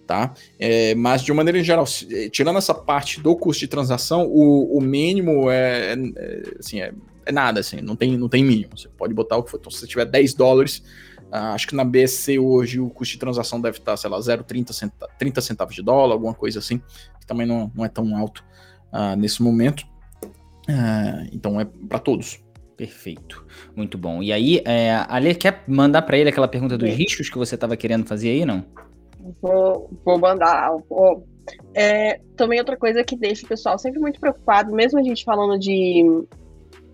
Tá? 0.07 0.33
É, 0.57 0.95
mas 0.95 1.21
de 1.23 1.33
uma 1.33 1.39
maneira 1.39 1.61
geral, 1.65 1.85
tirando 2.31 2.59
essa 2.59 2.73
parte 2.73 3.21
do 3.21 3.35
custo 3.35 3.61
de 3.61 3.67
transação, 3.67 4.25
o, 4.25 4.79
o 4.79 4.81
mínimo 4.81 5.51
é, 5.51 5.95
é, 5.95 6.43
assim, 6.61 6.81
é 6.81 6.93
é 7.27 7.33
nada, 7.33 7.61
assim, 7.61 7.81
não 7.81 7.97
tem, 7.97 8.17
não 8.17 8.29
tem 8.29 8.45
mínimo. 8.45 8.79
Você 8.79 8.89
pode 8.89 9.13
botar 9.13 9.37
o 9.37 9.43
que 9.43 9.51
for. 9.51 9.59
Então, 9.59 9.71
se 9.71 9.81
você 9.81 9.87
tiver 9.87 10.05
10 10.05 10.35
dólares, 10.35 10.83
uh, 11.33 11.53
acho 11.55 11.67
que 11.67 11.75
na 11.75 11.85
BSC 11.85 12.39
hoje 12.39 12.81
o 12.81 12.89
custo 12.89 13.15
de 13.15 13.19
transação 13.19 13.61
deve 13.61 13.79
estar, 13.79 13.97
sei 13.97 14.09
lá, 14.09 14.19
0,30 14.19 14.73
centa 14.73 15.09
30 15.19 15.41
centavos 15.41 15.75
de 15.75 15.83
dólar, 15.83 16.15
alguma 16.15 16.33
coisa 16.33 16.61
assim, 16.61 16.79
que 17.21 17.27
também 17.27 17.47
não, 17.47 17.71
não 17.75 17.85
é 17.85 17.89
tão 17.89 18.17
alto 18.17 18.45
uh, 18.93 19.17
nesse 19.17 19.43
momento. 19.43 19.81
Uh, 20.69 21.29
então 21.33 21.61
é 21.61 21.65
para 21.65 21.99
todos. 21.99 22.41
Perfeito, 22.77 23.45
muito 23.75 23.97
bom. 23.97 24.23
E 24.23 24.33
aí, 24.33 24.61
é, 24.67 24.95
Ale, 25.09 25.35
quer 25.35 25.65
mandar 25.67 26.03
para 26.03 26.19
ele 26.19 26.29
aquela 26.29 26.47
pergunta 26.47 26.77
dos 26.77 26.91
riscos 26.91 27.31
que 27.31 27.39
você 27.39 27.55
estava 27.55 27.75
querendo 27.75 28.07
fazer 28.07 28.29
aí, 28.29 28.45
não? 28.45 28.63
Vou, 29.41 29.91
vou 30.05 30.19
mandar. 30.19 30.77
Vou. 30.89 31.27
É, 31.75 32.21
também 32.37 32.59
outra 32.59 32.77
coisa 32.77 33.03
que 33.03 33.17
deixa 33.17 33.47
o 33.47 33.49
pessoal 33.49 33.79
sempre 33.79 33.99
muito 33.99 34.21
preocupado, 34.21 34.75
mesmo 34.75 34.99
a 34.99 35.03
gente 35.03 35.25
falando 35.25 35.59
de 35.59 36.05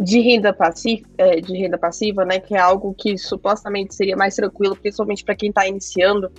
de 0.03 0.21
renda 0.21 0.53
passiva, 0.53 1.07
é, 1.17 1.41
de 1.41 1.57
renda 1.57 1.79
passiva, 1.79 2.25
né, 2.25 2.41
que 2.41 2.55
é 2.55 2.59
algo 2.59 2.95
que 2.95 3.17
supostamente 3.17 3.95
seria 3.95 4.17
mais 4.17 4.35
tranquilo, 4.35 4.77
principalmente 4.77 5.25
para 5.25 5.35
quem 5.35 5.49
está 5.51 5.67
iniciando. 5.67 6.31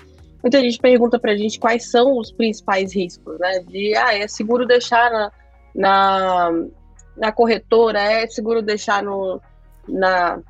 Muita 0.41 0.59
gente 0.59 0.77
pergunta 0.77 1.17
para 1.17 1.31
a 1.31 1.37
gente 1.37 1.59
quais 1.59 1.89
são 1.89 2.17
os 2.17 2.31
principais 2.31 2.93
riscos, 2.93 3.39
né? 3.39 3.59
De 3.59 3.95
ah, 3.95 4.13
é 4.13 4.27
seguro 4.27 4.65
deixar 4.65 5.09
na, 5.09 5.31
na, 5.73 6.51
na 7.15 7.31
corretora, 7.31 7.99
é 8.01 8.27
seguro 8.27 8.61
deixar 8.61 9.01
no, 9.01 9.39
na 9.87 10.41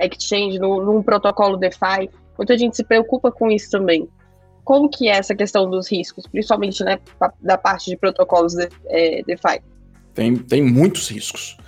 exchange, 0.00 0.58
no, 0.58 0.82
num 0.82 1.02
protocolo 1.02 1.58
DeFi. 1.58 2.08
Muita 2.38 2.56
gente 2.56 2.74
se 2.74 2.84
preocupa 2.84 3.30
com 3.30 3.50
isso 3.50 3.70
também. 3.70 4.08
Como 4.64 4.88
que 4.88 5.08
é 5.08 5.18
essa 5.18 5.34
questão 5.34 5.68
dos 5.68 5.92
riscos, 5.92 6.26
principalmente 6.26 6.82
né, 6.82 6.98
da 7.42 7.58
parte 7.58 7.90
de 7.90 7.98
protocolos 7.98 8.54
de, 8.54 8.66
é, 8.86 9.22
DeFi? 9.24 9.60
Tem, 10.14 10.36
tem 10.36 10.62
muitos 10.62 11.08
riscos. 11.08 11.58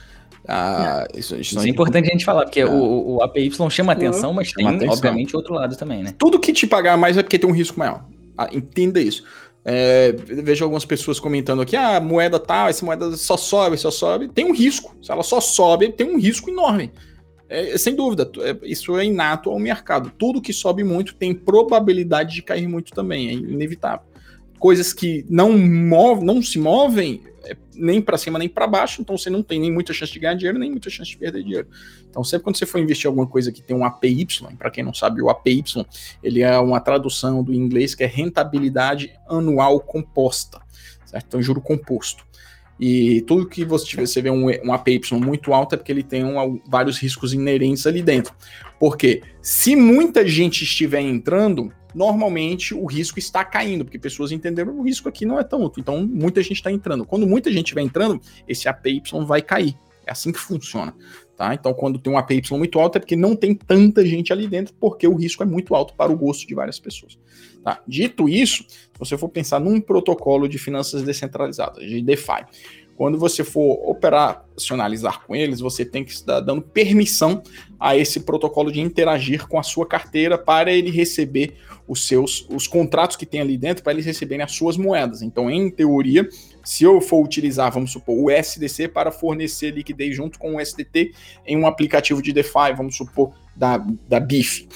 Ah, 0.48 1.06
isso, 1.14 1.34
isso, 1.36 1.56
isso 1.56 1.66
é 1.66 1.68
importante 1.68 2.08
a 2.08 2.12
gente 2.12 2.24
falar, 2.24 2.44
porque 2.44 2.60
ah. 2.60 2.70
o, 2.70 3.16
o 3.16 3.22
APY 3.22 3.50
chama 3.70 3.92
uhum. 3.92 3.98
atenção, 3.98 4.32
mas 4.32 4.48
chama 4.48 4.68
tem, 4.68 4.76
atenção. 4.76 4.94
obviamente, 4.94 5.36
outro 5.36 5.54
lado 5.54 5.76
também, 5.76 6.02
né? 6.02 6.14
Tudo 6.16 6.38
que 6.38 6.52
te 6.52 6.66
pagar 6.66 6.96
mais 6.96 7.16
é 7.16 7.22
porque 7.22 7.38
tem 7.38 7.48
um 7.48 7.52
risco 7.52 7.78
maior. 7.78 8.04
Ah, 8.36 8.48
entenda 8.52 9.00
isso. 9.00 9.24
É, 9.64 10.12
vejo 10.12 10.64
algumas 10.64 10.84
pessoas 10.84 11.18
comentando 11.18 11.60
aqui, 11.60 11.74
ah, 11.74 12.00
moeda 12.00 12.38
tal, 12.38 12.68
essa 12.68 12.84
moeda 12.84 13.16
só 13.16 13.36
sobe, 13.36 13.76
só 13.76 13.90
sobe. 13.90 14.28
Tem 14.28 14.44
um 14.44 14.54
risco. 14.54 14.96
Se 15.02 15.10
ela 15.10 15.24
só 15.24 15.40
sobe, 15.40 15.90
tem 15.90 16.08
um 16.08 16.18
risco 16.18 16.48
enorme. 16.48 16.92
É, 17.48 17.76
sem 17.78 17.94
dúvida, 17.94 18.30
é, 18.40 18.56
isso 18.62 18.96
é 18.96 19.04
inato 19.04 19.50
ao 19.50 19.58
mercado. 19.58 20.12
Tudo 20.16 20.40
que 20.40 20.52
sobe 20.52 20.84
muito 20.84 21.14
tem 21.14 21.34
probabilidade 21.34 22.34
de 22.34 22.42
cair 22.42 22.68
muito 22.68 22.92
também, 22.92 23.28
é 23.28 23.32
inevitável. 23.32 24.06
Coisas 24.58 24.92
que 24.92 25.24
não, 25.28 25.56
move, 25.56 26.24
não 26.24 26.42
se 26.42 26.58
movem, 26.58 27.22
é, 27.44 27.56
nem 27.74 28.00
para 28.00 28.18
cima 28.18 28.38
nem 28.38 28.48
para 28.48 28.66
baixo, 28.66 29.00
então 29.00 29.16
você 29.16 29.30
não 29.30 29.42
tem 29.42 29.60
nem 29.60 29.72
muita 29.72 29.92
chance 29.92 30.12
de 30.12 30.18
ganhar 30.18 30.34
dinheiro, 30.34 30.58
nem 30.58 30.70
muita 30.70 30.90
chance 30.90 31.10
de 31.10 31.16
perder 31.16 31.42
dinheiro. 31.42 31.68
Então, 32.08 32.24
sempre 32.24 32.44
quando 32.44 32.56
você 32.56 32.66
for 32.66 32.80
investir 32.80 33.06
em 33.06 33.08
alguma 33.08 33.26
coisa 33.26 33.52
que 33.52 33.62
tem 33.62 33.76
um 33.76 33.84
APY, 33.84 34.26
para 34.58 34.70
quem 34.70 34.82
não 34.82 34.94
sabe, 34.94 35.22
o 35.22 35.28
APY, 35.28 35.62
ele 36.22 36.42
é 36.42 36.58
uma 36.58 36.80
tradução 36.80 37.42
do 37.42 37.54
inglês 37.54 37.94
que 37.94 38.02
é 38.02 38.06
rentabilidade 38.06 39.12
anual 39.28 39.80
composta, 39.80 40.60
certo? 41.04 41.26
Então, 41.26 41.42
juro 41.42 41.60
composto. 41.60 42.26
E 42.78 43.22
tudo 43.22 43.48
que 43.48 43.64
você 43.64 43.86
tiver, 43.86 44.06
você 44.06 44.20
vê 44.20 44.30
um, 44.30 44.46
um 44.64 44.72
APY 44.72 45.00
muito 45.12 45.52
alto 45.54 45.74
é 45.74 45.78
porque 45.78 45.90
ele 45.90 46.02
tem 46.02 46.24
um, 46.24 46.60
vários 46.66 46.98
riscos 46.98 47.32
inerentes 47.32 47.86
ali 47.86 48.02
dentro. 48.02 48.34
Porque 48.78 49.22
se 49.40 49.74
muita 49.74 50.26
gente 50.26 50.64
estiver 50.64 51.00
entrando, 51.00 51.72
normalmente 51.96 52.74
o 52.74 52.84
risco 52.84 53.18
está 53.18 53.42
caindo, 53.42 53.82
porque 53.82 53.98
pessoas 53.98 54.30
entenderam 54.30 54.74
que 54.74 54.80
o 54.80 54.82
risco 54.82 55.08
aqui 55.08 55.24
não 55.24 55.40
é 55.40 55.42
tão 55.42 55.62
alto. 55.62 55.80
Então, 55.80 56.06
muita 56.06 56.42
gente 56.42 56.56
está 56.56 56.70
entrando. 56.70 57.06
Quando 57.06 57.26
muita 57.26 57.50
gente 57.50 57.64
estiver 57.64 57.80
entrando, 57.80 58.20
esse 58.46 58.68
APY 58.68 59.02
vai 59.26 59.40
cair. 59.40 59.74
É 60.04 60.12
assim 60.12 60.30
que 60.30 60.38
funciona. 60.38 60.94
Tá? 61.34 61.54
Então, 61.54 61.72
quando 61.72 61.98
tem 61.98 62.12
um 62.12 62.18
APY 62.18 62.42
muito 62.52 62.78
alto, 62.78 62.96
é 62.96 63.00
porque 63.00 63.16
não 63.16 63.34
tem 63.34 63.54
tanta 63.54 64.04
gente 64.04 64.30
ali 64.30 64.46
dentro, 64.46 64.74
porque 64.78 65.08
o 65.08 65.14
risco 65.14 65.42
é 65.42 65.46
muito 65.46 65.74
alto 65.74 65.94
para 65.94 66.12
o 66.12 66.16
gosto 66.16 66.46
de 66.46 66.54
várias 66.54 66.78
pessoas. 66.78 67.18
Tá? 67.64 67.82
Dito 67.88 68.28
isso, 68.28 68.64
se 68.68 68.98
você 68.98 69.16
for 69.16 69.30
pensar 69.30 69.58
num 69.58 69.80
protocolo 69.80 70.46
de 70.46 70.58
finanças 70.58 71.02
descentralizadas, 71.02 71.82
de 71.82 72.02
DeFi, 72.02 72.44
quando 72.96 73.18
você 73.18 73.44
for 73.44 73.88
operacionalizar 73.88 75.24
com 75.24 75.36
eles, 75.36 75.60
você 75.60 75.84
tem 75.84 76.02
que 76.02 76.12
estar 76.12 76.40
dando 76.40 76.62
permissão 76.62 77.42
a 77.78 77.96
esse 77.96 78.20
protocolo 78.20 78.72
de 78.72 78.80
interagir 78.80 79.46
com 79.46 79.58
a 79.58 79.62
sua 79.62 79.86
carteira 79.86 80.38
para 80.38 80.72
ele 80.72 80.90
receber 80.90 81.56
os 81.86 82.06
seus 82.08 82.46
os 82.50 82.66
contratos 82.66 83.16
que 83.16 83.26
tem 83.26 83.40
ali 83.40 83.56
dentro 83.56 83.84
para 83.84 83.92
eles 83.92 84.06
receberem 84.06 84.42
as 84.42 84.52
suas 84.52 84.76
moedas. 84.76 85.22
Então, 85.22 85.50
em 85.50 85.70
teoria, 85.70 86.28
se 86.64 86.84
eu 86.84 87.00
for 87.00 87.22
utilizar, 87.22 87.70
vamos 87.70 87.92
supor, 87.92 88.16
o 88.18 88.30
SDC 88.30 88.88
para 88.88 89.12
fornecer 89.12 89.72
liquidez 89.72 90.16
junto 90.16 90.38
com 90.38 90.56
o 90.56 90.60
SDT 90.60 91.12
em 91.46 91.56
um 91.56 91.66
aplicativo 91.66 92.22
de 92.22 92.32
DeFi, 92.32 92.72
vamos 92.76 92.96
supor, 92.96 93.34
da, 93.54 93.78
da 94.08 94.18
BIF. 94.18 94.66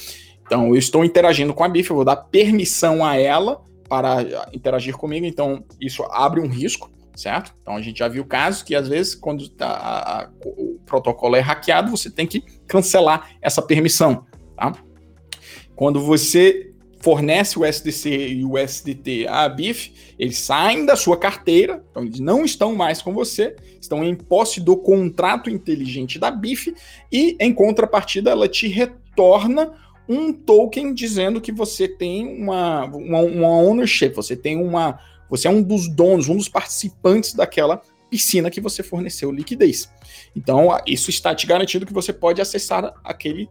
Então, 0.47 0.69
eu 0.69 0.77
estou 0.77 1.05
interagindo 1.05 1.55
com 1.55 1.65
a 1.65 1.69
BIF, 1.69 1.91
eu 1.91 1.97
vou 1.97 2.05
dar 2.05 2.17
permissão 2.17 3.05
a 3.05 3.17
ela 3.17 3.61
para 3.89 4.49
interagir 4.53 4.97
comigo, 4.97 5.27
então 5.27 5.65
isso 5.81 6.05
abre 6.05 6.41
um 6.41 6.47
risco, 6.47 6.89
certo? 7.21 7.55
Então 7.61 7.77
a 7.77 7.83
gente 7.83 7.99
já 7.99 8.09
viu 8.09 8.25
casos 8.25 8.63
que 8.63 8.75
às 8.75 8.89
vezes 8.89 9.15
quando 9.15 9.49
tá, 9.49 9.69
a, 9.69 10.23
a, 10.23 10.31
o 10.45 10.79
protocolo 10.87 11.37
é 11.37 11.41
hackeado, 11.41 11.91
você 11.91 12.11
tem 12.11 12.27
que 12.27 12.41
cancelar 12.67 13.31
essa 13.41 13.61
permissão, 13.61 14.27
tá? 14.57 14.73
Quando 15.75 16.01
você 16.01 16.73
fornece 17.01 17.59
o 17.59 17.65
SDC 17.65 18.11
e 18.11 18.45
o 18.45 18.59
SDT 18.59 19.27
à 19.27 19.49
BIF, 19.49 19.93
eles 20.19 20.39
saem 20.39 20.85
da 20.85 20.95
sua 20.95 21.17
carteira, 21.17 21.83
então 21.91 22.05
eles 22.05 22.21
não 22.21 22.45
estão 22.45 22.75
mais 22.75 23.01
com 23.01 23.13
você, 23.13 23.57
estão 23.81 24.05
em 24.05 24.15
posse 24.15 24.61
do 24.61 24.77
contrato 24.77 25.49
inteligente 25.49 26.19
da 26.19 26.31
BIF 26.31 26.75
e 27.11 27.37
em 27.41 27.55
contrapartida 27.55 28.31
ela 28.31 28.47
te 28.47 28.69
retorna 28.69 29.73
um 30.11 30.33
token 30.33 30.93
dizendo 30.93 31.41
que 31.41 31.53
você 31.53 31.87
tem 31.87 32.27
uma, 32.27 32.85
uma, 32.87 33.21
uma 33.21 33.49
ownership, 33.49 34.11
você 34.11 34.35
tem 34.35 34.61
uma. 34.61 34.99
Você 35.31 35.49
é 35.49 35.51
um 35.51 35.63
dos 35.63 35.89
donos, 35.89 36.29
um 36.29 36.37
dos 36.37 36.49
participantes 36.49 37.33
daquela 37.33 37.81
piscina 38.11 38.51
que 38.51 38.61
você 38.61 38.83
forneceu 38.83 39.31
liquidez. 39.31 39.89
Então, 40.35 40.69
isso 40.87 41.09
está 41.09 41.35
te 41.35 41.47
garantindo 41.47 41.87
que 41.87 41.93
você 41.93 42.13
pode 42.13 42.43
acessar 42.43 42.93
aquele, 43.05 43.49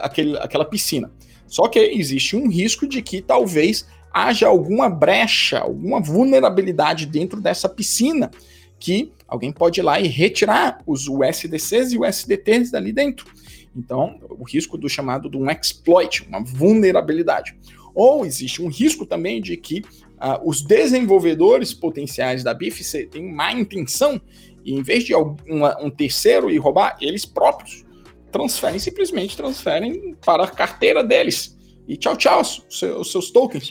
aquele, 0.00 0.36
aquela 0.36 0.64
piscina. 0.64 1.10
Só 1.46 1.66
que 1.66 1.78
existe 1.78 2.36
um 2.36 2.48
risco 2.48 2.86
de 2.86 3.00
que 3.00 3.22
talvez 3.22 3.86
haja 4.12 4.46
alguma 4.46 4.90
brecha, 4.90 5.58
alguma 5.58 6.00
vulnerabilidade 6.00 7.06
dentro 7.06 7.40
dessa 7.40 7.68
piscina 7.68 8.30
que 8.78 9.12
alguém 9.26 9.50
pode 9.50 9.80
ir 9.80 9.82
lá 9.82 9.98
e 9.98 10.06
retirar 10.06 10.80
os 10.86 11.08
USDCs 11.08 11.92
e 11.92 11.98
USDTs 11.98 12.70
dali 12.70 12.92
dentro. 12.92 13.26
Então, 13.74 14.18
o 14.30 14.44
risco 14.44 14.76
do 14.76 14.88
chamado 14.88 15.28
de 15.28 15.36
um 15.36 15.50
exploit, 15.50 16.26
uma 16.28 16.42
vulnerabilidade. 16.42 17.56
Ou 17.94 18.24
existe 18.24 18.62
um 18.62 18.68
risco 18.68 19.04
também 19.04 19.40
de 19.40 19.56
que 19.56 19.82
uh, 20.20 20.48
os 20.48 20.62
desenvolvedores 20.62 21.72
potenciais 21.72 22.42
da 22.42 22.52
BIF 22.52 22.82
têm 23.08 23.32
má 23.32 23.52
intenção 23.52 24.20
e 24.64 24.74
em 24.74 24.82
vez 24.82 25.04
de 25.04 25.14
um 25.14 25.90
terceiro 25.90 26.50
ir 26.50 26.58
roubar, 26.58 26.96
eles 27.00 27.24
próprios 27.24 27.86
transferem, 28.30 28.78
simplesmente 28.78 29.36
transferem 29.36 30.14
para 30.24 30.44
a 30.44 30.48
carteira 30.48 31.02
deles. 31.02 31.56
E 31.86 31.96
tchau, 31.96 32.16
tchau, 32.16 32.42
os, 32.42 33.10
seus 33.10 33.30
tokens. 33.30 33.70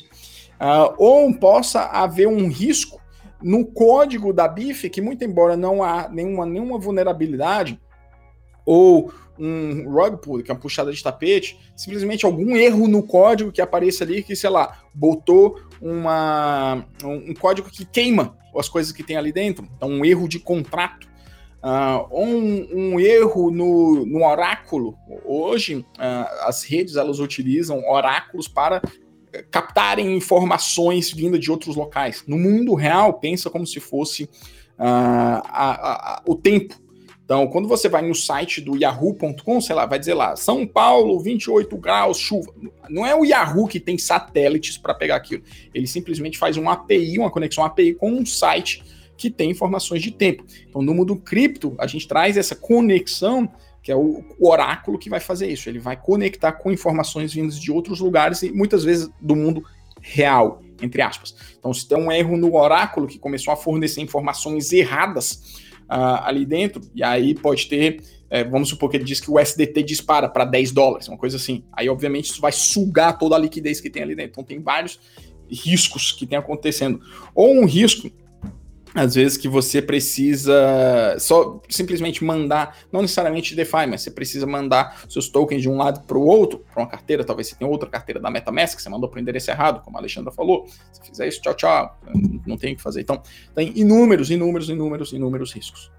Uh, 0.59 0.93
ou 0.97 1.33
possa 1.35 1.81
haver 1.81 2.27
um 2.27 2.47
risco 2.47 2.99
no 3.41 3.63
código 3.65 4.33
da 4.33 4.47
BIF, 4.47 4.89
que 4.89 4.99
muito 4.99 5.23
embora 5.23 5.55
não 5.55 5.83
há 5.83 6.09
nenhuma, 6.09 6.45
nenhuma 6.45 6.79
vulnerabilidade, 6.79 7.79
ou 8.65 9.13
um 9.39 9.87
rug 9.87 10.17
pull, 10.17 10.41
que 10.41 10.49
é 10.49 10.53
uma 10.53 10.59
puxada 10.59 10.91
de 10.91 11.01
tapete, 11.01 11.59
simplesmente 11.75 12.25
algum 12.25 12.57
erro 12.57 12.87
no 12.87 13.03
código 13.03 13.51
que 13.51 13.61
apareça 13.61 14.03
ali, 14.03 14.23
que, 14.23 14.35
sei 14.35 14.49
lá, 14.49 14.79
botou 14.93 15.61
uma, 15.81 16.85
um, 17.03 17.33
código 17.33 17.69
que 17.69 17.85
queima 17.85 18.37
as 18.57 18.67
coisas 18.67 18.91
que 18.91 19.03
tem 19.03 19.15
ali 19.15 19.31
dentro, 19.31 19.67
então 19.77 19.87
um 19.87 20.03
erro 20.03 20.27
de 20.27 20.39
contrato, 20.39 21.07
uh, 21.63 22.07
um, 22.11 22.93
um, 22.95 22.99
erro 22.99 23.51
no, 23.51 24.03
no 24.03 24.25
oráculo. 24.25 24.97
Hoje, 25.23 25.75
uh, 25.75 25.85
as 26.47 26.63
redes 26.63 26.95
elas 26.95 27.19
utilizam 27.19 27.87
oráculos 27.87 28.47
para 28.47 28.81
captarem 29.51 30.15
informações 30.15 31.11
vindas 31.11 31.39
de 31.39 31.51
outros 31.51 31.75
locais. 31.75 32.23
No 32.27 32.37
mundo 32.37 32.73
real, 32.73 33.19
pensa 33.19 33.49
como 33.49 33.67
se 33.67 33.79
fosse 33.79 34.23
uh, 34.23 34.29
a, 34.79 36.15
a, 36.15 36.21
o 36.25 36.33
tempo 36.35 36.86
então, 37.27 37.45
quando 37.47 37.67
você 37.67 37.89
vai 37.89 38.01
no 38.01 38.15
site 38.15 38.61
do 38.61 38.77
yahoo.com, 38.77 39.59
sei 39.59 39.75
lá, 39.75 39.85
vai 39.85 39.99
dizer 39.99 40.13
lá, 40.13 40.37
São 40.37 40.65
Paulo, 40.65 41.19
28 41.19 41.75
graus, 41.77 42.17
chuva. 42.17 42.53
Não 42.89 43.05
é 43.05 43.13
o 43.13 43.25
Yahoo 43.25 43.67
que 43.67 43.81
tem 43.81 43.97
satélites 43.97 44.77
para 44.77 44.93
pegar 44.93 45.17
aquilo. 45.17 45.43
Ele 45.73 45.85
simplesmente 45.85 46.37
faz 46.37 46.55
uma 46.55 46.71
API, 46.71 47.19
uma 47.19 47.29
conexão 47.29 47.65
API 47.65 47.95
com 47.95 48.09
um 48.11 48.25
site 48.25 48.81
que 49.17 49.29
tem 49.29 49.51
informações 49.51 50.01
de 50.01 50.09
tempo. 50.09 50.45
Então, 50.69 50.81
no 50.81 50.93
mundo 50.93 51.17
cripto, 51.17 51.75
a 51.77 51.85
gente 51.85 52.07
traz 52.07 52.37
essa 52.37 52.55
conexão, 52.55 53.51
que 53.83 53.91
é 53.91 53.95
o, 53.97 54.23
o 54.39 54.49
oráculo 54.49 54.97
que 54.97 55.09
vai 55.09 55.19
fazer 55.19 55.51
isso. 55.51 55.67
Ele 55.67 55.79
vai 55.79 55.97
conectar 55.97 56.53
com 56.53 56.71
informações 56.71 57.33
vindas 57.33 57.59
de 57.59 57.73
outros 57.73 57.99
lugares 57.99 58.41
e 58.41 58.53
muitas 58.53 58.85
vezes 58.85 59.09
do 59.19 59.35
mundo 59.35 59.65
real, 59.99 60.61
entre 60.81 61.01
aspas. 61.01 61.35
Então, 61.59 61.73
se 61.73 61.85
tem 61.85 61.97
um 61.97 62.09
erro 62.09 62.37
no 62.37 62.55
oráculo 62.55 63.05
que 63.05 63.19
começou 63.19 63.53
a 63.53 63.57
fornecer 63.57 63.99
informações 63.99 64.71
erradas, 64.71 65.66
uh, 65.89 66.23
ali 66.23 66.45
dentro, 66.45 66.81
e 66.93 67.03
aí 67.03 67.33
pode 67.33 67.67
ter, 67.67 68.01
é, 68.29 68.43
vamos 68.43 68.69
supor 68.69 68.89
que 68.89 68.97
ele 68.97 69.03
diz 69.03 69.19
que 69.19 69.31
o 69.31 69.39
SDT 69.39 69.83
dispara 69.83 70.27
para 70.27 70.45
10 70.45 70.71
dólares, 70.71 71.07
uma 71.07 71.17
coisa 71.17 71.37
assim. 71.37 71.63
Aí, 71.71 71.89
obviamente, 71.89 72.25
isso 72.31 72.41
vai 72.41 72.51
sugar 72.51 73.17
toda 73.17 73.35
a 73.35 73.39
liquidez 73.39 73.79
que 73.79 73.89
tem 73.89 74.03
ali 74.03 74.15
dentro. 74.15 74.31
Então, 74.31 74.43
tem 74.43 74.59
vários 74.59 74.99
riscos 75.49 76.11
que 76.11 76.25
tem 76.25 76.37
acontecendo. 76.37 76.99
Ou 77.33 77.53
um 77.53 77.65
risco 77.65 78.09
às 78.97 79.13
vezes 79.13 79.37
que 79.37 79.47
você 79.47 79.79
precisa 79.79 81.15
só 81.19 81.61
simplesmente 81.69 82.23
mandar, 82.23 82.75
não 82.91 83.03
necessariamente 83.03 83.55
DeFi, 83.55 83.85
mas 83.87 84.01
você 84.01 84.09
precisa 84.09 84.47
mandar 84.47 85.03
seus 85.07 85.29
tokens 85.29 85.61
de 85.61 85.69
um 85.69 85.77
lado 85.77 86.01
para 86.07 86.17
o 86.17 86.25
outro, 86.25 86.65
para 86.73 86.81
uma 86.81 86.89
carteira, 86.89 87.23
talvez 87.23 87.47
você 87.47 87.55
tenha 87.55 87.69
outra 87.69 87.87
carteira 87.87 88.19
da 88.19 88.31
MetaMask, 88.31 88.75
que 88.75 88.81
você 88.81 88.89
mandou 88.89 89.07
para 89.07 89.19
o 89.19 89.21
endereço 89.21 89.51
errado, 89.51 89.83
como 89.83 89.97
a 89.97 89.99
Alexandra 89.99 90.31
falou. 90.31 90.65
Se 90.91 91.01
fizer 91.07 91.27
isso, 91.27 91.41
tchau, 91.41 91.53
tchau, 91.53 91.99
não 92.45 92.57
tem 92.57 92.73
o 92.73 92.75
que 92.75 92.81
fazer. 92.81 93.01
Então, 93.01 93.21
tem 93.53 93.71
inúmeros, 93.75 94.31
inúmeros, 94.31 94.67
inúmeros, 94.67 95.13
inúmeros 95.13 95.53
riscos. 95.53 95.91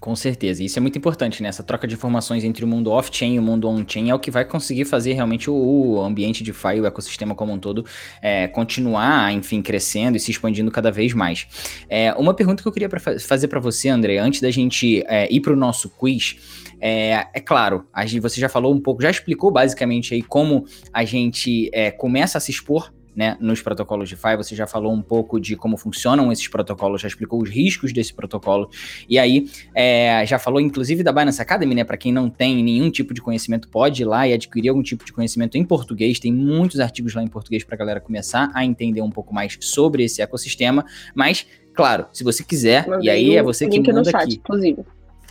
Com 0.00 0.16
certeza. 0.16 0.64
Isso 0.64 0.78
é 0.78 0.80
muito 0.80 0.96
importante, 0.96 1.42
né? 1.42 1.50
Essa 1.50 1.62
troca 1.62 1.86
de 1.86 1.94
informações 1.94 2.42
entre 2.42 2.64
o 2.64 2.68
mundo 2.68 2.90
off-chain 2.90 3.34
e 3.34 3.38
o 3.38 3.42
mundo 3.42 3.68
on-chain 3.68 4.08
é 4.08 4.14
o 4.14 4.18
que 4.18 4.30
vai 4.30 4.46
conseguir 4.46 4.86
fazer 4.86 5.12
realmente 5.12 5.50
o, 5.50 6.00
ambiente 6.00 6.42
de 6.42 6.52
DeFi, 6.52 6.80
o 6.80 6.86
ecossistema 6.86 7.34
como 7.34 7.52
um 7.52 7.58
todo, 7.58 7.84
é, 8.22 8.48
continuar, 8.48 9.30
enfim, 9.30 9.60
crescendo 9.60 10.16
e 10.16 10.20
se 10.20 10.30
expandindo 10.30 10.70
cada 10.70 10.90
vez 10.90 11.12
mais. 11.12 11.46
É, 11.86 12.14
uma 12.14 12.32
pergunta 12.32 12.62
que 12.62 12.68
eu 12.68 12.72
queria 12.72 12.88
pra 12.88 12.98
fazer 12.98 13.48
para 13.48 13.60
você, 13.60 13.90
André, 13.90 14.16
antes 14.16 14.40
da 14.40 14.50
gente 14.50 15.04
é, 15.06 15.30
ir 15.30 15.40
para 15.40 15.52
o 15.52 15.56
nosso 15.56 15.90
quiz, 15.90 16.70
é, 16.80 17.26
é, 17.34 17.40
claro, 17.40 17.84
a 17.92 18.06
gente, 18.06 18.20
você 18.20 18.40
já 18.40 18.48
falou 18.48 18.74
um 18.74 18.80
pouco, 18.80 19.02
já 19.02 19.10
explicou 19.10 19.50
basicamente 19.50 20.14
aí 20.14 20.22
como 20.22 20.64
a 20.94 21.04
gente 21.04 21.68
é, 21.74 21.90
começa 21.90 22.38
a 22.38 22.40
se 22.40 22.50
expor 22.50 22.90
né, 23.14 23.36
nos 23.40 23.60
protocolos 23.60 24.08
de 24.08 24.14
DeFi, 24.14 24.36
você 24.36 24.54
já 24.54 24.66
falou 24.66 24.92
um 24.92 25.02
pouco 25.02 25.40
de 25.40 25.56
como 25.56 25.76
funcionam 25.76 26.30
esses 26.30 26.46
protocolos, 26.48 27.00
já 27.00 27.08
explicou 27.08 27.42
os 27.42 27.48
riscos 27.48 27.92
desse 27.92 28.12
protocolo, 28.14 28.70
e 29.08 29.18
aí 29.18 29.48
é, 29.74 30.24
já 30.26 30.38
falou 30.38 30.60
inclusive 30.60 31.02
da 31.02 31.12
Binance 31.12 31.40
Academy, 31.40 31.74
né, 31.74 31.84
para 31.84 31.96
quem 31.96 32.12
não 32.12 32.28
tem 32.28 32.62
nenhum 32.62 32.90
tipo 32.90 33.12
de 33.12 33.20
conhecimento, 33.20 33.68
pode 33.68 34.02
ir 34.02 34.04
lá 34.04 34.26
e 34.28 34.32
adquirir 34.32 34.68
algum 34.68 34.82
tipo 34.82 35.04
de 35.04 35.12
conhecimento 35.12 35.56
em 35.56 35.64
português, 35.64 36.18
tem 36.18 36.32
muitos 36.32 36.80
artigos 36.80 37.14
lá 37.14 37.22
em 37.22 37.28
português 37.28 37.64
para 37.64 37.74
a 37.74 37.78
galera 37.78 38.00
começar 38.00 38.50
a 38.54 38.64
entender 38.64 39.02
um 39.02 39.10
pouco 39.10 39.34
mais 39.34 39.56
sobre 39.60 40.04
esse 40.04 40.22
ecossistema, 40.22 40.84
mas, 41.14 41.46
claro, 41.74 42.06
se 42.12 42.22
você 42.22 42.44
quiser, 42.44 42.86
e 43.00 43.10
aí 43.10 43.36
é 43.36 43.42
você 43.42 43.68
que 43.68 43.80
manda 43.80 44.10
aqui. 44.10 44.34
Inclusive. 44.34 44.84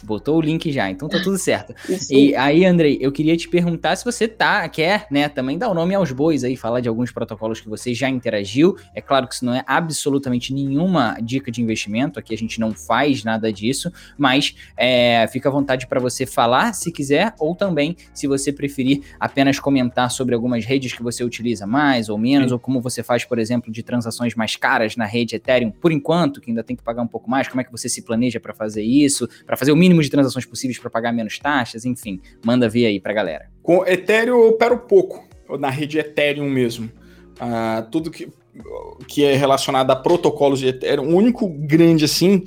Botou 0.04 0.38
o 0.38 0.42
link 0.42 0.72
já, 0.72 0.90
então 0.90 1.08
tá 1.08 1.20
tudo 1.22 1.38
certo. 1.38 1.74
e 2.10 2.36
aí, 2.36 2.66
Andrei, 2.66 2.98
eu 3.02 3.12
queria 3.12 3.36
te 3.36 3.48
perguntar 3.48 3.96
se 3.96 4.06
você 4.06 4.28
tá, 4.28 4.68
quer, 4.70 5.08
né, 5.10 5.30
também 5.30 5.58
dar 5.58 5.70
o 5.70 5.74
nome 5.74 5.96
aos 5.96 6.12
bois 6.12 6.44
aí, 6.44 6.56
falar 6.56 6.80
de 6.80 6.90
alguns 6.90 7.12
protocolos 7.12 7.60
que 7.60 7.70
você 7.70 7.94
já 7.94 8.10
interagiu. 8.10 8.76
É 8.94 9.02
claro 9.02 9.28
que 9.28 9.36
isso 9.36 9.46
não 9.46 9.54
é 9.54 9.64
absolutamente 9.66 10.54
nenhuma 10.54 11.18
dica 11.22 11.52
de 11.52 11.62
investimento, 11.62 12.20
aqui 12.20 12.34
a 12.34 12.38
gente 12.38 12.60
não 12.60 12.74
faz 12.74 13.24
nada 13.24 13.52
disso, 13.52 13.92
mas 14.18 14.56
é, 14.78 15.28
fica 15.28 15.50
à 15.50 15.52
vontade 15.52 15.88
para 15.88 16.00
você 16.00 16.26
falar 16.26 16.74
se 16.74 16.92
quiser, 16.92 17.34
ou 17.40 17.56
também, 17.56 17.96
se 18.14 18.28
você 18.28 18.52
preferir, 18.52 19.02
apenas 19.20 19.60
comentar 19.60 20.10
sobre 20.12 20.36
algumas 20.36 20.66
redes 20.66 20.94
que 20.94 21.04
você 21.04 21.24
utiliza 21.24 21.66
mais 21.66 22.10
ou 22.10 22.18
menos, 22.18 22.50
Sim. 22.50 22.54
ou 22.54 22.60
como 22.60 22.82
você 22.82 23.04
faz, 23.04 23.26
por 23.26 23.40
exemplo, 23.40 23.72
de 23.72 23.84
transações 23.84 24.36
mais 24.36 24.56
caras 24.56 24.96
na 24.96 25.06
rede 25.06 25.36
Ethereum, 25.36 25.72
por 25.72 25.92
enquanto, 25.92 26.40
que 26.40 26.52
ainda 26.52 26.64
tem 26.64 26.76
que 26.76 26.84
pagar 26.84 27.02
um 27.02 27.08
pouco 27.08 27.30
mais, 27.30 27.48
como 27.48 27.62
é 27.62 27.64
que 27.64 27.72
você 27.72 27.90
se 27.90 28.02
planeja 28.02 28.40
para 28.40 28.54
fazer 28.54 28.84
isso, 28.84 29.28
para 29.46 29.58
fazer 29.58 29.72
o 29.72 29.76
mínimo 29.76 29.89
mínimo 29.90 30.02
de 30.04 30.10
transações 30.10 30.46
possíveis 30.46 30.78
para 30.78 30.90
pagar 30.90 31.12
menos 31.12 31.40
taxas, 31.40 31.84
enfim, 31.84 32.22
manda 32.46 32.70
ver 32.70 32.86
aí 32.86 33.00
para 33.00 33.12
galera. 33.12 33.50
Com 33.64 33.84
Ethereum 33.86 34.40
eu 34.40 34.50
opero 34.50 34.78
pouco, 34.78 35.28
na 35.60 35.70
rede 35.70 35.98
Ethereum 35.98 36.50
mesmo. 36.50 36.92
Uh, 37.36 37.90
tudo 37.90 38.12
que, 38.12 38.30
que 39.08 39.24
é 39.24 39.36
relacionado 39.36 39.90
a 39.92 39.96
protocolos 39.96 40.60
de 40.60 40.68
Ethereum, 40.68 41.14
o 41.14 41.16
único 41.16 41.48
grande 41.48 42.06
assim, 42.06 42.44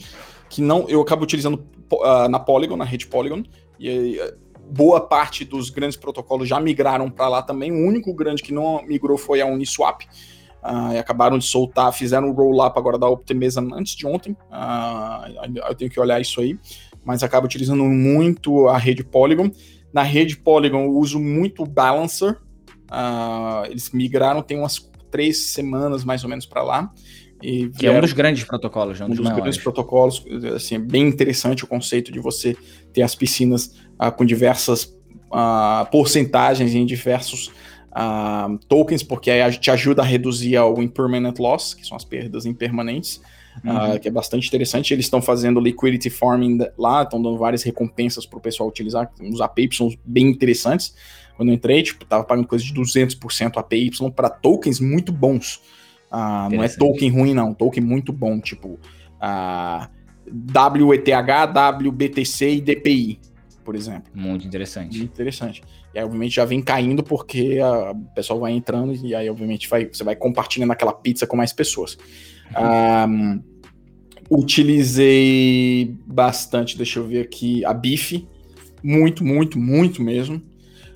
que 0.48 0.62
não 0.62 0.86
eu 0.88 1.00
acabo 1.00 1.24
utilizando 1.24 1.64
uh, 1.92 2.28
na 2.28 2.38
Polygon, 2.38 2.76
na 2.76 2.84
rede 2.84 3.06
Polygon, 3.06 3.42
e 3.78 4.18
uh, 4.20 4.36
boa 4.70 5.00
parte 5.00 5.44
dos 5.44 5.70
grandes 5.70 5.96
protocolos 5.96 6.48
já 6.48 6.60
migraram 6.60 7.10
para 7.10 7.28
lá 7.28 7.42
também. 7.42 7.72
O 7.72 7.86
único 7.86 8.14
grande 8.14 8.42
que 8.42 8.52
não 8.52 8.82
migrou 8.86 9.18
foi 9.18 9.40
a 9.40 9.46
Uniswap. 9.46 10.02
Uh, 10.62 10.92
e 10.94 10.98
acabaram 10.98 11.38
de 11.38 11.44
soltar, 11.44 11.92
fizeram 11.92 12.28
um 12.28 12.32
roll-up 12.32 12.78
agora 12.78 12.96
da 12.96 13.08
Optimism 13.08 13.72
antes 13.72 13.96
de 13.96 14.06
ontem. 14.06 14.36
Eu 15.68 15.74
tenho 15.74 15.90
que 15.90 15.98
olhar 15.98 16.20
isso 16.20 16.40
aí. 16.40 16.56
Mas 17.04 17.22
acaba 17.22 17.46
utilizando 17.46 17.84
muito 17.84 18.68
a 18.68 18.78
rede 18.78 19.02
Polygon. 19.02 19.50
Na 19.92 20.02
rede 20.02 20.36
Polygon 20.36 20.84
eu 20.84 20.96
uso 20.96 21.18
muito 21.18 21.62
o 21.62 21.66
Balancer. 21.66 22.38
Uh, 22.90 23.66
eles 23.70 23.90
migraram 23.90 24.42
tem 24.42 24.58
umas 24.58 24.90
três 25.10 25.46
semanas 25.46 26.04
mais 26.04 26.22
ou 26.24 26.30
menos 26.30 26.46
para 26.46 26.62
lá. 26.62 26.92
E 27.42 27.68
que 27.70 27.86
é 27.86 27.90
um 27.90 28.00
dos 28.00 28.12
grandes 28.12 28.44
protocolos, 28.44 29.00
né? 29.00 29.06
um, 29.06 29.10
um 29.10 29.14
dos, 29.14 29.28
grandes 29.28 29.58
protocolos. 29.58 30.24
Assim, 30.54 30.76
é 30.76 30.78
bem 30.78 31.08
interessante 31.08 31.64
o 31.64 31.66
conceito 31.66 32.12
de 32.12 32.20
você 32.20 32.56
ter 32.92 33.02
as 33.02 33.14
piscinas 33.14 33.74
com 34.16 34.24
diversas 34.24 34.96
porcentagens 35.90 36.74
em 36.74 36.84
diversos 36.84 37.50
uh, 37.92 38.58
tokens, 38.68 39.02
porque 39.02 39.30
aí 39.30 39.50
gente 39.50 39.70
ajuda 39.70 40.02
a 40.02 40.04
reduzir 40.04 40.58
o 40.58 40.82
impermanent 40.82 41.38
loss, 41.38 41.74
que 41.74 41.86
são 41.86 41.96
as 41.96 42.04
perdas 42.04 42.46
impermanentes, 42.46 43.20
uhum. 43.64 43.94
uh, 43.94 44.00
que 44.00 44.08
é 44.08 44.10
bastante 44.10 44.46
interessante. 44.48 44.92
Eles 44.92 45.06
estão 45.06 45.20
fazendo 45.20 45.60
liquidity 45.60 46.10
farming 46.10 46.58
lá, 46.78 47.02
estão 47.02 47.20
dando 47.20 47.36
várias 47.36 47.62
recompensas 47.62 48.26
para 48.26 48.38
o 48.38 48.40
pessoal 48.40 48.68
utilizar, 48.68 49.10
uns 49.20 49.40
APY 49.40 49.68
bem 50.04 50.28
interessantes. 50.28 50.94
Quando 51.36 51.48
eu 51.48 51.54
entrei, 51.54 51.82
tipo, 51.82 52.04
tava 52.04 52.24
pagando 52.24 52.46
coisa 52.46 52.64
de 52.64 52.72
200% 52.72 53.56
APY 53.56 53.90
para 54.14 54.28
tokens 54.28 54.80
muito 54.80 55.12
bons. 55.12 55.60
Uh, 56.10 56.54
não 56.54 56.62
é 56.62 56.68
token 56.68 57.10
ruim, 57.10 57.32
não, 57.32 57.54
token 57.54 57.82
muito 57.82 58.12
bom, 58.12 58.38
tipo 58.38 58.78
uh, 59.18 59.88
WETH, 60.28 61.10
WBTC 61.82 62.50
e 62.50 62.60
DPI 62.60 63.20
por 63.64 63.74
exemplo. 63.74 64.10
Muito 64.14 64.46
interessante. 64.46 64.98
Muito 64.98 65.12
interessante. 65.12 65.62
E 65.94 65.98
aí, 65.98 66.04
obviamente, 66.04 66.34
já 66.34 66.44
vem 66.44 66.60
caindo 66.60 67.02
porque 67.02 67.58
a, 67.62 67.92
o 67.92 68.04
pessoal 68.14 68.40
vai 68.40 68.52
entrando 68.52 68.94
e 68.94 69.14
aí, 69.14 69.28
obviamente, 69.28 69.68
vai, 69.68 69.86
você 69.86 70.04
vai 70.04 70.16
compartilhando 70.16 70.72
aquela 70.72 70.92
pizza 70.92 71.26
com 71.26 71.36
mais 71.36 71.52
pessoas. 71.52 71.96
Um, 72.58 73.42
utilizei 74.30 75.96
bastante, 76.06 76.76
deixa 76.76 76.98
eu 76.98 77.06
ver 77.06 77.22
aqui, 77.22 77.64
a 77.64 77.72
BIF. 77.72 78.26
Muito, 78.82 79.24
muito, 79.24 79.58
muito 79.58 80.02
mesmo. 80.02 80.42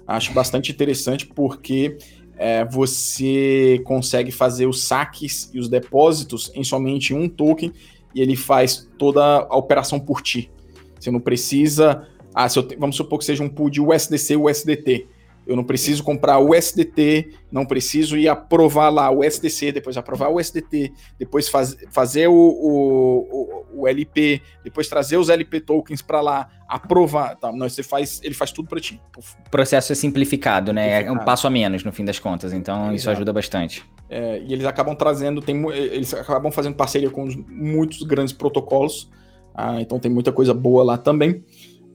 Acho 0.07 0.33
bastante 0.33 0.71
interessante 0.71 1.27
porque 1.27 1.99
é, 2.37 2.65
você 2.65 3.81
consegue 3.85 4.31
fazer 4.31 4.67
os 4.67 4.85
saques 4.85 5.51
e 5.53 5.59
os 5.59 5.69
depósitos 5.69 6.51
em 6.55 6.63
somente 6.63 7.13
um 7.13 7.29
token 7.29 7.73
e 8.15 8.21
ele 8.21 8.37
faz 8.37 8.89
toda 8.99 9.23
a 9.23 9.57
operação 9.57 9.99
por 9.99 10.23
ti. 10.23 10.51
Você 10.99 11.11
não 11.11 11.21
precisa 11.21 12.07
ah, 12.39 12.49
te, 12.49 12.77
vamos 12.79 12.97
supor 12.97 13.19
que 13.19 13.25
seja 13.25 13.43
um 13.43 13.49
pool 13.49 13.71
de 13.71 13.81
USDC 13.81 14.35
e 14.35 14.37
USDT. 14.37 15.07
Eu 15.47 15.55
não 15.55 15.63
preciso 15.63 16.03
comprar 16.03 16.39
o 16.39 16.51
USDT, 16.51 17.31
não 17.53 17.65
preciso 17.65 18.17
ir 18.17 18.29
aprovar 18.29 18.91
lá 18.91 19.09
o 19.11 19.21
USDC, 19.21 19.71
depois 19.71 19.97
aprovar 19.97 20.29
o 20.29 20.39
USDT, 20.39 20.93
depois 21.19 21.49
faz, 21.49 21.77
fazer 21.91 22.27
o, 22.27 22.35
o, 22.35 23.67
o, 23.73 23.83
o, 23.83 23.89
LP, 23.89 24.43
depois 24.65 24.89
trazer 24.89 25.17
os 25.17 25.29
LP 25.29 25.61
tokens 25.61 26.03
para 26.03 26.21
lá, 26.21 26.49
aprovar. 26.69 27.37
Tá, 27.37 27.53
não, 27.53 27.69
você 27.69 27.85
faz, 27.85 28.21
ele 28.25 28.35
faz 28.35 28.51
tudo 28.51 28.69
para 28.69 28.81
ti. 28.81 29.01
O 29.17 29.51
processo 29.51 29.93
é 29.93 29.95
simplificado, 29.95 30.73
né? 30.73 31.05
É 31.05 31.13
um 31.13 31.19
passo 31.19 31.47
a 31.47 31.51
menos 31.51 31.85
no 31.85 31.93
fim 31.93 32.05
das 32.05 32.19
contas, 32.19 32.53
então 32.53 32.93
isso 32.93 33.09
ajuda 33.09 33.33
bastante. 33.33 33.85
É, 34.11 34.41
e 34.41 34.53
eles 34.53 34.67
acabam 34.67 34.97
trazendo, 34.97 35.41
tem, 35.41 35.65
eles 35.71 36.13
acabam 36.13 36.51
fazendo 36.51 36.75
parceria 36.75 37.11
com 37.11 37.27
muitos 37.49 38.03
grandes 38.03 38.33
protocolos, 38.33 39.09
ah, 39.55 39.81
então 39.81 39.99
tem 39.99 40.11
muita 40.11 40.33
coisa 40.33 40.53
boa 40.53 40.85
lá 40.85 40.99
também. 40.99 41.43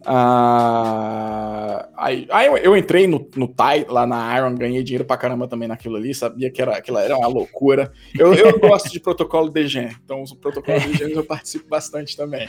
Ah, 0.05 1.87
aí, 1.95 2.27
aí 2.31 2.47
eu, 2.47 2.57
eu, 2.57 2.77
entrei 2.77 3.05
no, 3.07 3.27
no 3.35 3.47
TAI, 3.47 3.85
lá 3.87 4.07
na 4.07 4.37
Iron, 4.37 4.55
ganhei 4.55 4.83
dinheiro 4.83 5.05
pra 5.05 5.17
caramba 5.17 5.47
também 5.47 5.67
naquilo 5.67 5.95
ali, 5.95 6.13
sabia 6.13 6.49
que 6.49 6.61
era, 6.61 6.77
aquilo 6.77 6.97
era 6.97 7.15
uma 7.17 7.27
loucura. 7.27 7.91
Eu, 8.17 8.33
eu 8.33 8.57
gosto 8.59 8.89
de 8.89 8.99
protocolo 8.99 9.49
DGen, 9.49 9.89
então 10.03 10.23
o 10.23 10.35
protocolo 10.35 10.79
DGen 10.79 11.11
eu 11.11 11.23
participo 11.23 11.67
bastante 11.69 12.17
também. 12.17 12.47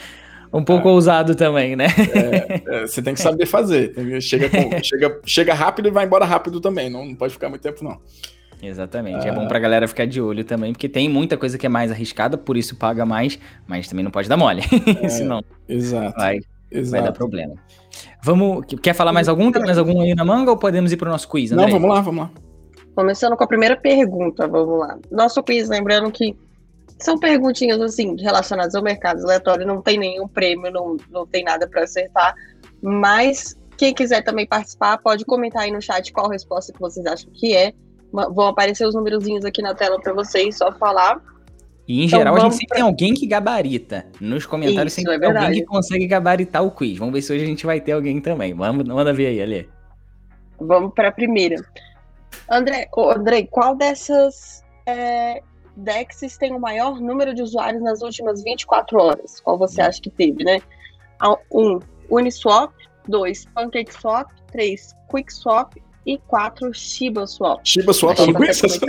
Um 0.51 0.63
pouco 0.63 0.87
ah, 0.87 0.91
ousado 0.91 1.35
também, 1.35 1.75
né? 1.75 1.87
É, 2.13 2.75
é, 2.83 2.87
você 2.87 3.01
tem 3.01 3.15
que 3.15 3.21
saber 3.21 3.47
fazer. 3.47 3.93
Chega, 4.21 4.49
com, 4.49 4.69
chega, 4.83 5.19
chega 5.25 5.53
rápido 5.53 5.87
e 5.87 5.91
vai 5.91 6.05
embora 6.05 6.25
rápido 6.25 6.61
também, 6.61 6.89
não, 6.89 7.05
não 7.05 7.15
pode 7.15 7.33
ficar 7.33 7.49
muito 7.49 7.61
tempo, 7.61 7.83
não. 7.83 7.99
Exatamente. 8.61 9.27
Ah. 9.27 9.31
É 9.31 9.31
bom 9.33 9.47
pra 9.47 9.59
galera 9.59 9.87
ficar 9.87 10.05
de 10.05 10.21
olho 10.21 10.43
também, 10.43 10.71
porque 10.71 10.87
tem 10.87 11.09
muita 11.09 11.37
coisa 11.37 11.57
que 11.57 11.65
é 11.65 11.69
mais 11.69 11.91
arriscada, 11.91 12.37
por 12.37 12.55
isso 12.55 12.75
paga 12.75 13.05
mais, 13.05 13.37
mas 13.67 13.87
também 13.87 14.03
não 14.03 14.11
pode 14.11 14.29
dar 14.29 14.37
mole. 14.37 14.61
É, 15.01 15.09
Senão. 15.09 15.43
Exato. 15.67 16.17
Vai, 16.17 16.39
Exato. 16.73 16.91
vai 16.91 17.03
dar 17.03 17.11
problema. 17.11 17.55
Vamos. 18.23 18.65
Quer 18.81 18.93
falar 18.93 19.13
mais 19.13 19.27
algum? 19.27 19.51
Tem 19.51 19.61
mais 19.61 19.77
algum 19.77 20.01
aí 20.01 20.15
na 20.15 20.25
manga 20.25 20.51
ou 20.51 20.57
podemos 20.57 20.91
ir 20.91 20.97
para 20.97 21.09
o 21.09 21.11
nosso 21.11 21.27
quiz? 21.29 21.51
André? 21.51 21.65
Não, 21.65 21.71
vamos 21.73 21.89
lá, 21.89 22.01
vamos 22.01 22.23
lá. 22.23 22.31
Começando 22.95 23.35
com 23.35 23.43
a 23.43 23.47
primeira 23.47 23.75
pergunta, 23.75 24.47
vamos 24.47 24.79
lá. 24.79 24.97
Nosso 25.11 25.41
quiz, 25.43 25.67
lembrando 25.67 26.11
que 26.11 26.37
são 26.99 27.17
perguntinhas 27.17 27.81
assim 27.81 28.15
relacionadas 28.19 28.75
ao 28.75 28.83
mercado 28.83 29.23
aleatório, 29.23 29.65
não 29.65 29.81
tem 29.81 29.97
nenhum 29.97 30.27
prêmio, 30.27 30.71
não, 30.71 30.95
não 31.09 31.25
tem 31.25 31.43
nada 31.43 31.67
para 31.67 31.83
acertar, 31.83 32.35
mas 32.81 33.57
quem 33.77 33.93
quiser 33.93 34.23
também 34.23 34.47
participar, 34.47 34.97
pode 34.99 35.25
comentar 35.25 35.63
aí 35.63 35.71
no 35.71 35.81
chat 35.81 36.13
qual 36.13 36.29
resposta 36.29 36.71
que 36.71 36.79
vocês 36.79 37.05
acham 37.05 37.29
que 37.33 37.55
é. 37.55 37.73
Vão 38.11 38.47
aparecer 38.47 38.85
os 38.85 38.93
númerozinhos 38.93 39.43
aqui 39.43 39.61
na 39.61 39.73
tela 39.73 39.99
para 39.99 40.13
vocês, 40.13 40.57
só 40.57 40.71
falar. 40.71 41.19
E 41.87 42.01
em 42.01 42.05
então, 42.05 42.19
geral, 42.19 42.35
a 42.35 42.39
gente 42.39 42.53
sempre 42.53 42.67
pra... 42.67 42.75
tem 42.77 42.85
alguém 42.85 43.13
que 43.13 43.25
gabarita. 43.27 44.05
Nos 44.19 44.45
comentários 44.45 44.93
Isso, 44.93 45.01
sempre 45.01 45.15
é 45.15 45.19
tem 45.19 45.43
alguém 45.43 45.59
que 45.61 45.65
consegue 45.65 46.07
gabaritar 46.07 46.63
o 46.63 46.71
quiz. 46.71 46.97
Vamos 46.97 47.13
ver 47.13 47.21
se 47.21 47.33
hoje 47.33 47.43
a 47.43 47.47
gente 47.47 47.65
vai 47.65 47.81
ter 47.81 47.91
alguém 47.91 48.21
também. 48.21 48.53
Vamos, 48.53 48.85
manda 48.85 49.13
ver 49.13 49.27
aí, 49.27 49.41
Ali. 49.41 49.69
Vamos 50.59 50.93
para 50.93 51.09
a 51.09 51.11
primeira. 51.11 51.57
André, 52.49 52.87
oh, 52.95 53.09
André, 53.09 53.47
qual 53.49 53.75
dessas 53.75 54.63
é, 54.85 55.41
DEXs 55.75 56.37
tem 56.37 56.53
o 56.53 56.59
maior 56.59 56.99
número 57.01 57.33
de 57.33 57.41
usuários 57.41 57.83
nas 57.83 58.01
últimas 58.01 58.43
24 58.43 58.97
horas? 58.97 59.41
Qual 59.41 59.57
você 59.57 59.81
acha 59.81 60.01
que 60.01 60.09
teve, 60.09 60.43
né? 60.43 60.61
Um, 61.51 61.79
Uniswap. 62.09 62.71
Dois, 63.07 63.45
PancakeSwap. 63.53 64.31
Três, 64.51 64.95
QuickSwap. 65.09 65.81
E 66.05 66.17
quatro, 66.17 66.73
ShibaSwap. 66.73 67.61
ShibaSwap, 67.63 68.19
eu 68.19 68.27
não 68.27 68.33
conheço 68.33 68.65
essa 68.65 68.79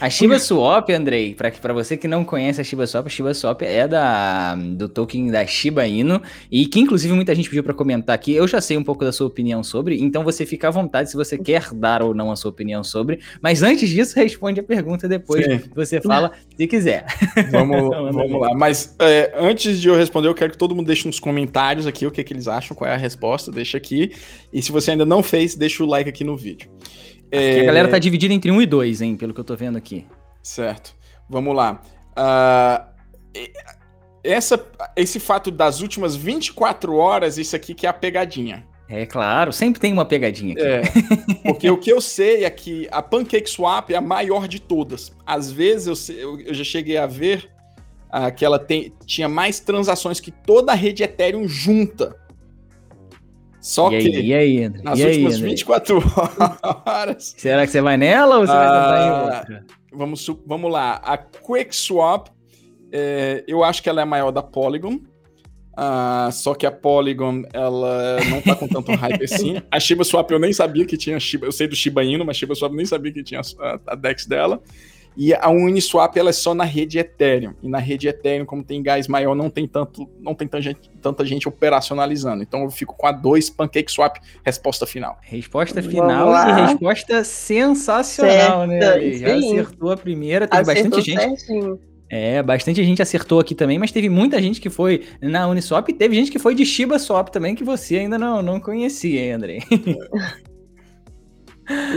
a 0.00 0.08
Shiba 0.08 0.38
Swap, 0.38 0.88
Andrei, 0.90 1.34
para 1.34 1.72
você 1.74 1.96
que 1.96 2.08
não 2.08 2.24
conhece 2.24 2.60
a 2.60 2.64
Shiba 2.64 2.86
Swap, 2.86 3.06
a 3.06 3.10
Shiba 3.10 3.34
Swap 3.34 3.60
é 3.62 3.86
da, 3.86 4.54
do 4.54 4.88
token 4.88 5.30
da 5.30 5.46
Shiba 5.46 5.86
Inu 5.86 6.22
e 6.50 6.64
que 6.66 6.80
inclusive 6.80 7.12
muita 7.12 7.34
gente 7.34 7.50
pediu 7.50 7.62
para 7.62 7.74
comentar 7.74 8.14
aqui. 8.14 8.34
Eu 8.34 8.48
já 8.48 8.60
sei 8.60 8.76
um 8.78 8.82
pouco 8.82 9.04
da 9.04 9.12
sua 9.12 9.26
opinião 9.26 9.62
sobre, 9.62 10.00
então 10.00 10.24
você 10.24 10.46
fica 10.46 10.68
à 10.68 10.70
vontade 10.70 11.10
se 11.10 11.16
você 11.16 11.36
quer 11.36 11.72
dar 11.74 12.02
ou 12.02 12.14
não 12.14 12.32
a 12.32 12.36
sua 12.36 12.50
opinião 12.50 12.82
sobre. 12.82 13.20
Mas 13.42 13.62
antes 13.62 13.90
disso, 13.90 14.16
responde 14.18 14.60
a 14.60 14.62
pergunta 14.62 15.06
depois. 15.06 15.44
Sim. 15.44 15.60
Você 15.74 16.00
fala 16.00 16.32
se 16.56 16.66
quiser. 16.66 17.04
Vamos, 17.50 17.90
vamos 18.14 18.40
lá. 18.40 18.54
Mas 18.54 18.94
é, 18.98 19.34
antes 19.36 19.80
de 19.80 19.88
eu 19.88 19.96
responder, 19.96 20.28
eu 20.28 20.34
quero 20.34 20.52
que 20.52 20.58
todo 20.58 20.74
mundo 20.74 20.86
deixe 20.86 21.06
nos 21.06 21.20
comentários 21.20 21.86
aqui 21.86 22.06
o 22.06 22.10
que, 22.10 22.24
que 22.24 22.32
eles 22.32 22.48
acham, 22.48 22.74
qual 22.74 22.90
é 22.90 22.94
a 22.94 22.96
resposta. 22.96 23.52
Deixa 23.52 23.76
aqui. 23.76 24.12
E 24.52 24.62
se 24.62 24.72
você 24.72 24.92
ainda 24.92 25.04
não 25.04 25.22
fez, 25.22 25.54
deixa 25.54 25.84
o 25.84 25.86
like 25.86 26.08
aqui 26.08 26.24
no 26.24 26.36
vídeo. 26.36 26.70
É... 27.30 27.60
a 27.60 27.64
galera 27.64 27.88
tá 27.88 27.98
dividida 27.98 28.34
entre 28.34 28.50
um 28.50 28.60
e 28.60 28.66
dois, 28.66 29.00
hein, 29.00 29.16
pelo 29.16 29.32
que 29.32 29.40
eu 29.40 29.44
tô 29.44 29.56
vendo 29.56 29.76
aqui. 29.76 30.06
Certo. 30.42 30.94
Vamos 31.28 31.54
lá. 31.54 31.80
Uh, 32.10 32.90
essa, 34.22 34.62
esse 34.96 35.20
fato 35.20 35.50
das 35.50 35.80
últimas 35.80 36.16
24 36.16 36.94
horas, 36.94 37.38
isso 37.38 37.54
aqui 37.54 37.74
que 37.74 37.86
é 37.86 37.90
a 37.90 37.92
pegadinha. 37.92 38.66
É 38.88 39.06
claro, 39.06 39.52
sempre 39.52 39.80
tem 39.80 39.92
uma 39.92 40.04
pegadinha 40.04 40.54
aqui. 40.54 40.62
É, 40.62 40.82
porque 41.46 41.70
o 41.70 41.78
que 41.78 41.92
eu 41.92 42.00
sei 42.00 42.44
é 42.44 42.50
que 42.50 42.88
a 42.90 43.00
PancakeSwap 43.00 43.90
é 43.92 43.96
a 43.96 44.00
maior 44.00 44.48
de 44.48 44.60
todas. 44.60 45.12
Às 45.24 45.50
vezes 45.50 46.08
eu, 46.08 46.16
eu, 46.16 46.40
eu 46.40 46.54
já 46.54 46.64
cheguei 46.64 46.96
a 46.96 47.06
ver 47.06 47.48
uh, 48.08 48.34
que 48.34 48.44
ela 48.44 48.58
tem, 48.58 48.92
tinha 49.06 49.28
mais 49.28 49.60
transações 49.60 50.18
que 50.18 50.32
toda 50.32 50.72
a 50.72 50.74
rede 50.74 51.04
Ethereum 51.04 51.46
junta. 51.46 52.16
Só 53.60 53.92
e 53.92 53.98
que 53.98 54.16
aí, 54.16 54.26
e 54.26 54.34
aí, 54.34 54.64
André? 54.64 54.82
nas 54.82 54.98
e 54.98 55.04
últimas 55.04 55.34
aí, 55.34 55.42
24 55.42 56.02
horas. 56.86 57.34
Será 57.38 57.66
que 57.66 57.72
você 57.72 57.80
vai 57.80 57.96
nela 57.96 58.38
ou 58.38 58.46
você 58.46 58.52
ah, 58.52 58.56
vai 58.56 58.66
tentar 58.66 59.06
em 59.06 59.24
outra? 59.24 59.66
Vamos, 59.92 60.26
vamos 60.46 60.72
lá. 60.72 60.94
A 61.04 61.18
QuickSwap, 61.18 62.30
é, 62.90 63.44
eu 63.46 63.62
acho 63.62 63.82
que 63.82 63.88
ela 63.88 64.00
é 64.00 64.04
a 64.04 64.06
maior 64.06 64.30
da 64.30 64.42
Polygon. 64.42 65.00
Uh, 65.72 66.30
só 66.32 66.54
que 66.54 66.66
a 66.66 66.70
Polygon, 66.70 67.42
ela 67.52 68.18
não 68.28 68.42
tá 68.42 68.54
com 68.54 68.68
tanto 68.68 68.92
hype 68.92 69.24
assim. 69.24 69.62
A 69.70 69.80
Shiba 69.80 70.04
Swap 70.04 70.30
eu 70.30 70.38
nem 70.38 70.52
sabia 70.52 70.84
que 70.84 70.96
tinha 70.96 71.18
Shiba. 71.18 71.46
Eu 71.46 71.52
sei 71.52 71.66
do 71.66 71.76
Shiba 71.76 72.04
Inu, 72.04 72.24
mas 72.24 72.36
Shiba 72.36 72.54
Swap 72.54 72.72
eu 72.72 72.76
nem 72.76 72.86
sabia 72.86 73.12
que 73.12 73.22
tinha 73.22 73.40
a, 73.40 73.80
a 73.86 73.94
DEX 73.94 74.26
dela. 74.26 74.60
E 75.22 75.34
a 75.34 75.50
Uniswap 75.50 76.16
ela 76.16 76.30
é 76.30 76.32
só 76.32 76.54
na 76.54 76.64
rede 76.64 76.98
Ethereum. 76.98 77.52
E 77.62 77.68
na 77.68 77.76
rede 77.76 78.08
Ethereum, 78.08 78.46
como 78.46 78.64
tem 78.64 78.82
gás 78.82 79.06
maior, 79.06 79.34
não 79.34 79.50
tem 79.50 79.68
tanto, 79.68 80.08
não 80.18 80.34
tem 80.34 80.48
tanta 80.48 80.62
gente, 80.62 80.90
tanta 81.02 81.26
gente 81.26 81.46
operacionalizando. 81.46 82.42
Então 82.42 82.62
eu 82.62 82.70
fico 82.70 82.96
com 82.96 83.06
a 83.06 83.12
2 83.12 83.50
PancakeSwap, 83.50 84.18
resposta 84.42 84.86
final. 84.86 85.18
Resposta 85.20 85.82
final 85.82 86.32
e 86.32 86.62
resposta 86.68 87.22
sensacional, 87.22 88.66
né, 88.66 88.80
certo, 88.80 89.04
né? 89.04 89.12
Já 89.12 89.36
acertou 89.36 89.92
a 89.92 89.96
primeira, 89.98 90.48
tem 90.48 90.58
Acertou 90.58 90.90
bastante 90.90 91.10
gente. 91.10 91.40
Certinho. 91.40 91.78
É, 92.08 92.42
bastante 92.42 92.82
gente 92.82 93.02
acertou 93.02 93.40
aqui 93.40 93.54
também, 93.54 93.78
mas 93.78 93.92
teve 93.92 94.08
muita 94.08 94.40
gente 94.40 94.58
que 94.58 94.70
foi 94.70 95.04
na 95.20 95.46
Uniswap 95.46 95.86
e 95.90 95.92
teve 95.92 96.14
gente 96.14 96.30
que 96.30 96.38
foi 96.38 96.54
de 96.54 96.64
Shiba 96.64 96.98
Swap 96.98 97.28
também, 97.28 97.54
que 97.54 97.62
você 97.62 97.98
ainda 97.98 98.18
não, 98.18 98.40
não 98.40 98.58
conhecia, 98.58 99.20
hein, 99.20 99.32
André? 99.32 99.58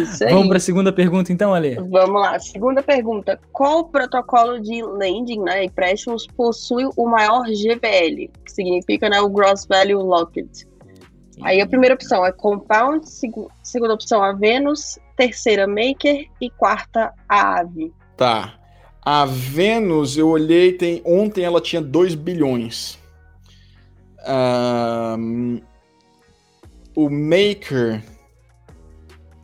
Isso 0.01 0.23
aí. 0.23 0.33
Vamos 0.33 0.47
para 0.47 0.57
a 0.57 0.61
segunda 0.61 0.93
pergunta, 0.93 1.31
então, 1.31 1.53
Ale? 1.53 1.75
Vamos 1.75 2.21
lá. 2.21 2.39
Segunda 2.39 2.83
pergunta. 2.83 3.39
Qual 3.51 3.85
protocolo 3.85 4.59
de 4.59 4.83
lending, 4.83 5.41
né, 5.41 5.63
empréstimos, 5.63 6.27
possui 6.27 6.87
o 6.95 7.07
maior 7.07 7.43
GVL? 7.45 8.29
Que 8.45 8.51
significa 8.51 9.09
né, 9.09 9.19
o 9.19 9.29
Gross 9.29 9.65
Value 9.65 10.01
Locked. 10.01 10.67
Aí 11.41 11.59
a 11.61 11.67
primeira 11.67 11.95
opção 11.95 12.25
é 12.25 12.31
Compound, 12.31 13.09
seg 13.09 13.33
segunda 13.63 13.93
opção 13.95 14.21
a 14.21 14.33
Venus, 14.33 14.99
terceira 15.17 15.65
Maker 15.65 16.27
e 16.39 16.49
quarta 16.51 17.11
a 17.27 17.59
Ave. 17.59 17.91
Tá. 18.15 18.53
A 19.01 19.25
Venus, 19.25 20.15
eu 20.15 20.29
olhei, 20.29 20.73
tem, 20.73 21.01
ontem 21.05 21.43
ela 21.43 21.59
tinha 21.59 21.81
2 21.81 22.15
bilhões. 22.15 22.97
Um, 24.25 25.59
o 26.95 27.09
Maker 27.09 28.01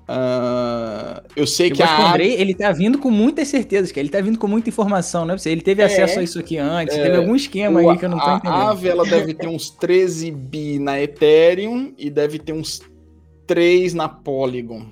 Uh, 0.09 1.21
eu 1.35 1.45
sei 1.45 1.69
eu 1.69 1.75
que 1.75 1.83
a 1.83 2.09
Andrei, 2.09 2.33
ele 2.33 2.55
tá 2.55 2.71
vindo 2.71 2.97
com 2.97 3.11
muitas 3.11 3.47
certezas, 3.47 3.91
que 3.91 3.99
ele 3.99 4.09
tá 4.09 4.19
vindo 4.19 4.39
com 4.39 4.47
muita 4.47 4.67
informação, 4.67 5.23
né? 5.23 5.35
Ele 5.45 5.61
teve 5.61 5.83
é, 5.83 5.85
acesso 5.85 6.19
a 6.19 6.23
isso 6.23 6.39
aqui 6.39 6.57
antes, 6.57 6.97
é, 6.97 7.03
teve 7.03 7.17
algum 7.17 7.35
esquema 7.35 7.79
o, 7.79 7.89
aí 7.89 7.95
que 7.95 8.05
eu 8.05 8.09
não 8.09 8.17
tô 8.17 8.25
a, 8.25 8.37
entendendo. 8.37 8.55
A 8.55 8.71
Ave, 8.71 8.87
ela 8.89 9.05
deve 9.05 9.35
ter 9.35 9.47
uns 9.47 9.69
13 9.69 10.31
bi 10.31 10.79
na 10.79 10.99
Ethereum 10.99 11.93
e 11.95 12.09
deve 12.09 12.39
ter 12.39 12.53
uns 12.53 12.81
3 13.45 13.93
na 13.93 14.09
Polygon. 14.09 14.87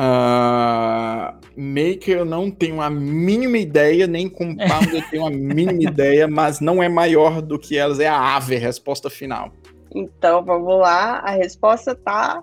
Uh, 0.00 1.38
Maker 1.56 2.18
eu 2.18 2.24
não 2.24 2.50
tenho 2.50 2.80
a 2.80 2.90
mínima 2.90 3.58
ideia, 3.58 4.08
nem 4.08 4.28
Compound 4.28 4.90
eu 4.92 5.02
tenho 5.08 5.24
a 5.24 5.30
mínima 5.30 5.84
ideia, 5.84 6.26
mas 6.26 6.58
não 6.58 6.82
é 6.82 6.88
maior 6.88 7.40
do 7.40 7.56
que 7.56 7.78
elas, 7.78 8.00
é 8.00 8.08
a 8.08 8.34
Ave, 8.34 8.56
resposta 8.56 9.08
final. 9.08 9.52
Então 9.94 10.44
vamos 10.44 10.80
lá, 10.80 11.20
a 11.20 11.30
resposta 11.30 11.94
tá 11.94 12.42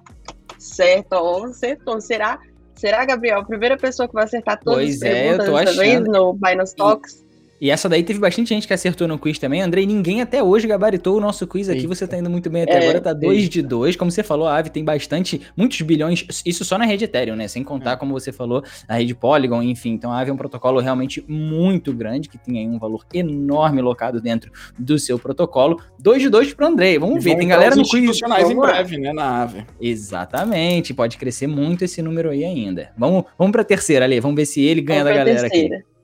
certo, 0.65 1.15
acertou. 1.45 1.99
Será, 2.01 2.39
será, 2.75 3.05
Gabriel, 3.05 3.39
a 3.39 3.45
primeira 3.45 3.77
pessoa 3.77 4.07
que 4.07 4.13
vai 4.13 4.23
acertar 4.25 4.59
todas 4.63 4.79
pois 4.79 4.95
as 4.95 4.99
perguntas 5.01 5.45
é, 5.45 5.49
eu 5.49 5.51
tô 5.51 5.57
achando. 5.57 6.11
no 6.11 6.33
Binance 6.33 6.75
Talks? 6.75 7.24
E 7.59 7.71
essa 7.71 7.87
daí 7.87 8.03
teve 8.03 8.19
bastante 8.19 8.49
gente 8.49 8.67
que 8.67 8.73
acertou 8.73 9.07
no 9.07 9.17
quiz 9.17 9.39
também. 9.39 9.61
Andrei, 9.61 9.85
ninguém 9.85 10.21
até 10.21 10.43
hoje 10.43 10.67
gabaritou 10.67 11.17
o 11.17 11.21
nosso 11.21 11.47
quiz 11.47 11.69
aqui. 11.69 11.79
Eita. 11.79 11.87
Você 11.87 12.07
tá 12.07 12.17
indo 12.17 12.29
muito 12.29 12.49
bem 12.49 12.63
até 12.63 12.73
é, 12.73 12.83
agora, 12.83 13.01
tá 13.01 13.13
2 13.13 13.49
de 13.49 13.61
2. 13.61 13.95
Como 13.95 14.11
você 14.11 14.23
falou, 14.23 14.47
a 14.47 14.57
Ave 14.57 14.69
tem 14.69 14.83
bastante, 14.83 15.41
muitos 15.55 15.79
bilhões, 15.81 16.25
isso 16.45 16.65
só 16.65 16.77
na 16.77 16.85
rede 16.85 17.05
Ethereum, 17.05 17.35
né? 17.35 17.47
Sem 17.47 17.63
contar, 17.63 17.93
é. 17.93 17.95
como 17.95 18.13
você 18.13 18.31
falou, 18.31 18.63
a 18.87 18.95
rede 18.95 19.15
Polygon, 19.15 19.61
enfim. 19.63 19.91
Então 19.91 20.11
a 20.11 20.19
Ave 20.19 20.31
é 20.31 20.33
um 20.33 20.37
protocolo 20.37 20.79
realmente 20.79 21.23
muito 21.27 21.93
grande, 21.93 22.27
que 22.27 22.37
tem 22.37 22.59
aí 22.59 22.67
um 22.67 22.77
valor 22.77 23.05
enorme 23.13 23.81
locado 23.81 24.19
dentro 24.19 24.51
do 24.77 24.99
seu 24.99 25.17
protocolo. 25.17 25.79
2 25.99 26.23
de 26.23 26.29
2 26.29 26.53
pro 26.53 26.67
Andrei. 26.67 26.99
Vamos 26.99 27.23
ver, 27.23 27.37
tem 27.37 27.47
galera 27.47 27.75
no 27.75 27.83
quiz. 27.83 27.93
institucionais 27.93 28.49
em 28.49 28.55
breve, 28.55 28.97
né, 28.97 29.13
na 29.13 29.43
Ave. 29.43 29.65
Exatamente, 29.79 30.93
pode 30.93 31.17
crescer 31.17 31.47
muito 31.47 31.85
esse 31.85 32.01
número 32.01 32.29
aí 32.29 32.43
ainda. 32.43 32.91
Vamos, 32.97 33.23
vamos 33.37 33.51
pra 33.51 33.63
terceira 33.63 34.05
ali, 34.05 34.19
vamos 34.19 34.35
ver 34.35 34.45
se 34.45 34.61
ele 34.61 34.81
ganha 34.81 35.03
vamos 35.03 35.17
da 35.17 35.23
galera 35.23 35.49
terceira. 35.49 35.77
aqui. 35.77 35.94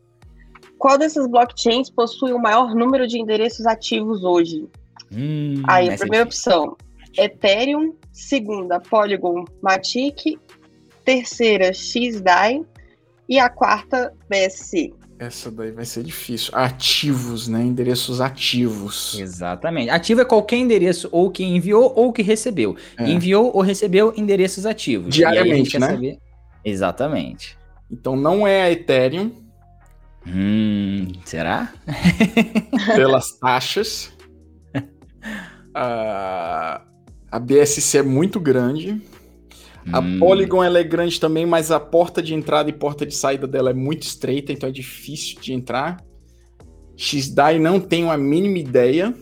Qual 0.82 0.97
dessas 0.97 1.27
blockchains 1.27 1.91
possui 1.91 2.34
o 2.34 2.39
maior 2.39 2.73
número 2.73 3.07
de 3.07 3.19
endereços 3.19 3.67
ativos 3.67 4.23
hoje? 4.23 4.67
Hum, 5.13 5.61
Aí, 5.67 5.88
a 5.88 5.95
primeira 5.95 6.23
é 6.23 6.25
opção, 6.25 6.75
Ethereum. 7.15 7.93
Segunda, 8.11 8.79
Polygon 8.79 9.45
Matic. 9.61 10.39
Terceira, 11.05 11.71
XDAI. 11.71 12.65
E 13.29 13.38
a 13.38 13.47
quarta, 13.47 14.11
BSC. 14.27 14.91
Essa 15.19 15.51
daí 15.51 15.69
vai 15.69 15.86
ser 15.86 16.01
difícil. 16.01 16.51
Ativos, 16.55 17.47
né? 17.47 17.61
Endereços 17.61 18.19
ativos. 18.19 19.19
Exatamente. 19.19 19.91
Ativo 19.91 20.21
é 20.21 20.25
qualquer 20.25 20.57
endereço 20.57 21.07
ou 21.11 21.29
que 21.29 21.43
enviou 21.43 21.93
ou 21.95 22.11
que 22.11 22.23
recebeu. 22.23 22.75
É. 22.97 23.07
Enviou 23.07 23.51
ou 23.53 23.61
recebeu 23.61 24.15
endereços 24.17 24.65
ativos. 24.65 25.13
Diariamente, 25.13 25.77
né? 25.77 25.89
Saber... 25.89 26.17
Exatamente. 26.65 27.55
Então 27.91 28.15
não 28.15 28.47
é 28.47 28.63
a 28.63 28.71
Ethereum, 28.71 29.32
Hum, 30.28 31.07
será? 31.26 31.74
Pelas 32.95 33.32
taxas. 33.39 34.11
Uh, 35.69 36.82
a 37.32 37.39
BSC 37.39 37.99
é 37.99 38.03
muito 38.03 38.39
grande. 38.39 39.01
A 39.91 39.99
hum. 39.99 40.19
Polygon 40.19 40.63
ela 40.63 40.80
é 40.80 40.84
grande 40.84 41.19
também, 41.19 41.45
mas 41.45 41.72
a 41.72 41.80
porta 41.80 42.22
de 42.22 42.36
entrada 42.36 42.69
e 42.69 42.74
porta 42.74 43.05
de 43.05 43.15
saída 43.15 43.47
dela 43.47 43.72
é 43.72 43.74
muito 43.74 44.03
estreita, 44.03 44.51
então 44.51 44.69
é 44.69 44.72
difícil 44.72 45.39
de 45.41 45.53
entrar. 45.53 45.97
XDAI 46.95 47.57
não 47.57 47.80
tenho 47.80 48.11
a 48.11 48.17
mínima 48.17 48.59
ideia, 48.59 49.13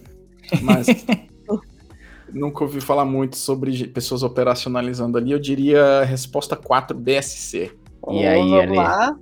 mas 0.61 0.87
nunca 2.33 2.63
ouvi 2.63 2.81
falar 2.81 3.05
muito 3.05 3.37
sobre 3.37 3.87
pessoas 3.87 4.21
operacionalizando 4.21 5.17
ali. 5.17 5.31
Eu 5.31 5.39
diria 5.39 6.03
resposta 6.03 6.57
4 6.57 6.97
BSC. 6.97 7.71
E 8.11 8.25
aí, 8.25 8.49
vamos 8.49 8.75
lá. 8.75 9.15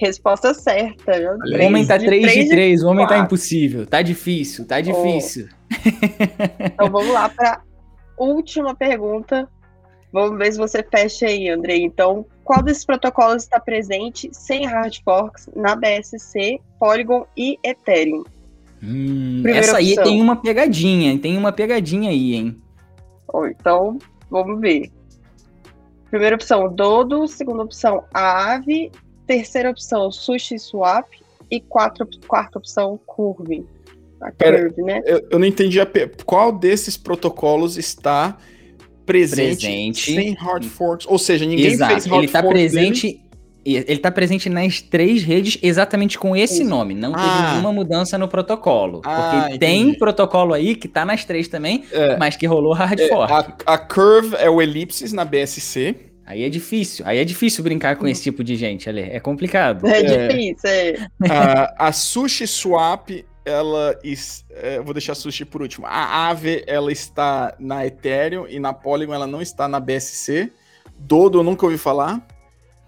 Resposta 0.00 0.52
certa. 0.52 1.12
O 1.12 1.64
homem 1.64 1.86
tá 1.86 1.98
3 1.98 2.32
de 2.32 2.48
3, 2.48 2.82
o 2.82 2.88
homem 2.88 3.06
tá 3.06 3.18
impossível. 3.18 3.86
Tá 3.86 4.02
difícil, 4.02 4.66
tá 4.66 4.80
difícil. 4.80 5.48
Oh. 5.48 6.64
então 6.64 6.90
vamos 6.90 7.12
lá 7.12 7.28
para 7.28 7.62
última 8.18 8.74
pergunta. 8.74 9.48
Vamos 10.12 10.38
ver 10.38 10.52
se 10.52 10.58
você 10.58 10.82
fecha 10.82 11.26
aí, 11.26 11.48
Andrei. 11.48 11.82
Então, 11.82 12.24
qual 12.44 12.62
desses 12.62 12.84
protocolos 12.84 13.42
está 13.42 13.58
presente 13.58 14.28
sem 14.32 14.64
hard 14.66 14.96
forks 15.04 15.48
na 15.56 15.74
BSC, 15.74 16.60
Polygon 16.78 17.26
e 17.36 17.58
Ethereum? 17.64 18.22
Hum, 18.82 19.42
essa 19.46 19.78
aí 19.78 19.92
opção. 19.92 20.04
tem 20.04 20.20
uma 20.20 20.36
pegadinha, 20.36 21.18
tem 21.18 21.36
uma 21.36 21.50
pegadinha 21.50 22.10
aí, 22.10 22.34
hein? 22.34 22.62
Oh, 23.32 23.46
então, 23.46 23.98
vamos 24.30 24.60
ver. 24.60 24.90
Primeira 26.10 26.36
opção, 26.36 26.72
Dodo. 26.72 27.26
Segunda 27.26 27.64
opção, 27.64 28.04
Aave 28.12 28.92
terceira 29.26 29.70
opção, 29.70 30.10
Sushi 30.10 30.58
Swap. 30.58 31.06
E 31.50 31.60
quatro, 31.60 32.08
quarta 32.26 32.58
opção, 32.58 32.98
Curve. 33.06 33.66
A 34.20 34.30
Curve, 34.32 34.82
né? 34.82 35.02
Eu, 35.04 35.26
eu, 35.30 35.38
não 35.38 35.46
entendi 35.46 35.80
a, 35.80 35.86
qual 36.24 36.50
desses 36.50 36.96
protocolos 36.96 37.76
está 37.76 38.36
presente, 39.04 39.66
presente, 39.66 40.14
sem 40.14 40.32
hard 40.34 40.64
forks. 40.64 41.06
Ou 41.08 41.18
seja, 41.18 41.44
ninguém 41.44 41.66
Exato. 41.66 41.92
fez 41.92 42.06
hard 42.06 42.18
Ele 42.18 42.26
está 42.26 42.42
presente. 42.42 43.06
Dele. 43.08 43.24
Ele 43.66 43.92
está 43.92 44.10
presente 44.10 44.50
nas 44.50 44.82
três 44.82 45.22
redes 45.22 45.58
exatamente 45.62 46.18
com 46.18 46.36
esse 46.36 46.60
Isso. 46.60 46.68
nome. 46.68 46.92
Não 46.92 47.12
teve 47.12 47.26
ah. 47.26 47.52
nenhuma 47.52 47.72
mudança 47.72 48.18
no 48.18 48.28
protocolo. 48.28 49.00
Ah, 49.04 49.14
porque 49.14 49.54
entendi. 49.54 49.58
tem 49.58 49.94
protocolo 49.94 50.52
aí 50.52 50.76
que 50.76 50.86
está 50.86 51.02
nas 51.02 51.24
três 51.24 51.48
também, 51.48 51.82
é. 51.90 52.14
mas 52.18 52.36
que 52.36 52.46
rolou 52.46 52.74
hard 52.74 53.00
é, 53.00 53.08
fork. 53.08 53.32
A, 53.32 53.74
a 53.74 53.78
Curve 53.78 54.36
é 54.36 54.50
o 54.50 54.60
Ellipsis 54.60 55.14
na 55.14 55.24
BSC. 55.24 55.96
Aí 56.26 56.42
é 56.42 56.48
difícil, 56.48 57.04
aí 57.06 57.18
é 57.18 57.24
difícil 57.24 57.62
brincar 57.62 57.96
com 57.96 58.08
esse 58.08 58.22
tipo 58.22 58.42
de 58.42 58.56
gente, 58.56 58.88
ali. 58.88 59.02
É 59.02 59.20
complicado. 59.20 59.86
É, 59.86 60.00
é 60.00 60.28
difícil, 60.28 60.70
é. 60.70 61.08
A, 61.28 61.88
a 61.88 61.92
Sushi 61.92 62.46
Swap, 62.46 63.10
ela. 63.44 63.98
É, 64.50 64.80
vou 64.80 64.94
deixar 64.94 65.12
a 65.12 65.14
Sushi 65.16 65.44
por 65.44 65.60
último. 65.60 65.86
A 65.86 66.28
Ave, 66.28 66.64
ela 66.66 66.90
está 66.90 67.54
na 67.58 67.86
Ethereum 67.86 68.46
e 68.48 68.58
na 68.58 68.72
Polygon 68.72 69.12
ela 69.12 69.26
não 69.26 69.42
está 69.42 69.68
na 69.68 69.78
BSC. 69.78 70.50
Dodo 70.98 71.40
eu 71.40 71.42
nunca 71.42 71.66
ouvi 71.66 71.76
falar. 71.76 72.26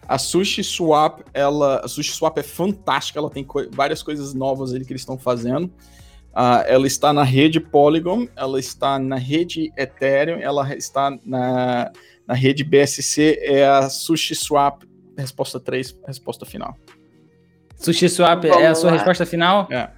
A 0.09 0.17
Sushi 0.17 0.65
Swap, 0.65 1.21
ela. 1.35 1.81
A 1.85 1.89
Sushi 1.89 2.13
Swap 2.13 2.39
é 2.39 2.43
fantástica, 2.43 3.19
ela 3.19 3.29
tem 3.29 3.45
co 3.45 3.69
várias 3.71 4.03
coisas 4.03 4.33
novas 4.33 4.73
ali 4.73 4.85
que 4.85 4.93
eles 4.93 5.03
estão 5.03 5.19
fazendo. 5.19 5.71
Uh, 6.37 6.61
ela 6.67 6.87
está 6.87 7.15
na 7.15 7.23
rede 7.23 7.59
Polygon, 7.59 8.29
ela 8.37 8.61
está 8.61 8.99
na 8.99 9.17
rede 9.17 9.73
Ethereum, 9.75 10.39
ela 10.39 10.77
está 10.77 11.17
na 11.25 11.91
na 12.27 12.35
rede 12.35 12.65
BSC 12.65 13.39
é 13.41 13.67
a 13.67 13.89
Sushi 13.89 14.35
Swap, 14.35 14.83
resposta 15.17 15.61
3, 15.61 15.97
resposta 16.07 16.45
final. 16.45 16.77
Sushi 17.77 18.09
Swap 18.09 18.43
Vamos 18.43 18.57
é 18.59 18.67
a 18.67 18.75
sua 18.75 18.91
lá. 18.91 18.97
resposta 18.97 19.25
final? 19.25 19.69
É. 19.71 19.91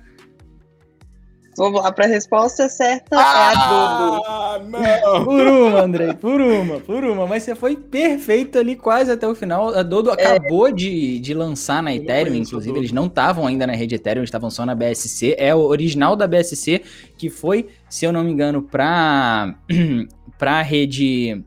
Vamos 1.58 1.82
lá 1.82 1.90
para 1.90 2.04
a 2.04 2.08
resposta 2.08 2.68
certa. 2.68 3.16
Ah, 3.18 3.50
é 3.50 3.56
a 3.56 4.58
Dodo. 4.58 4.70
Não. 4.70 5.24
por 5.24 5.46
uma, 5.46 5.80
Andrei, 5.80 6.14
por 6.14 6.40
uma, 6.40 6.78
por 6.78 7.04
uma. 7.04 7.26
Mas 7.26 7.42
você 7.42 7.56
foi 7.56 7.74
perfeito 7.76 8.56
ali 8.56 8.76
quase 8.76 9.10
até 9.10 9.26
o 9.26 9.34
final. 9.34 9.74
A 9.74 9.82
Dodo 9.82 10.12
acabou 10.12 10.68
é. 10.68 10.72
de, 10.72 11.18
de 11.18 11.34
lançar 11.34 11.82
na 11.82 11.92
Ethereum, 11.92 12.36
inclusive. 12.36 12.78
Eles 12.78 12.92
não 12.92 13.06
estavam 13.06 13.44
ainda 13.44 13.66
na 13.66 13.72
rede 13.72 13.96
Ethereum, 13.96 14.20
eles 14.20 14.28
estavam 14.28 14.50
só 14.50 14.64
na 14.64 14.72
BSC. 14.72 15.34
É 15.36 15.52
o 15.52 15.58
original 15.58 16.14
da 16.14 16.28
BSC, 16.28 16.80
que 17.16 17.28
foi, 17.28 17.66
se 17.90 18.04
eu 18.04 18.12
não 18.12 18.22
me 18.22 18.30
engano, 18.30 18.62
para 18.62 19.56
a 20.40 20.62
rede 20.62 21.44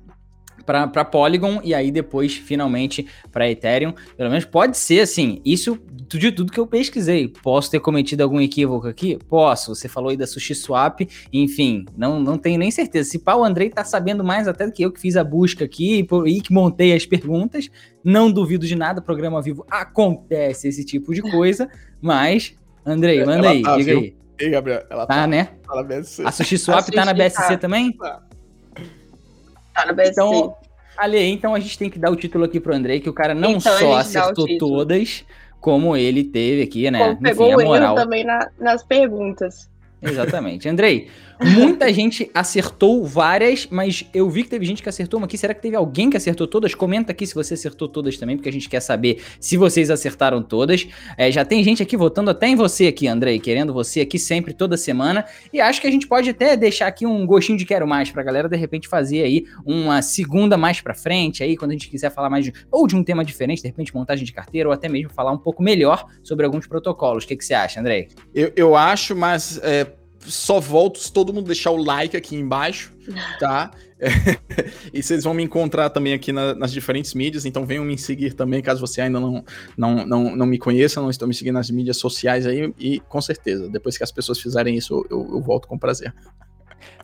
para 0.65 1.05
Polygon 1.05 1.59
e 1.63 1.73
aí 1.73 1.91
depois 1.91 2.35
finalmente 2.35 3.07
para 3.31 3.49
Ethereum. 3.49 3.93
Pelo 4.17 4.29
menos 4.29 4.43
pode 4.43 4.77
ser 4.77 5.01
assim. 5.01 5.41
Isso 5.45 5.79
de 6.17 6.31
tudo 6.31 6.51
que 6.51 6.59
eu 6.59 6.67
pesquisei. 6.67 7.27
Posso 7.27 7.69
ter 7.71 7.79
cometido 7.79 8.23
algum 8.23 8.39
equívoco 8.39 8.87
aqui? 8.87 9.17
Posso. 9.29 9.75
Você 9.75 9.87
falou 9.87 10.09
aí 10.09 10.17
da 10.17 10.27
SushiSwap, 10.27 11.07
enfim, 11.31 11.85
não, 11.95 12.19
não 12.19 12.37
tenho 12.37 12.59
nem 12.59 12.71
certeza. 12.71 13.09
Se 13.09 13.19
pá, 13.19 13.35
o 13.35 13.43
Andrei 13.43 13.69
tá 13.69 13.83
sabendo 13.83 14.23
mais 14.23 14.47
até 14.47 14.65
do 14.65 14.71
que 14.71 14.83
eu 14.83 14.91
que 14.91 14.99
fiz 14.99 15.15
a 15.17 15.23
busca 15.23 15.65
aqui 15.65 16.07
e 16.25 16.41
que 16.41 16.53
montei 16.53 16.93
as 16.93 17.05
perguntas. 17.05 17.69
Não 18.03 18.31
duvido 18.31 18.65
de 18.65 18.75
nada, 18.75 19.01
programa 19.01 19.41
vivo 19.41 19.65
acontece 19.69 20.67
esse 20.67 20.83
tipo 20.83 21.13
de 21.13 21.21
coisa, 21.21 21.69
mas 22.01 22.55
Andrei, 22.85 23.23
manda 23.25 23.49
aí, 23.49 23.61
tá, 23.61 23.77
diga 23.77 23.91
viu? 23.91 23.99
aí. 23.99 24.15
Ei, 24.39 24.49
Gabriel, 24.49 24.83
ela 24.89 25.05
tá, 25.05 25.15
tá 25.15 25.27
né? 25.27 25.49
Tá 25.67 25.75
na 25.75 25.83
BSC. 25.83 26.23
A 26.25 26.31
SushiSwap 26.31 26.89
a 26.89 26.91
tá 26.91 27.05
na 27.05 27.13
BSC 27.13 27.35
tá. 27.35 27.57
também? 27.57 27.91
Tá 27.93 29.85
na 29.85 29.93
BSC. 29.93 30.11
Então, 30.11 30.55
Ali, 30.97 31.19
então 31.31 31.55
a 31.55 31.59
gente 31.59 31.77
tem 31.77 31.89
que 31.89 31.97
dar 31.97 32.11
o 32.11 32.15
título 32.15 32.43
aqui 32.43 32.59
pro 32.59 32.75
Andrei, 32.75 32.99
que 32.99 33.09
o 33.09 33.13
cara 33.13 33.33
não 33.33 33.53
então, 33.53 33.77
só 33.77 33.95
acertou 33.95 34.45
todas, 34.57 35.25
como 35.61 35.95
ele 35.95 36.23
teve 36.23 36.63
aqui, 36.63 36.89
né? 36.89 36.99
Como 36.99 37.21
pegou 37.21 37.53
Enfim, 37.53 37.69
o 37.69 37.75
erro 37.75 37.95
também 37.95 38.25
na, 38.25 38.49
nas 38.59 38.83
perguntas. 38.83 39.69
Exatamente. 40.01 40.67
Andrei, 40.67 41.07
muita 41.43 41.91
gente 41.93 42.29
acertou 42.33 43.05
várias, 43.05 43.67
mas 43.69 44.05
eu 44.13 44.29
vi 44.29 44.43
que 44.43 44.49
teve 44.49 44.65
gente 44.65 44.81
que 44.83 44.89
acertou 44.89 45.19
uma 45.19 45.25
aqui. 45.25 45.37
Será 45.37 45.53
que 45.53 45.61
teve 45.61 45.75
alguém 45.75 46.09
que 46.09 46.17
acertou 46.17 46.47
todas? 46.47 46.75
Comenta 46.75 47.11
aqui 47.11 47.25
se 47.25 47.33
você 47.33 47.53
acertou 47.53 47.87
todas 47.87 48.17
também, 48.17 48.37
porque 48.37 48.49
a 48.49 48.53
gente 48.53 48.69
quer 48.69 48.79
saber 48.79 49.21
se 49.39 49.57
vocês 49.57 49.89
acertaram 49.89 50.41
todas. 50.41 50.87
É, 51.17 51.31
já 51.31 51.43
tem 51.43 51.63
gente 51.63 51.81
aqui 51.81 51.97
votando 51.97 52.29
até 52.29 52.47
em 52.47 52.55
você 52.55 52.87
aqui, 52.87 53.07
Andrei, 53.07 53.39
querendo 53.39 53.73
você 53.73 54.01
aqui 54.01 54.19
sempre, 54.19 54.53
toda 54.53 54.77
semana. 54.77 55.25
E 55.51 55.59
acho 55.59 55.81
que 55.81 55.87
a 55.87 55.91
gente 55.91 56.07
pode 56.07 56.29
até 56.29 56.55
deixar 56.55 56.87
aqui 56.87 57.05
um 57.05 57.25
gostinho 57.25 57.57
de 57.57 57.65
quero 57.65 57.87
mais 57.87 58.11
pra 58.11 58.23
galera, 58.23 58.47
de 58.47 58.57
repente, 58.57 58.87
fazer 58.87 59.23
aí 59.23 59.45
uma 59.65 60.01
segunda 60.01 60.57
mais 60.57 60.81
pra 60.81 60.93
frente, 60.93 61.43
aí, 61.43 61.57
quando 61.57 61.71
a 61.71 61.73
gente 61.73 61.89
quiser 61.89 62.11
falar 62.11 62.29
mais 62.29 62.45
de, 62.45 62.53
ou 62.71 62.87
de 62.87 62.95
um 62.95 63.03
tema 63.03 63.23
diferente, 63.23 63.61
de 63.61 63.67
repente, 63.67 63.93
montagem 63.93 64.25
de 64.25 64.31
carteira, 64.33 64.69
ou 64.69 64.73
até 64.73 64.87
mesmo 64.87 65.09
falar 65.09 65.31
um 65.31 65.37
pouco 65.37 65.63
melhor 65.63 66.05
sobre 66.23 66.45
alguns 66.45 66.67
protocolos. 66.67 67.23
O 67.23 67.27
que, 67.27 67.35
que 67.35 67.45
você 67.45 67.53
acha, 67.53 67.79
Andrei? 67.79 68.09
Eu, 68.33 68.51
eu 68.55 68.75
acho, 68.75 69.15
mas 69.15 69.59
é, 69.63 69.87
só 70.25 70.59
volto 70.59 70.99
se 70.99 71.11
todo 71.11 71.33
mundo 71.33 71.47
deixar 71.47 71.71
o 71.71 71.83
like 71.83 72.15
aqui 72.15 72.35
embaixo, 72.35 72.93
tá? 73.39 73.71
e 74.91 75.01
vocês 75.01 75.23
vão 75.23 75.33
me 75.33 75.43
encontrar 75.43 75.89
também 75.89 76.13
aqui 76.13 76.31
na, 76.31 76.55
nas 76.55 76.71
diferentes 76.71 77.13
mídias, 77.13 77.45
então 77.45 77.65
venham 77.65 77.85
me 77.85 77.97
seguir 77.97 78.33
também, 78.33 78.61
caso 78.61 78.79
você 78.79 79.01
ainda 79.01 79.19
não, 79.19 79.43
não, 79.77 80.05
não, 80.05 80.35
não 80.35 80.45
me 80.45 80.57
conheça, 80.57 81.01
não 81.01 81.09
estão 81.09 81.27
me 81.27 81.33
seguindo 81.33 81.55
nas 81.55 81.69
mídias 81.69 81.97
sociais 81.97 82.47
aí, 82.47 82.73
e 82.79 82.99
com 83.01 83.21
certeza, 83.21 83.69
depois 83.69 83.97
que 83.97 84.03
as 84.03 84.11
pessoas 84.11 84.39
fizerem 84.39 84.75
isso, 84.75 85.05
eu, 85.09 85.27
eu 85.31 85.41
volto 85.41 85.67
com 85.67 85.77
prazer. 85.77 86.13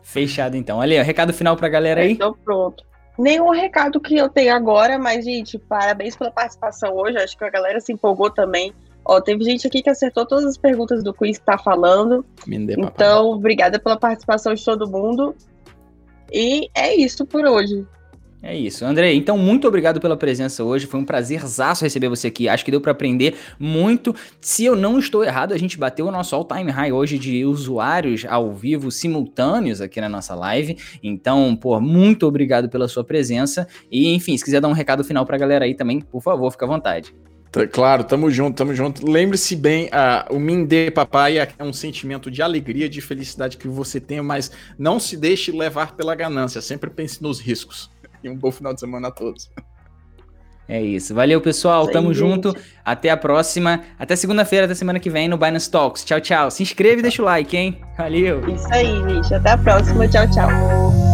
Fechado 0.02 0.56
então. 0.56 0.80
Ali, 0.80 0.98
ó, 0.98 1.02
recado 1.02 1.32
final 1.32 1.56
pra 1.56 1.68
galera 1.68 2.00
aí. 2.00 2.12
Então 2.12 2.34
pronto. 2.44 2.84
Nenhum 3.18 3.50
recado 3.50 4.00
que 4.00 4.16
eu 4.16 4.28
tenho 4.28 4.54
agora, 4.54 4.98
mas, 4.98 5.24
gente, 5.24 5.58
parabéns 5.58 6.16
pela 6.16 6.30
participação 6.30 6.94
hoje. 6.94 7.18
Acho 7.18 7.36
que 7.36 7.44
a 7.44 7.50
galera 7.50 7.80
se 7.80 7.92
empolgou 7.92 8.30
também. 8.30 8.72
Ó, 9.08 9.22
teve 9.22 9.42
gente 9.42 9.66
aqui 9.66 9.82
que 9.82 9.88
acertou 9.88 10.26
todas 10.26 10.44
as 10.44 10.58
perguntas 10.58 11.02
do 11.02 11.14
quiz 11.14 11.38
que 11.38 11.44
tá 11.44 11.56
falando. 11.56 12.26
Então, 12.86 13.30
obrigada 13.30 13.78
pela 13.78 13.98
participação 13.98 14.52
de 14.52 14.62
todo 14.62 14.86
mundo. 14.86 15.34
E 16.30 16.68
é 16.74 16.94
isso 16.94 17.24
por 17.24 17.42
hoje. 17.46 17.86
É 18.42 18.54
isso, 18.54 18.84
André. 18.84 19.14
Então, 19.14 19.38
muito 19.38 19.66
obrigado 19.66 19.98
pela 19.98 20.14
presença 20.14 20.62
hoje. 20.62 20.86
Foi 20.86 21.00
um 21.00 21.06
prazerzaço 21.06 21.84
receber 21.84 22.08
você 22.10 22.28
aqui. 22.28 22.50
Acho 22.50 22.62
que 22.64 22.70
deu 22.70 22.82
para 22.82 22.92
aprender 22.92 23.34
muito. 23.58 24.14
Se 24.42 24.66
eu 24.66 24.76
não 24.76 24.98
estou 24.98 25.24
errado, 25.24 25.54
a 25.54 25.58
gente 25.58 25.78
bateu 25.78 26.06
o 26.06 26.12
nosso 26.12 26.36
all-time 26.36 26.70
high 26.70 26.92
hoje 26.92 27.18
de 27.18 27.46
usuários 27.46 28.26
ao 28.28 28.52
vivo 28.52 28.90
simultâneos 28.90 29.80
aqui 29.80 30.02
na 30.02 30.08
nossa 30.08 30.34
live. 30.34 30.76
Então, 31.02 31.56
pô, 31.56 31.80
muito 31.80 32.26
obrigado 32.26 32.68
pela 32.68 32.86
sua 32.86 33.02
presença. 33.02 33.66
E, 33.90 34.14
enfim, 34.14 34.36
se 34.36 34.44
quiser 34.44 34.60
dar 34.60 34.68
um 34.68 34.72
recado 34.72 35.02
final 35.02 35.24
pra 35.24 35.38
galera 35.38 35.64
aí 35.64 35.74
também, 35.74 36.00
por 36.00 36.22
favor, 36.22 36.50
fica 36.52 36.66
à 36.66 36.68
vontade. 36.68 37.14
Tá, 37.50 37.66
claro, 37.66 38.04
tamo 38.04 38.30
junto, 38.30 38.56
tamo 38.56 38.74
junto. 38.74 39.10
Lembre-se 39.10 39.56
bem, 39.56 39.86
uh, 39.86 40.34
o 40.34 40.38
Mindê 40.38 40.90
Papai 40.90 41.38
é 41.38 41.48
um 41.60 41.72
sentimento 41.72 42.30
de 42.30 42.42
alegria, 42.42 42.88
de 42.88 43.00
felicidade 43.00 43.56
que 43.56 43.66
você 43.66 43.98
tem, 43.98 44.20
mas 44.20 44.50
não 44.78 45.00
se 45.00 45.16
deixe 45.16 45.50
levar 45.50 45.96
pela 45.96 46.14
ganância. 46.14 46.60
Sempre 46.60 46.90
pense 46.90 47.22
nos 47.22 47.40
riscos. 47.40 47.90
E 48.20 48.28
um 48.28 48.34
bom 48.34 48.50
final 48.50 48.74
de 48.74 48.80
semana 48.80 49.06
a 49.06 49.10
todos. 49.12 49.48
É 50.68 50.82
isso. 50.82 51.14
Valeu, 51.14 51.40
pessoal. 51.40 51.86
Sim, 51.86 51.92
Tamo 51.92 52.12
gente. 52.12 52.18
junto. 52.18 52.56
Até 52.84 53.10
a 53.10 53.16
próxima. 53.16 53.84
Até 53.98 54.16
segunda-feira 54.16 54.66
da 54.66 54.74
semana 54.74 54.98
que 55.00 55.08
vem 55.08 55.28
no 55.28 55.38
Binance 55.38 55.70
Talks. 55.70 56.04
Tchau, 56.04 56.20
tchau. 56.20 56.50
Se 56.50 56.62
inscreve 56.62 56.98
e 56.98 57.02
deixa 57.02 57.22
o 57.22 57.24
like, 57.24 57.56
hein? 57.56 57.80
Valeu. 57.96 58.46
Isso 58.48 58.66
aí, 58.72 58.86
gente. 59.08 59.32
Até 59.32 59.52
a 59.52 59.58
próxima. 59.58 60.08
Tchau, 60.08 60.28
tchau. 60.30 61.07